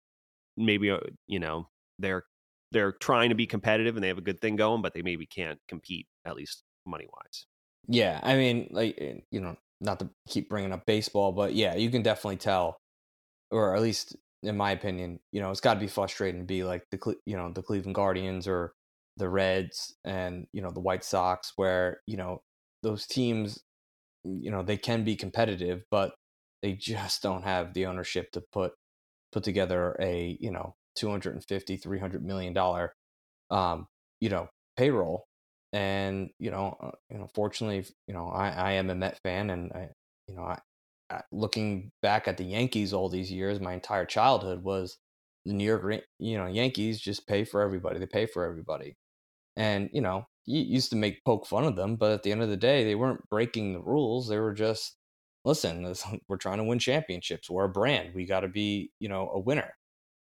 maybe 0.57 0.89
uh, 0.89 0.99
you 1.27 1.39
know 1.39 1.67
they're 1.99 2.23
they're 2.71 2.91
trying 2.91 3.29
to 3.29 3.35
be 3.35 3.45
competitive 3.45 3.95
and 3.95 4.03
they 4.03 4.07
have 4.07 4.17
a 4.17 4.21
good 4.21 4.41
thing 4.41 4.55
going, 4.55 4.81
but 4.81 4.93
they 4.93 5.03
maybe 5.03 5.25
can't 5.25 5.59
compete 5.67 6.07
at 6.25 6.35
least 6.35 6.63
money 6.85 7.07
wise. 7.13 7.45
Yeah, 7.87 8.19
I 8.23 8.35
mean, 8.35 8.69
like 8.71 8.95
eh, 8.97 9.15
you 9.31 9.39
know, 9.39 9.55
not 9.79 9.99
to 9.99 10.09
keep 10.27 10.49
bringing 10.49 10.71
up 10.71 10.85
baseball, 10.85 11.31
but 11.31 11.53
yeah, 11.53 11.75
you 11.75 11.89
can 11.89 12.01
definitely 12.01 12.37
tell, 12.37 12.77
or 13.51 13.75
at 13.75 13.81
least 13.81 14.15
in 14.43 14.57
my 14.57 14.71
opinion, 14.71 15.19
you 15.31 15.41
know, 15.41 15.51
it's 15.51 15.61
got 15.61 15.75
to 15.75 15.79
be 15.79 15.87
frustrating 15.87 16.41
to 16.41 16.45
be 16.45 16.63
like 16.63 16.83
the 16.91 17.15
you 17.25 17.37
know 17.37 17.51
the 17.51 17.63
Cleveland 17.63 17.95
Guardians 17.95 18.47
or 18.47 18.73
the 19.17 19.29
Reds 19.29 19.95
and 20.05 20.47
you 20.53 20.61
know 20.61 20.71
the 20.71 20.79
White 20.79 21.03
Sox, 21.03 21.53
where 21.55 22.01
you 22.07 22.17
know 22.17 22.41
those 22.83 23.07
teams 23.07 23.63
you 24.23 24.51
know 24.51 24.63
they 24.63 24.77
can 24.77 25.03
be 25.03 25.15
competitive 25.15 25.83
but 25.91 26.13
they 26.61 26.73
just 26.73 27.21
don't 27.21 27.43
have 27.43 27.73
the 27.73 27.85
ownership 27.85 28.31
to 28.31 28.41
put 28.51 28.73
put 29.31 29.43
together 29.43 29.95
a 29.99 30.37
you 30.39 30.51
know 30.51 30.75
250 30.95 31.77
300 31.77 32.23
million 32.23 32.53
dollar 32.53 32.93
um 33.51 33.87
you 34.21 34.29
know 34.29 34.47
payroll 34.77 35.25
and 35.73 36.29
you 36.39 36.51
know 36.51 36.77
uh, 36.81 36.91
you 37.09 37.17
know 37.17 37.27
fortunately 37.33 37.85
you 38.07 38.13
know 38.13 38.29
i 38.29 38.49
i 38.49 38.71
am 38.73 38.89
a 38.89 38.95
met 38.95 39.19
fan 39.23 39.49
and 39.49 39.71
i 39.73 39.89
you 40.27 40.35
know 40.35 40.43
I, 40.43 40.59
looking 41.31 41.91
back 42.01 42.27
at 42.27 42.37
the 42.37 42.43
yankees 42.43 42.93
all 42.93 43.09
these 43.09 43.31
years 43.31 43.59
my 43.59 43.73
entire 43.73 44.05
childhood 44.05 44.63
was 44.63 44.97
the 45.45 45.53
new 45.53 45.65
york 45.65 46.03
you 46.19 46.37
know 46.37 46.47
yankees 46.47 46.99
just 46.99 47.27
pay 47.27 47.43
for 47.43 47.61
everybody 47.61 47.99
they 47.99 48.05
pay 48.05 48.25
for 48.25 48.45
everybody 48.45 48.97
and 49.55 49.89
you 49.93 50.01
know 50.01 50.25
you 50.45 50.61
used 50.61 50.89
to 50.89 50.95
make 50.95 51.23
poke 51.23 51.45
fun 51.45 51.63
of 51.65 51.75
them, 51.75 51.95
but 51.95 52.11
at 52.11 52.23
the 52.23 52.31
end 52.31 52.41
of 52.41 52.49
the 52.49 52.57
day, 52.57 52.83
they 52.83 52.95
weren't 52.95 53.27
breaking 53.29 53.73
the 53.73 53.79
rules. 53.79 54.27
They 54.27 54.39
were 54.39 54.53
just, 54.53 54.97
listen, 55.45 55.93
we're 56.27 56.37
trying 56.37 56.57
to 56.57 56.63
win 56.63 56.79
championships. 56.79 57.49
We're 57.49 57.65
a 57.65 57.69
brand. 57.69 58.13
We 58.13 58.25
got 58.25 58.41
to 58.41 58.49
be, 58.49 58.91
you 58.99 59.09
know, 59.09 59.29
a 59.29 59.39
winner. 59.39 59.73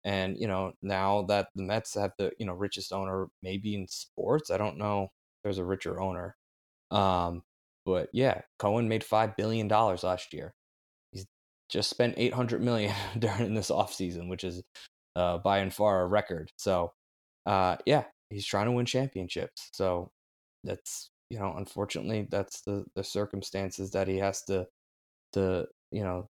And 0.06 0.38
you 0.38 0.48
know, 0.48 0.74
now 0.82 1.24
that 1.24 1.48
the 1.56 1.64
Mets 1.64 1.96
have 1.96 2.12
the 2.18 2.32
you 2.38 2.46
know 2.46 2.54
richest 2.54 2.92
owner, 2.92 3.28
maybe 3.42 3.74
in 3.76 3.88
sports, 3.88 4.52
I 4.52 4.58
don't 4.58 4.78
know. 4.78 5.10
There's 5.44 5.60
a 5.60 5.64
richer 5.66 6.02
owner, 6.02 6.36
um, 6.92 7.44
but 7.86 8.10
yeah, 8.14 8.42
Cohen 8.60 8.90
made 8.90 9.04
five 9.04 9.38
billion 9.38 9.68
dollars 9.70 10.04
last 10.04 10.34
year. 10.34 10.54
Just 11.74 11.90
spent 11.90 12.14
eight 12.18 12.34
hundred 12.36 12.62
million 12.62 12.94
during 13.20 13.56
this 13.56 13.72
offseason, 13.72 14.30
which 14.30 14.44
is 14.44 14.62
uh, 15.16 15.40
by 15.40 15.58
and 15.60 15.74
far 15.74 16.04
a 16.04 16.08
record. 16.08 16.52
So, 16.58 16.94
uh, 17.48 17.78
yeah, 17.88 18.04
he's 18.30 18.46
trying 18.46 18.68
to 18.68 18.72
win 18.74 18.86
championships. 18.86 19.70
So 19.74 20.12
that's 20.64 21.10
you 21.32 21.40
know, 21.40 21.56
unfortunately, 21.58 22.28
that's 22.30 22.62
the 22.62 22.86
the 22.96 23.04
circumstances 23.04 23.92
that 23.92 24.08
he 24.08 24.18
has 24.18 24.44
to 24.44 24.68
to 25.34 25.68
you 25.92 26.04
know 26.04 26.30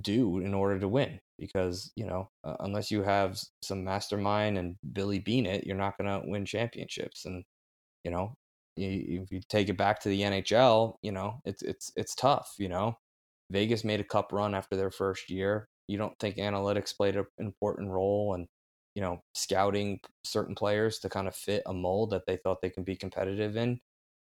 do 0.00 0.38
in 0.38 0.54
order 0.54 0.80
to 0.80 0.88
win. 0.88 1.20
Because 1.38 1.92
you 1.94 2.06
know, 2.06 2.30
uh, 2.44 2.56
unless 2.60 2.90
you 2.90 3.02
have 3.02 3.38
some 3.62 3.84
mastermind 3.84 4.58
and 4.58 4.76
Billy 4.94 5.18
Beane 5.20 5.46
it, 5.46 5.66
you're 5.66 5.76
not 5.76 5.98
going 5.98 6.08
to 6.22 6.26
win 6.28 6.46
championships. 6.46 7.26
And 7.26 7.44
you 8.04 8.10
know, 8.10 8.34
if 8.76 9.30
you 9.32 9.40
take 9.50 9.68
it 9.68 9.76
back 9.78 10.00
to 10.00 10.08
the 10.08 10.22
NHL, 10.22 10.94
you 11.02 11.12
know, 11.12 11.40
it's 11.44 11.62
it's 11.62 11.92
it's 11.96 12.14
tough. 12.14 12.54
You 12.58 12.70
know, 12.70 12.96
Vegas 13.50 13.84
made 13.84 14.00
a 14.00 14.04
cup 14.04 14.32
run 14.32 14.54
after 14.54 14.76
their 14.76 14.90
first 14.90 15.30
year. 15.30 15.68
You 15.88 15.98
don't 15.98 16.18
think 16.18 16.36
analytics 16.36 16.96
played 16.96 17.16
an 17.16 17.26
important 17.38 17.90
role, 17.90 18.34
and 18.34 18.46
you 18.94 19.02
know, 19.02 19.22
scouting 19.34 20.00
certain 20.24 20.54
players 20.54 20.98
to 21.00 21.08
kind 21.08 21.28
of 21.28 21.34
fit 21.36 21.62
a 21.66 21.72
mold 21.72 22.10
that 22.10 22.26
they 22.26 22.36
thought 22.36 22.60
they 22.60 22.70
can 22.70 22.82
be 22.84 22.96
competitive 22.96 23.56
in. 23.56 23.80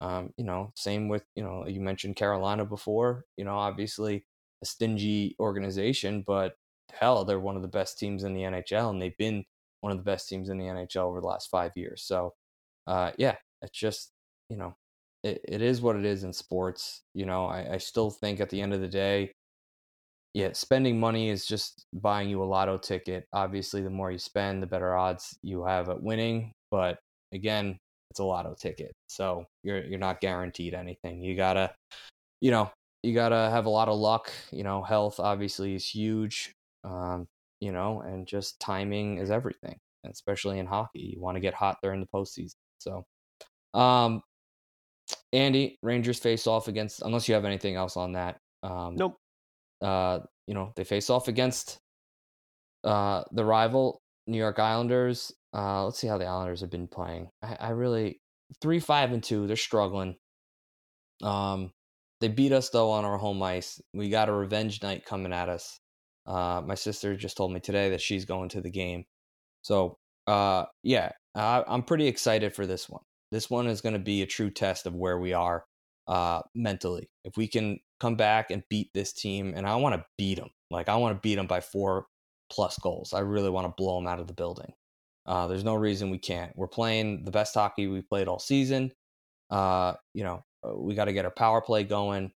Um, 0.01 0.33
you 0.37 0.43
know, 0.43 0.71
same 0.75 1.07
with, 1.09 1.23
you 1.35 1.43
know, 1.43 1.65
you 1.67 1.79
mentioned 1.79 2.15
Carolina 2.15 2.65
before, 2.65 3.25
you 3.37 3.45
know, 3.45 3.55
obviously 3.55 4.25
a 4.63 4.65
stingy 4.65 5.35
organization, 5.39 6.23
but 6.25 6.55
hell, 6.91 7.23
they're 7.23 7.39
one 7.39 7.55
of 7.55 7.61
the 7.61 7.67
best 7.67 7.99
teams 7.99 8.23
in 8.23 8.33
the 8.33 8.41
NHL 8.41 8.89
and 8.89 9.01
they've 9.01 9.17
been 9.17 9.45
one 9.81 9.91
of 9.91 9.97
the 9.97 10.03
best 10.03 10.27
teams 10.27 10.49
in 10.49 10.57
the 10.57 10.65
NHL 10.65 11.03
over 11.05 11.21
the 11.21 11.27
last 11.27 11.49
five 11.51 11.71
years. 11.75 12.03
So, 12.03 12.33
uh, 12.87 13.11
yeah, 13.17 13.35
it's 13.61 13.77
just, 13.77 14.11
you 14.49 14.57
know, 14.57 14.75
it, 15.23 15.41
it 15.47 15.61
is 15.61 15.81
what 15.81 15.95
it 15.95 16.05
is 16.05 16.23
in 16.23 16.33
sports. 16.33 17.01
You 17.13 17.25
know, 17.25 17.45
I, 17.45 17.73
I 17.73 17.77
still 17.77 18.09
think 18.09 18.39
at 18.39 18.49
the 18.49 18.61
end 18.61 18.73
of 18.73 18.81
the 18.81 18.87
day, 18.87 19.31
yeah, 20.33 20.53
spending 20.53 20.99
money 20.99 21.29
is 21.29 21.45
just 21.45 21.85
buying 21.93 22.29
you 22.29 22.41
a 22.41 22.45
lotto 22.45 22.77
ticket. 22.77 23.25
Obviously, 23.33 23.81
the 23.81 23.89
more 23.89 24.11
you 24.11 24.17
spend, 24.17 24.63
the 24.63 24.67
better 24.67 24.95
odds 24.95 25.37
you 25.43 25.65
have 25.65 25.89
at 25.89 26.01
winning. 26.01 26.53
But 26.71 26.99
again, 27.33 27.77
it's 28.09 28.19
a 28.19 28.23
lotto 28.23 28.55
ticket, 28.59 28.93
so 29.07 29.45
you're 29.63 29.83
you're 29.83 29.99
not 29.99 30.21
guaranteed 30.21 30.73
anything. 30.73 31.21
You 31.21 31.35
gotta, 31.35 31.73
you 32.41 32.51
know, 32.51 32.71
you 33.03 33.13
gotta 33.13 33.49
have 33.49 33.65
a 33.65 33.69
lot 33.69 33.89
of 33.89 33.99
luck. 33.99 34.31
You 34.51 34.63
know, 34.63 34.83
health 34.83 35.19
obviously 35.19 35.75
is 35.75 35.85
huge. 35.85 36.53
Um, 36.83 37.27
you 37.59 37.71
know, 37.71 38.01
and 38.01 38.25
just 38.27 38.59
timing 38.59 39.17
is 39.17 39.31
everything, 39.31 39.77
especially 40.05 40.59
in 40.59 40.65
hockey. 40.65 41.13
You 41.15 41.21
want 41.21 41.35
to 41.35 41.41
get 41.41 41.53
hot 41.53 41.77
during 41.83 41.99
the 42.01 42.07
postseason. 42.07 42.55
So, 42.79 43.05
um, 43.79 44.23
Andy, 45.33 45.77
Rangers 45.81 46.19
face 46.19 46.47
off 46.47 46.67
against. 46.67 47.01
Unless 47.01 47.27
you 47.27 47.35
have 47.35 47.45
anything 47.45 47.75
else 47.75 47.97
on 47.97 48.13
that. 48.13 48.37
Um, 48.63 48.95
nope. 48.95 49.17
Uh, 49.81 50.19
you 50.47 50.53
know, 50.53 50.73
they 50.75 50.83
face 50.83 51.09
off 51.09 51.27
against 51.27 51.79
uh, 52.83 53.23
the 53.31 53.45
rival 53.45 54.01
New 54.27 54.37
York 54.37 54.59
Islanders. 54.59 55.31
Uh, 55.53 55.85
let's 55.85 55.99
see 55.99 56.07
how 56.07 56.17
the 56.17 56.25
Islanders 56.25 56.61
have 56.61 56.69
been 56.69 56.87
playing. 56.87 57.29
I, 57.41 57.57
I 57.59 57.69
really 57.69 58.19
three, 58.61 58.79
five, 58.79 59.11
and 59.11 59.23
two. 59.23 59.47
They're 59.47 59.55
struggling. 59.55 60.15
Um, 61.23 61.71
they 62.19 62.27
beat 62.27 62.51
us 62.51 62.69
though 62.69 62.91
on 62.91 63.05
our 63.05 63.17
home 63.17 63.41
ice. 63.41 63.81
We 63.93 64.09
got 64.09 64.29
a 64.29 64.33
revenge 64.33 64.81
night 64.81 65.05
coming 65.05 65.33
at 65.33 65.49
us. 65.49 65.79
Uh, 66.25 66.61
my 66.65 66.75
sister 66.75 67.15
just 67.15 67.35
told 67.37 67.51
me 67.51 67.59
today 67.59 67.89
that 67.89 68.01
she's 68.01 68.25
going 68.25 68.49
to 68.49 68.61
the 68.61 68.69
game. 68.69 69.05
So, 69.63 69.97
uh, 70.27 70.65
yeah, 70.83 71.11
I, 71.35 71.63
I'm 71.67 71.83
pretty 71.83 72.07
excited 72.07 72.53
for 72.53 72.67
this 72.67 72.87
one. 72.87 73.01
This 73.31 73.49
one 73.49 73.67
is 73.67 73.81
going 73.81 73.93
to 73.93 73.99
be 73.99 74.21
a 74.21 74.27
true 74.27 74.49
test 74.49 74.85
of 74.85 74.95
where 74.95 75.17
we 75.17 75.33
are 75.33 75.65
uh, 76.07 76.41
mentally. 76.53 77.09
If 77.23 77.37
we 77.37 77.47
can 77.47 77.79
come 77.99 78.15
back 78.15 78.51
and 78.51 78.63
beat 78.69 78.89
this 78.93 79.13
team, 79.13 79.53
and 79.55 79.65
I 79.65 79.75
want 79.75 79.95
to 79.95 80.05
beat 80.17 80.37
them. 80.37 80.49
Like 80.69 80.89
I 80.89 80.95
want 80.95 81.15
to 81.15 81.21
beat 81.21 81.35
them 81.35 81.47
by 81.47 81.61
four 81.61 82.07
plus 82.51 82.77
goals. 82.79 83.13
I 83.13 83.19
really 83.19 83.49
want 83.49 83.67
to 83.67 83.73
blow 83.77 83.97
them 83.97 84.07
out 84.07 84.19
of 84.19 84.27
the 84.27 84.33
building. 84.33 84.73
Uh, 85.25 85.47
there's 85.47 85.63
no 85.63 85.75
reason 85.75 86.09
we 86.09 86.17
can't. 86.17 86.51
We're 86.55 86.67
playing 86.67 87.23
the 87.25 87.31
best 87.31 87.53
hockey 87.53 87.87
we 87.87 88.01
played 88.01 88.27
all 88.27 88.39
season. 88.39 88.91
Uh, 89.49 89.93
you 90.13 90.23
know, 90.23 90.43
uh, 90.65 90.75
we 90.75 90.95
got 90.95 91.05
to 91.05 91.13
get 91.13 91.25
our 91.25 91.31
power 91.31 91.61
play 91.61 91.83
going. 91.83 92.31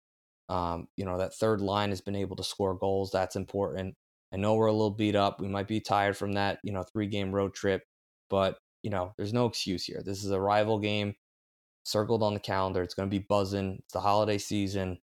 Um, 0.48 0.88
you 0.96 1.06
know, 1.06 1.18
that 1.18 1.34
third 1.34 1.62
line 1.62 1.90
has 1.90 2.02
been 2.02 2.16
able 2.16 2.36
to 2.36 2.44
score 2.44 2.76
goals. 2.76 3.12
That's 3.12 3.36
important. 3.36 3.96
I 4.34 4.38
know 4.38 4.56
we're 4.56 4.68
a 4.68 4.72
little 4.72 4.92
beat 4.92 5.16
up. 5.16 5.42
We 5.42 5.48
might 5.48 5.68
be 5.68 5.80
tired 5.80 6.16
from 6.16 6.34
that, 6.34 6.60
you 6.64 6.72
know, 6.72 6.84
three 6.84 7.08
game 7.08 7.34
road 7.34 7.54
trip, 7.54 7.84
but 8.30 8.58
you 8.86 8.92
know, 8.92 9.14
there's 9.18 9.34
no 9.34 9.48
excuse 9.48 9.84
here. 9.84 10.02
This 10.06 10.24
is 10.24 10.32
a 10.32 10.40
rival 10.40 10.80
game 10.80 11.16
circled 11.84 12.24
on 12.24 12.34
the 12.34 12.40
calendar. 12.40 12.84
It's 12.84 12.94
going 12.94 13.10
to 13.10 13.14
be 13.20 13.26
buzzing. 13.28 13.80
It's 13.80 13.94
the 13.94 14.00
holiday 14.00 14.38
season 14.38 15.00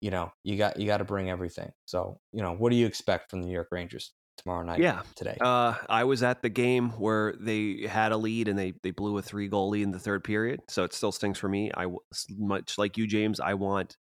you 0.00 0.10
know, 0.10 0.32
you 0.44 0.56
got 0.56 0.78
you 0.78 0.86
got 0.86 0.98
to 0.98 1.04
bring 1.04 1.30
everything. 1.30 1.70
So, 1.84 2.20
you 2.32 2.42
know, 2.42 2.52
what 2.52 2.70
do 2.70 2.76
you 2.76 2.86
expect 2.86 3.30
from 3.30 3.42
the 3.42 3.46
New 3.46 3.52
York 3.52 3.68
Rangers 3.70 4.12
tomorrow 4.38 4.64
night? 4.64 4.80
Yeah, 4.80 5.02
today. 5.14 5.36
Uh, 5.40 5.74
I 5.88 6.04
was 6.04 6.22
at 6.22 6.42
the 6.42 6.48
game 6.48 6.90
where 6.92 7.34
they 7.38 7.86
had 7.88 8.12
a 8.12 8.16
lead 8.16 8.48
and 8.48 8.58
they 8.58 8.72
they 8.82 8.92
blew 8.92 9.18
a 9.18 9.22
three 9.22 9.48
goal 9.48 9.68
lead 9.68 9.82
in 9.82 9.90
the 9.90 9.98
third 9.98 10.24
period. 10.24 10.60
So 10.68 10.84
it 10.84 10.94
still 10.94 11.12
stings 11.12 11.38
for 11.38 11.48
me. 11.48 11.70
I 11.76 11.86
much 12.30 12.78
like 12.78 12.96
you, 12.96 13.06
James. 13.06 13.40
I 13.40 13.54
want, 13.54 13.96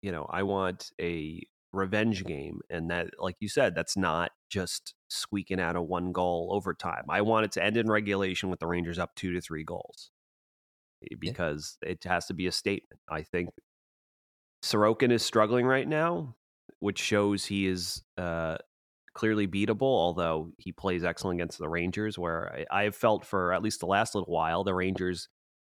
you 0.00 0.12
know, 0.12 0.26
I 0.30 0.44
want 0.44 0.90
a 1.00 1.42
revenge 1.72 2.24
game, 2.24 2.60
and 2.70 2.90
that, 2.90 3.10
like 3.18 3.36
you 3.40 3.48
said, 3.48 3.74
that's 3.74 3.96
not 3.96 4.30
just 4.50 4.94
squeaking 5.08 5.60
out 5.60 5.76
a 5.76 5.82
one 5.82 6.12
goal 6.12 6.50
overtime. 6.52 7.04
I 7.08 7.22
want 7.22 7.46
it 7.46 7.52
to 7.52 7.64
end 7.64 7.76
in 7.76 7.90
regulation 7.90 8.50
with 8.50 8.60
the 8.60 8.66
Rangers 8.66 8.98
up 8.98 9.14
two 9.14 9.32
to 9.32 9.40
three 9.40 9.64
goals 9.64 10.10
eh, 11.04 11.16
because 11.18 11.78
yeah. 11.82 11.92
it 11.92 12.04
has 12.04 12.26
to 12.26 12.34
be 12.34 12.46
a 12.46 12.52
statement. 12.52 13.00
I 13.10 13.22
think 13.22 13.50
Sorokin 14.62 15.10
is 15.10 15.24
struggling 15.24 15.66
right 15.66 15.88
now, 15.88 16.36
which 16.80 16.98
shows 16.98 17.44
he 17.44 17.66
is 17.66 18.02
uh, 18.18 18.58
clearly 19.14 19.46
beatable, 19.46 19.82
although 19.82 20.52
he 20.58 20.72
plays 20.72 21.04
excellent 21.04 21.40
against 21.40 21.58
the 21.58 21.68
Rangers, 21.68 22.18
where 22.18 22.64
I, 22.70 22.80
I, 22.80 22.84
have 22.84 22.96
felt 22.96 23.24
for 23.24 23.52
at 23.52 23.62
least 23.62 23.80
the 23.80 23.86
last 23.86 24.14
little 24.14 24.32
while, 24.32 24.64
the 24.64 24.74
Rangers 24.74 25.28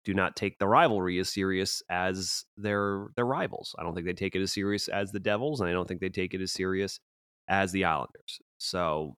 do 0.08 0.14
not 0.14 0.38
take 0.38 0.58
the 0.58 0.68
rivalry 0.70 1.20
as 1.20 1.28
serious 1.28 1.84
as 1.90 2.46
their 2.56 3.08
their 3.18 3.26
rivals. 3.26 3.76
I 3.78 3.84
don't 3.84 3.94
think 3.94 4.08
they 4.08 4.14
take 4.14 4.36
it 4.36 4.42
as 4.42 4.54
serious 4.54 4.88
as 4.88 5.12
the 5.12 5.20
Devils, 5.20 5.60
and 5.60 5.70
I 5.70 5.74
don't 5.74 5.86
think 5.86 6.00
they 6.00 6.08
take 6.08 6.34
it 6.34 6.40
as 6.40 6.54
serious 6.54 7.02
as 7.50 7.74
the 7.74 7.84
Islanders. 7.84 8.40
So 8.58 9.18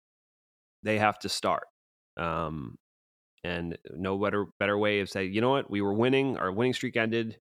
they 0.81 0.97
have 0.97 1.19
to 1.19 1.29
start. 1.29 1.65
Um, 2.17 2.79
and 3.43 3.77
no 3.91 4.17
better 4.17 4.47
better 4.59 4.79
way 4.79 5.01
of 5.01 5.11
saying, 5.11 5.31
you 5.31 5.41
know 5.41 5.51
what, 5.51 5.69
we 5.69 5.79
were 5.79 5.93
winning, 5.93 6.37
our 6.37 6.51
winning 6.51 6.73
streak 6.73 6.97
ended, 6.97 7.37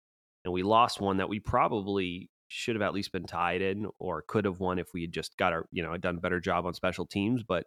and 0.45 0.53
we 0.53 0.63
lost 0.63 1.01
one 1.01 1.17
that 1.17 1.27
we 1.27 1.41
probably 1.41 2.29
should 2.47 2.77
have 2.77 2.81
at 2.81 2.93
least 2.93 3.11
been 3.11 3.25
tied 3.25 3.61
in 3.61 3.87
or 3.99 4.23
could 4.25 4.45
have 4.45 4.61
won 4.61 4.79
if 4.79 4.93
we 4.93 5.01
had 5.01 5.11
just 5.11 5.35
got 5.35 5.51
our, 5.51 5.65
you 5.69 5.83
know, 5.83 5.97
done 5.97 6.15
a 6.15 6.21
better 6.21 6.39
job 6.39 6.65
on 6.65 6.73
special 6.73 7.05
teams. 7.05 7.43
But 7.43 7.65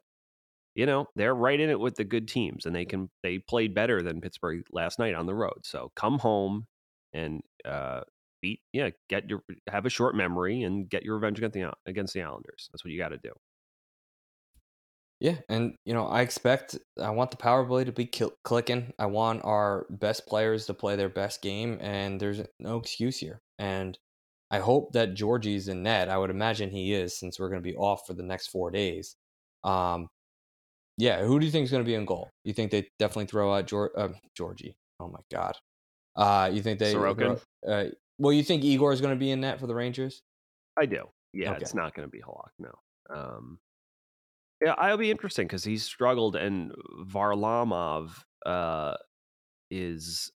you 0.76 0.84
know, 0.84 1.06
they're 1.16 1.34
right 1.34 1.58
in 1.58 1.70
it 1.70 1.80
with 1.80 1.96
the 1.96 2.04
good 2.04 2.28
teams, 2.28 2.66
and 2.66 2.76
they 2.76 2.84
can 2.84 3.08
they 3.22 3.38
played 3.38 3.74
better 3.74 4.02
than 4.02 4.20
Pittsburgh 4.20 4.62
last 4.70 4.98
night 4.98 5.14
on 5.14 5.24
the 5.26 5.34
road. 5.34 5.64
So 5.64 5.90
come 5.96 6.18
home 6.18 6.66
and 7.14 7.40
uh, 7.64 8.02
beat, 8.42 8.60
yeah, 8.74 8.90
get 9.08 9.28
your 9.30 9.42
have 9.68 9.86
a 9.86 9.90
short 9.90 10.14
memory 10.14 10.62
and 10.62 10.88
get 10.88 11.02
your 11.02 11.14
revenge 11.14 11.38
against 11.38 11.54
the 11.54 11.72
against 11.86 12.12
the 12.12 12.22
Islanders. 12.22 12.68
That's 12.70 12.84
what 12.84 12.92
you 12.92 12.98
got 12.98 13.08
to 13.08 13.18
do. 13.18 13.32
Yeah, 15.18 15.38
and 15.48 15.76
you 15.86 15.94
know, 15.94 16.06
I 16.06 16.20
expect 16.20 16.76
I 17.00 17.08
want 17.08 17.30
the 17.30 17.38
power 17.38 17.64
play 17.64 17.84
to 17.84 17.92
be 17.92 18.10
clicking. 18.44 18.92
I 18.98 19.06
want 19.06 19.44
our 19.44 19.86
best 19.88 20.26
players 20.26 20.66
to 20.66 20.74
play 20.74 20.96
their 20.96 21.08
best 21.08 21.40
game, 21.40 21.78
and 21.80 22.20
there's 22.20 22.42
no 22.60 22.76
excuse 22.76 23.16
here. 23.16 23.40
And 23.58 23.98
I 24.50 24.58
hope 24.58 24.92
that 24.92 25.14
Georgie's 25.14 25.68
in 25.68 25.82
net. 25.82 26.10
I 26.10 26.18
would 26.18 26.28
imagine 26.28 26.70
he 26.70 26.92
is, 26.92 27.18
since 27.18 27.40
we're 27.40 27.48
going 27.48 27.62
to 27.62 27.68
be 27.68 27.76
off 27.76 28.06
for 28.06 28.12
the 28.12 28.22
next 28.22 28.48
four 28.48 28.70
days. 28.70 29.16
Um, 29.64 30.08
yeah, 30.98 31.22
who 31.22 31.38
do 31.38 31.46
you 31.46 31.52
think 31.52 31.64
is 31.64 31.70
going 31.70 31.82
to 31.82 31.86
be 31.86 31.94
in 31.94 32.04
goal? 32.04 32.30
You 32.44 32.52
think 32.52 32.70
they 32.70 32.88
definitely 32.98 33.26
throw 33.26 33.54
out 33.54 33.66
George, 33.66 33.92
uh, 33.96 34.08
Georgie? 34.36 34.76
Oh 35.00 35.08
my 35.08 35.20
God. 35.30 35.56
Uh, 36.16 36.50
you 36.52 36.62
think 36.62 36.78
they? 36.78 36.94
Sorokin? 36.94 37.40
Uh, 37.66 37.84
well, 38.18 38.32
you 38.32 38.42
think 38.42 38.64
Igor 38.64 38.92
is 38.92 39.00
going 39.00 39.14
to 39.14 39.18
be 39.18 39.30
in 39.30 39.40
net 39.40 39.60
for 39.60 39.66
the 39.66 39.74
Rangers? 39.74 40.22
I 40.78 40.86
do. 40.86 41.04
Yeah, 41.32 41.50
okay. 41.50 41.60
it's 41.60 41.74
not 41.74 41.94
going 41.94 42.08
to 42.08 42.10
be 42.10 42.22
Halak. 42.22 42.50
No. 42.58 42.70
Um, 43.14 43.58
yeah, 44.64 44.74
it'll 44.84 44.96
be 44.96 45.10
interesting 45.10 45.46
because 45.46 45.64
he's 45.64 45.84
struggled, 45.84 46.34
and 46.34 46.72
Varlamov 47.04 48.12
uh, 48.46 48.94
is 49.70 50.32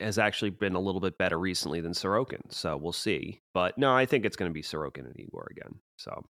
has 0.00 0.18
actually 0.18 0.50
been 0.50 0.74
a 0.74 0.80
little 0.80 1.00
bit 1.00 1.16
better 1.16 1.38
recently 1.38 1.80
than 1.80 1.92
Sorokin. 1.92 2.40
So 2.50 2.76
we'll 2.76 2.92
see. 2.92 3.40
But 3.54 3.78
no, 3.78 3.94
I 3.94 4.04
think 4.04 4.24
it's 4.24 4.36
going 4.36 4.50
to 4.50 4.54
be 4.54 4.62
Sorokin 4.62 5.06
and 5.06 5.18
Igor 5.18 5.48
again. 5.50 5.74
So, 5.96 6.24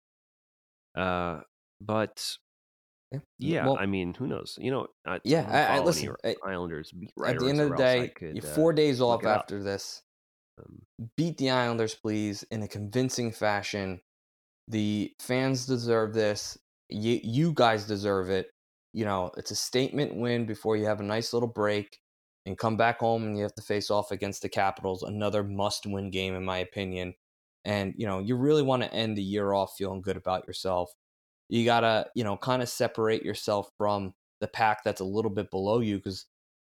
uh, 0.96 1.40
but 1.80 2.36
yeah, 3.38 3.66
well, 3.66 3.76
I 3.78 3.86
mean, 3.86 4.14
who 4.14 4.26
knows? 4.26 4.56
You 4.60 4.70
know, 4.70 4.86
I, 5.06 5.20
yeah. 5.24 5.46
I, 5.48 5.76
I 5.76 5.80
listen. 5.80 6.14
I, 6.24 6.36
Islanders 6.46 6.92
at 7.26 7.38
the 7.38 7.48
end 7.48 7.60
of 7.60 7.70
the 7.70 7.76
day, 7.76 8.12
could, 8.14 8.44
four 8.44 8.72
uh, 8.72 8.74
days 8.76 9.00
off 9.00 9.24
after 9.24 9.62
this. 9.62 10.02
Um, 10.58 10.82
beat 11.16 11.36
the 11.38 11.50
Islanders, 11.50 11.94
please, 11.94 12.44
in 12.50 12.62
a 12.62 12.68
convincing 12.68 13.32
fashion. 13.32 14.00
The 14.68 15.12
fans 15.18 15.66
deserve 15.66 16.14
this. 16.14 16.56
You, 16.88 17.18
you 17.22 17.52
guys 17.54 17.86
deserve 17.86 18.30
it. 18.30 18.48
You 18.92 19.04
know, 19.04 19.32
it's 19.36 19.50
a 19.50 19.56
statement 19.56 20.14
win 20.16 20.46
before 20.46 20.76
you 20.76 20.86
have 20.86 21.00
a 21.00 21.04
nice 21.04 21.32
little 21.32 21.48
break 21.48 21.98
and 22.46 22.58
come 22.58 22.76
back 22.76 23.00
home 23.00 23.24
and 23.24 23.36
you 23.36 23.42
have 23.42 23.54
to 23.54 23.62
face 23.62 23.90
off 23.90 24.12
against 24.12 24.42
the 24.42 24.48
Capitals. 24.48 25.02
Another 25.02 25.42
must 25.42 25.86
win 25.86 26.10
game, 26.10 26.34
in 26.34 26.44
my 26.44 26.58
opinion. 26.58 27.14
And, 27.64 27.94
you 27.96 28.06
know, 28.06 28.20
you 28.20 28.36
really 28.36 28.62
want 28.62 28.82
to 28.82 28.92
end 28.92 29.16
the 29.16 29.22
year 29.22 29.52
off 29.52 29.74
feeling 29.76 30.00
good 30.02 30.16
about 30.16 30.46
yourself. 30.46 30.90
You 31.50 31.64
got 31.64 31.80
to, 31.80 32.06
you 32.14 32.24
know, 32.24 32.36
kind 32.36 32.62
of 32.62 32.68
separate 32.68 33.24
yourself 33.24 33.70
from 33.78 34.14
the 34.40 34.48
pack 34.48 34.84
that's 34.84 35.00
a 35.00 35.04
little 35.04 35.30
bit 35.30 35.50
below 35.50 35.80
you 35.80 35.96
because, 35.98 36.26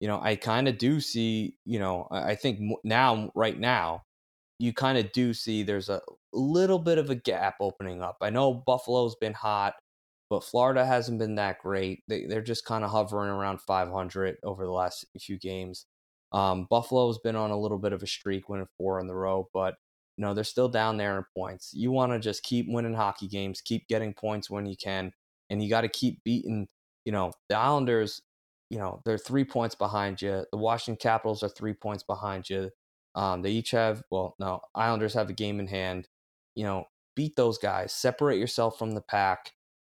you 0.01 0.09
know, 0.09 0.20
I 0.22 0.37
kind 0.37 0.68
of 0.68 0.79
do 0.79 1.01
see, 1.01 1.57
you 1.64 1.79
know, 1.79 2.09
I 2.11 2.35
think 2.35 2.61
now, 2.85 3.31
right 3.35 3.59
now, 3.59 4.03
you 4.59 4.72
kind 4.72 4.99
of 4.99 5.12
do 5.12 5.35
see 5.35 5.62
there's 5.62 5.89
a 5.89 6.03
little 6.33 6.79
bit 6.79 6.99
of 6.99 7.11
a 7.11 7.14
gap 7.14 7.57
opening 7.61 8.03
up. 8.03 8.18
I 8.22 8.31
know 8.31 8.55
Buffalo's 8.55 9.16
been 9.16 9.35
hot, 9.35 9.75
but 10.31 10.45
Florida 10.45 10.85
hasn't 10.87 11.18
been 11.18 11.37
that 11.37 11.61
great. 11.61 12.03
They, 12.09 12.27
they're 12.27 12.43
just 12.43 12.64
kind 12.64 12.85
of 12.85 12.91
hovering 12.91 13.31
around 13.31 13.61
500 13.61 14.37
over 14.45 14.64
the 14.64 14.72
last 14.72 15.07
few 15.20 15.39
games. 15.39 15.87
Um, 16.33 16.66
Buffalo's 16.70 17.18
been 17.18 17.37
on 17.37 17.51
a 17.53 17.59
little 17.61 17.79
bit 17.79 17.93
of 17.93 18.03
a 18.03 18.07
streak, 18.07 18.49
winning 18.49 18.66
four 18.79 19.01
in 19.01 19.07
the 19.07 19.14
row, 19.14 19.49
but 19.55 19.77
you 20.17 20.23
know 20.23 20.35
they're 20.35 20.45
still 20.45 20.69
down 20.69 20.97
there 20.97 21.19
in 21.19 21.25
points. 21.37 21.73
You 21.75 21.91
want 21.91 22.12
to 22.12 22.19
just 22.19 22.43
keep 22.43 22.67
winning 22.69 22.95
hockey 22.95 23.29
games, 23.29 23.61
keep 23.61 23.89
getting 23.89 24.15
points 24.15 24.51
when 24.51 24.67
you 24.67 24.77
can, 24.77 25.12
and 25.51 25.62
you 25.62 25.69
got 25.71 25.83
to 25.83 25.89
keep 25.89 26.23
beating. 26.25 26.69
You 27.05 27.12
know 27.12 27.33
the 27.49 27.57
Islanders. 27.57 28.21
You 28.71 28.79
know 28.79 29.01
they're 29.05 29.19
three 29.19 29.45
points 29.45 29.75
behind 29.75 30.23
you. 30.23 30.45
The 30.51 30.59
Washington 30.59 30.99
Capitals 31.01 31.43
are 31.43 31.49
three 31.49 31.75
points 31.75 32.03
behind 32.03 32.49
you. 32.49 32.71
Um, 33.15 33.43
they 33.43 33.51
each 33.51 33.71
have, 33.71 34.03
well, 34.11 34.35
no, 34.39 34.61
Islanders 34.75 35.15
have 35.15 35.31
a 35.31 35.35
game 35.35 35.61
in 35.61 35.69
hand. 35.69 36.09
You 36.57 36.65
know, 36.65 36.87
beat 37.17 37.37
those 37.37 37.59
guys, 37.59 37.93
separate 37.93 38.39
yourself 38.39 38.79
from 38.79 38.93
the 38.93 39.01
pack, 39.01 39.53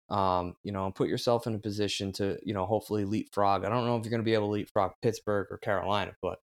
um, 0.10 0.56
you 0.64 0.72
know, 0.72 0.86
and 0.86 0.96
put 0.96 1.08
yourself 1.08 1.48
in 1.48 1.56
a 1.56 1.60
position 1.60 2.12
to, 2.14 2.38
you 2.44 2.54
know, 2.54 2.66
hopefully 2.66 3.06
leapfrog. 3.06 3.64
I 3.64 3.70
don't 3.70 3.86
know 3.86 3.96
if 3.98 4.04
you're 4.04 4.12
going 4.12 4.22
to 4.22 4.26
be 4.26 4.34
able 4.34 4.48
to 4.48 4.54
leapfrog 4.54 4.92
Pittsburgh 5.02 5.48
or 5.52 5.58
Carolina, 5.58 6.14
but 6.22 6.40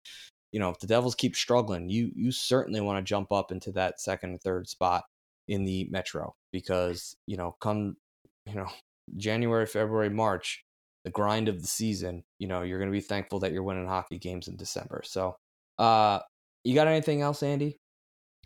you 0.56 0.60
know, 0.60 0.70
if 0.70 0.78
the 0.78 0.86
Devils 0.86 1.14
keep 1.14 1.36
struggling, 1.36 1.90
you 1.90 2.10
you 2.14 2.32
certainly 2.32 2.80
want 2.80 2.96
to 2.96 3.06
jump 3.06 3.30
up 3.30 3.52
into 3.52 3.70
that 3.72 4.00
second 4.00 4.30
and 4.30 4.40
third 4.40 4.66
spot 4.66 5.04
in 5.48 5.64
the 5.64 5.86
Metro 5.90 6.34
because 6.50 7.14
you 7.26 7.36
know, 7.36 7.54
come 7.60 7.98
you 8.46 8.54
know, 8.54 8.68
January, 9.18 9.66
February, 9.66 10.08
March, 10.08 10.64
the 11.04 11.10
grind 11.10 11.50
of 11.50 11.60
the 11.60 11.68
season, 11.68 12.24
you 12.38 12.48
know, 12.48 12.62
you're 12.62 12.78
going 12.78 12.90
to 12.90 12.96
be 12.96 13.02
thankful 13.02 13.38
that 13.40 13.52
you're 13.52 13.62
winning 13.62 13.86
hockey 13.86 14.18
games 14.18 14.48
in 14.48 14.56
December. 14.56 15.02
So, 15.04 15.36
uh, 15.78 16.20
you 16.64 16.74
got 16.74 16.88
anything 16.88 17.20
else, 17.20 17.42
Andy? 17.42 17.76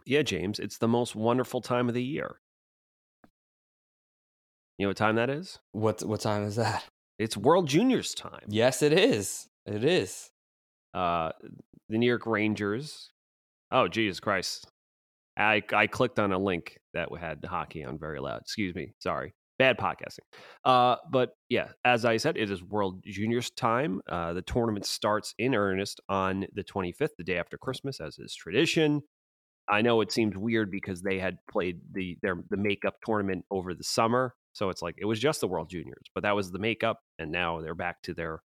Yeah, 0.05 0.23
James, 0.23 0.59
it's 0.59 0.79
the 0.79 0.89
most 0.89 1.15
wonderful 1.15 1.61
time 1.61 1.87
of 1.87 1.95
the 1.95 2.03
year. 2.03 2.41
You 4.79 4.87
know 4.87 4.89
what 4.89 4.97
time 4.97 5.15
that 5.15 5.31
is? 5.31 5.61
What 5.71 6.03
what 6.03 6.23
time 6.23 6.43
is 6.43 6.57
that? 6.57 6.83
It's 7.21 7.37
World 7.37 7.69
Juniors 7.69 8.15
time. 8.15 8.47
Yes, 8.49 8.83
it 8.83 8.93
is. 8.93 9.47
It 9.65 9.85
is. 9.85 10.33
Uh, 10.93 11.31
the 11.91 11.99
New 11.99 12.07
York 12.07 12.27
Rangers. 12.27 13.11
Oh, 13.71 13.89
Jesus 13.89 14.21
Christ! 14.21 14.67
I 15.37 15.63
I 15.73 15.87
clicked 15.87 16.19
on 16.19 16.33
a 16.33 16.39
link 16.39 16.79
that 16.95 17.09
had 17.19 17.45
hockey 17.45 17.85
on 17.85 17.99
very 17.99 18.21
loud. 18.21 18.41
Excuse 18.43 18.75
me. 18.75 18.95
Sorry. 18.99 19.35
Bad 19.59 19.77
podcasting. 19.77 20.21
Uh, 20.65 20.97
but 21.11 21.33
yeah, 21.51 21.69
as 21.85 22.07
I 22.07 22.17
said, 22.17 22.39
it 22.39 22.51
is 22.51 22.63
World 22.63 23.05
Juniors 23.05 23.51
time. 23.51 24.01
Uh, 24.09 24.33
the 24.33 24.41
tournament 24.41 24.87
starts 24.87 25.35
in 25.39 25.55
earnest 25.55 26.01
on 26.09 26.47
the 26.55 26.65
25th, 26.65 27.11
the 27.19 27.25
day 27.25 27.37
after 27.37 27.59
Christmas, 27.59 28.01
as 28.01 28.19
is 28.19 28.35
tradition. 28.35 29.03
I 29.69 29.83
know 29.83 30.01
it 30.01 30.13
seems 30.13 30.37
weird 30.37 30.71
because 30.71 31.03
they 31.03 31.19
had 31.19 31.37
played 31.51 31.81
the 31.93 32.17
their 32.23 32.43
the 32.51 32.57
makeup 32.57 32.97
tournament 33.05 33.45
over 33.51 33.75
the 33.75 33.85
summer, 33.85 34.35
so 34.53 34.71
it's 34.71 34.83
like 34.83 34.95
it 34.99 35.05
was 35.05 35.21
just 35.21 35.41
the 35.41 35.49
World 35.49 35.69
Juniors, 35.71 36.07
but 36.15 36.23
that 36.23 36.35
was 36.35 36.51
the 36.51 36.59
makeup, 36.59 37.01
and 37.19 37.31
now 37.31 37.61
they're 37.61 37.75
back 37.75 38.03
to 38.03 38.15
their 38.15 38.43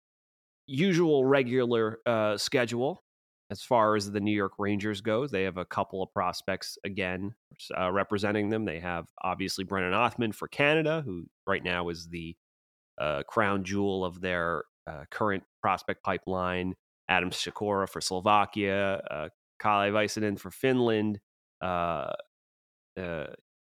usual 0.66 1.24
regular 1.24 2.00
uh, 2.06 2.36
schedule. 2.36 3.04
As 3.50 3.62
far 3.62 3.94
as 3.94 4.10
the 4.10 4.20
New 4.20 4.32
York 4.32 4.54
Rangers 4.58 5.00
goes, 5.00 5.30
they 5.30 5.42
have 5.42 5.58
a 5.58 5.64
couple 5.64 6.02
of 6.02 6.12
prospects 6.12 6.78
again 6.84 7.34
uh, 7.78 7.92
representing 7.92 8.48
them. 8.48 8.64
They 8.64 8.80
have 8.80 9.06
obviously 9.22 9.64
Brennan 9.64 9.92
Othmann 9.92 10.34
for 10.34 10.48
Canada, 10.48 11.02
who 11.04 11.26
right 11.46 11.62
now 11.62 11.88
is 11.90 12.08
the 12.08 12.34
uh, 13.00 13.22
crown 13.28 13.64
jewel 13.64 14.04
of 14.04 14.20
their 14.20 14.64
uh, 14.86 15.04
current 15.10 15.44
prospect 15.62 16.02
pipeline. 16.02 16.74
Adam 17.08 17.30
Sykora 17.30 17.86
for 17.86 18.00
Slovakia, 18.00 19.02
uh, 19.10 19.28
Kalle 19.58 19.90
Väisänen 19.90 20.38
for 20.38 20.50
Finland, 20.50 21.20
uh, 21.60 22.12
uh, 22.98 23.26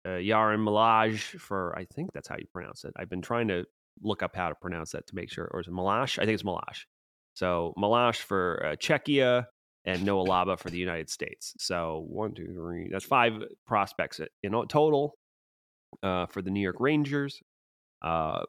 uh, 0.07 0.19
Yaron 0.21 0.61
Milaj 0.61 1.19
for 1.41 1.77
I 1.77 1.87
think 1.93 2.13
that's 2.13 2.29
how 2.29 2.37
you 2.39 2.47
pronounce 2.53 2.85
it. 2.85 2.93
I've 2.97 3.11
been 3.11 3.23
trying 3.23 3.49
to 3.49 3.65
look 4.03 4.23
up 4.23 4.37
how 4.37 4.49
to 4.49 4.55
pronounce 4.55 4.93
that 4.93 5.07
to 5.09 5.17
make 5.17 5.31
sure, 5.31 5.51
or 5.53 5.61
is 5.61 5.67
it 5.67 5.73
Malash? 5.73 6.19
I 6.19 6.25
think 6.25 6.35
it's 6.35 6.43
Malash. 6.43 6.85
So 7.35 7.75
Malash 7.77 8.19
for 8.19 8.65
uh, 8.65 8.77
Czechia, 8.77 9.47
and 9.87 10.05
Noah 10.05 10.27
Laba 10.27 10.59
for 10.59 10.69
the 10.69 10.79
United 10.79 11.09
States. 11.09 11.55
So 11.59 12.05
one, 12.09 12.35
two, 12.35 12.53
three. 12.53 12.89
That's 12.91 13.05
five 13.05 13.35
prospects 13.67 14.21
in 14.43 14.53
total 14.69 15.17
uh, 16.03 16.27
for 16.27 16.43
the 16.43 16.51
New 16.51 16.61
York 16.61 16.77
Rangers. 16.81 17.41
Uh, 18.03 18.43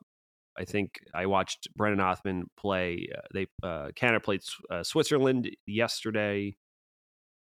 I 0.58 0.66
think 0.66 1.00
I 1.14 1.28
watched 1.28 1.68
Brennan 1.76 2.00
Othmann 2.00 2.44
play. 2.58 3.08
Uh, 3.16 3.22
they 3.34 3.48
uh, 3.62 3.90
Canada 3.96 4.20
played 4.20 4.42
uh, 4.72 4.82
Switzerland 4.84 5.56
yesterday, 5.68 6.56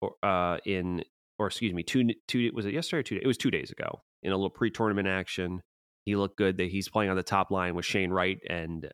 or 0.01 0.15
uh, 0.23 0.59
in 0.67 1.05
or 1.39 1.47
excuse 1.47 1.73
me, 1.73 1.85
two 1.85 2.11
two 2.27 2.51
was 2.53 2.67
it 2.67 2.75
yesterday 2.75 3.01
or 3.01 3.03
two? 3.05 3.21
It 3.23 3.27
was 3.27 3.39
two 3.39 3.53
days 3.53 3.71
ago 3.71 4.03
in 4.25 4.33
a 4.33 4.37
little 4.37 4.51
pre-tournament 4.51 5.07
action. 5.07 5.63
He 6.05 6.17
looked 6.17 6.37
good. 6.37 6.57
That 6.57 6.71
he's 6.71 6.89
playing 6.89 7.11
on 7.11 7.17
the 7.17 7.23
top 7.23 7.53
line 7.53 7.77
with 7.77 7.85
Shane 7.85 8.11
Wright 8.11 8.39
and 8.51 8.91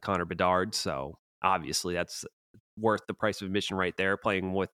Connor 0.00 0.24
Bedard. 0.24 0.74
So 0.74 1.18
obviously 1.42 1.92
that's 1.92 2.24
worth 2.78 3.02
the 3.06 3.14
price 3.14 3.40
of 3.40 3.46
admission 3.46 3.76
right 3.76 3.94
there. 3.96 4.16
Playing 4.16 4.52
with, 4.52 4.70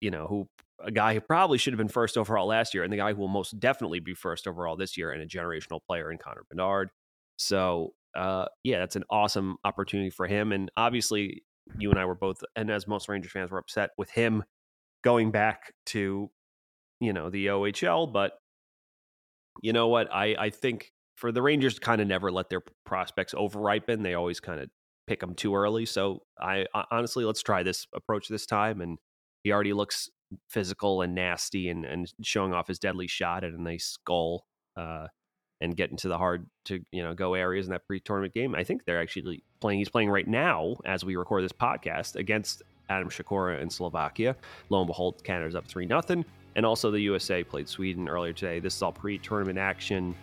you 0.00 0.10
know, 0.10 0.26
who 0.26 0.48
a 0.82 0.90
guy 0.90 1.14
who 1.14 1.20
probably 1.20 1.58
should 1.58 1.72
have 1.72 1.78
been 1.78 1.88
first 1.88 2.16
overall 2.16 2.46
last 2.46 2.74
year, 2.74 2.82
and 2.84 2.92
the 2.92 2.96
guy 2.96 3.12
who 3.12 3.20
will 3.20 3.28
most 3.28 3.58
definitely 3.60 4.00
be 4.00 4.14
first 4.14 4.46
overall 4.46 4.76
this 4.76 4.96
year, 4.96 5.10
and 5.10 5.22
a 5.22 5.26
generational 5.26 5.80
player 5.86 6.10
in 6.10 6.18
Connor 6.18 6.44
Bedard. 6.48 6.90
So, 7.36 7.94
uh, 8.16 8.46
yeah, 8.64 8.80
that's 8.80 8.96
an 8.96 9.04
awesome 9.10 9.56
opportunity 9.64 10.10
for 10.10 10.26
him. 10.26 10.52
And 10.52 10.70
obviously, 10.76 11.42
you 11.78 11.90
and 11.90 11.98
I 11.98 12.04
were 12.04 12.14
both, 12.14 12.38
and 12.56 12.70
as 12.70 12.86
most 12.86 13.08
Rangers 13.08 13.32
fans, 13.32 13.50
were 13.50 13.58
upset 13.58 13.90
with 13.98 14.10
him 14.10 14.44
going 15.02 15.30
back 15.30 15.72
to, 15.86 16.30
you 17.00 17.12
know, 17.12 17.30
the 17.30 17.46
OHL. 17.46 18.12
But 18.12 18.32
you 19.62 19.72
know 19.72 19.88
what? 19.88 20.12
I 20.12 20.36
I 20.38 20.50
think 20.50 20.92
for 21.16 21.32
the 21.32 21.42
Rangers 21.42 21.78
kind 21.78 22.00
of 22.00 22.08
never 22.08 22.32
let 22.32 22.48
their 22.48 22.62
prospects 22.84 23.34
overripen. 23.34 24.02
They 24.02 24.14
always 24.14 24.40
kind 24.40 24.60
of 24.60 24.70
pick 25.10 25.18
them 25.18 25.34
too 25.34 25.56
early. 25.56 25.84
So 25.86 26.22
I 26.40 26.66
honestly, 26.92 27.24
let's 27.24 27.42
try 27.42 27.64
this 27.64 27.88
approach 27.92 28.28
this 28.28 28.46
time. 28.46 28.80
And 28.80 28.96
he 29.42 29.50
already 29.50 29.72
looks 29.72 30.08
physical 30.48 31.02
and 31.02 31.16
nasty 31.16 31.68
and, 31.68 31.84
and 31.84 32.12
showing 32.22 32.54
off 32.54 32.68
his 32.68 32.78
deadly 32.78 33.08
shot 33.08 33.42
at 33.42 33.52
a 33.52 33.60
nice 33.60 33.98
goal 34.06 34.44
uh, 34.76 35.08
and 35.60 35.76
getting 35.76 35.96
to 35.96 36.06
the 36.06 36.16
hard 36.16 36.46
to 36.66 36.78
you 36.92 37.02
know 37.02 37.12
go 37.12 37.34
areas 37.34 37.66
in 37.66 37.72
that 37.72 37.84
pre-tournament 37.88 38.32
game. 38.32 38.54
I 38.54 38.62
think 38.62 38.84
they're 38.84 39.00
actually 39.00 39.42
playing. 39.60 39.80
He's 39.80 39.88
playing 39.88 40.10
right 40.10 40.28
now 40.28 40.76
as 40.84 41.04
we 41.04 41.16
record 41.16 41.42
this 41.42 41.50
podcast 41.50 42.14
against 42.14 42.62
Adam 42.88 43.08
Sykora 43.08 43.60
in 43.60 43.68
Slovakia. 43.68 44.36
Lo 44.68 44.78
and 44.78 44.86
behold, 44.86 45.24
Canada's 45.24 45.56
up 45.56 45.66
three 45.66 45.86
nothing. 45.86 46.24
And 46.54 46.64
also 46.64 46.92
the 46.92 47.00
USA 47.00 47.42
played 47.42 47.68
Sweden 47.68 48.08
earlier 48.08 48.32
today. 48.32 48.60
This 48.60 48.76
is 48.76 48.82
all 48.82 48.92
pre-tournament 48.92 49.58
action. 49.58 50.14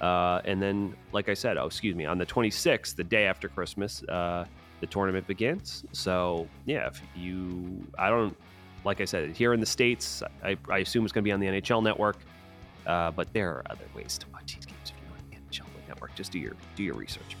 Uh, 0.00 0.40
and 0.44 0.60
then, 0.60 0.94
like 1.12 1.28
I 1.28 1.34
said, 1.34 1.56
oh, 1.56 1.66
excuse 1.66 1.94
me, 1.94 2.04
on 2.04 2.18
the 2.18 2.26
26th, 2.26 2.96
the 2.96 3.04
day 3.04 3.26
after 3.26 3.48
Christmas, 3.48 4.02
uh, 4.04 4.44
the 4.80 4.86
tournament 4.86 5.26
begins. 5.26 5.84
So, 5.92 6.48
yeah, 6.66 6.88
if 6.88 7.00
you, 7.16 7.82
I 7.98 8.10
don't, 8.10 8.36
like 8.84 9.00
I 9.00 9.04
said, 9.04 9.30
here 9.36 9.52
in 9.54 9.60
the 9.60 9.66
States, 9.66 10.22
I, 10.42 10.56
I 10.68 10.78
assume 10.78 11.04
it's 11.04 11.12
going 11.12 11.22
to 11.22 11.28
be 11.28 11.32
on 11.32 11.40
the 11.40 11.46
NHL 11.46 11.82
network. 11.82 12.16
Uh, 12.86 13.10
but 13.10 13.32
there 13.32 13.50
are 13.50 13.62
other 13.70 13.84
ways 13.94 14.18
to 14.18 14.26
watch 14.32 14.54
these 14.56 14.66
games 14.66 14.78
if 14.84 14.92
you 15.02 15.10
want 15.10 15.30
the 15.30 15.58
NHL 15.58 15.88
network. 15.88 16.14
Just 16.14 16.32
do 16.32 16.38
your 16.38 16.52
do 16.76 16.82
your 16.82 16.94
research. 16.94 17.36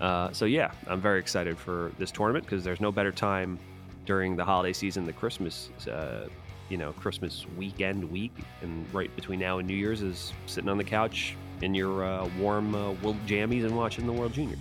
Uh, 0.00 0.32
so 0.32 0.44
yeah, 0.44 0.70
I'm 0.86 1.00
very 1.00 1.18
excited 1.18 1.58
for 1.58 1.90
this 1.98 2.12
tournament 2.12 2.44
because 2.44 2.62
there's 2.62 2.80
no 2.80 2.92
better 2.92 3.10
time 3.10 3.58
during 4.06 4.36
the 4.36 4.44
holiday 4.44 4.72
season, 4.72 5.04
the 5.06 5.12
Christmas 5.12 5.70
uh, 5.88 6.28
you 6.68 6.76
know 6.76 6.92
Christmas 6.92 7.46
weekend 7.56 8.08
week, 8.10 8.36
and 8.62 8.86
right 8.94 9.14
between 9.16 9.40
now 9.40 9.58
and 9.58 9.66
New 9.66 9.74
Year's 9.74 10.02
is 10.02 10.32
sitting 10.46 10.70
on 10.70 10.78
the 10.78 10.84
couch 10.84 11.36
in 11.62 11.74
your 11.74 12.04
uh, 12.04 12.28
warm 12.38 12.74
uh, 12.74 12.92
wool 12.92 13.16
jammies 13.26 13.64
and 13.64 13.76
watching 13.76 14.06
the 14.06 14.12
World 14.12 14.32
Juniors. 14.32 14.58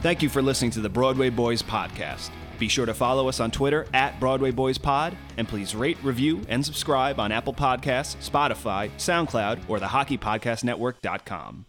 Thank 0.00 0.22
you 0.22 0.28
for 0.28 0.42
listening 0.42 0.70
to 0.72 0.80
the 0.80 0.88
Broadway 0.88 1.28
Boys 1.28 1.60
podcast. 1.62 2.30
Be 2.58 2.68
sure 2.68 2.86
to 2.86 2.94
follow 2.94 3.28
us 3.28 3.40
on 3.40 3.50
Twitter 3.50 3.86
at 3.94 4.18
Broadway 4.18 4.50
Boys 4.50 4.78
Pod, 4.78 5.16
and 5.36 5.48
please 5.48 5.74
rate, 5.74 5.98
review, 6.02 6.40
and 6.48 6.64
subscribe 6.64 7.20
on 7.20 7.30
Apple 7.32 7.54
Podcasts, 7.54 8.16
Spotify, 8.28 8.90
SoundCloud, 8.96 9.68
or 9.68 9.78
the 9.78 9.86
HockeyPodcastNetwork.com. 9.86 11.66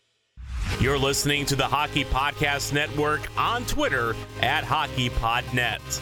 You're 0.79 0.97
listening 0.97 1.45
to 1.47 1.55
the 1.55 1.67
Hockey 1.67 2.05
Podcast 2.05 2.73
Network 2.73 3.21
on 3.37 3.65
Twitter 3.65 4.15
at 4.41 4.63
HockeyPodNet. 4.63 6.01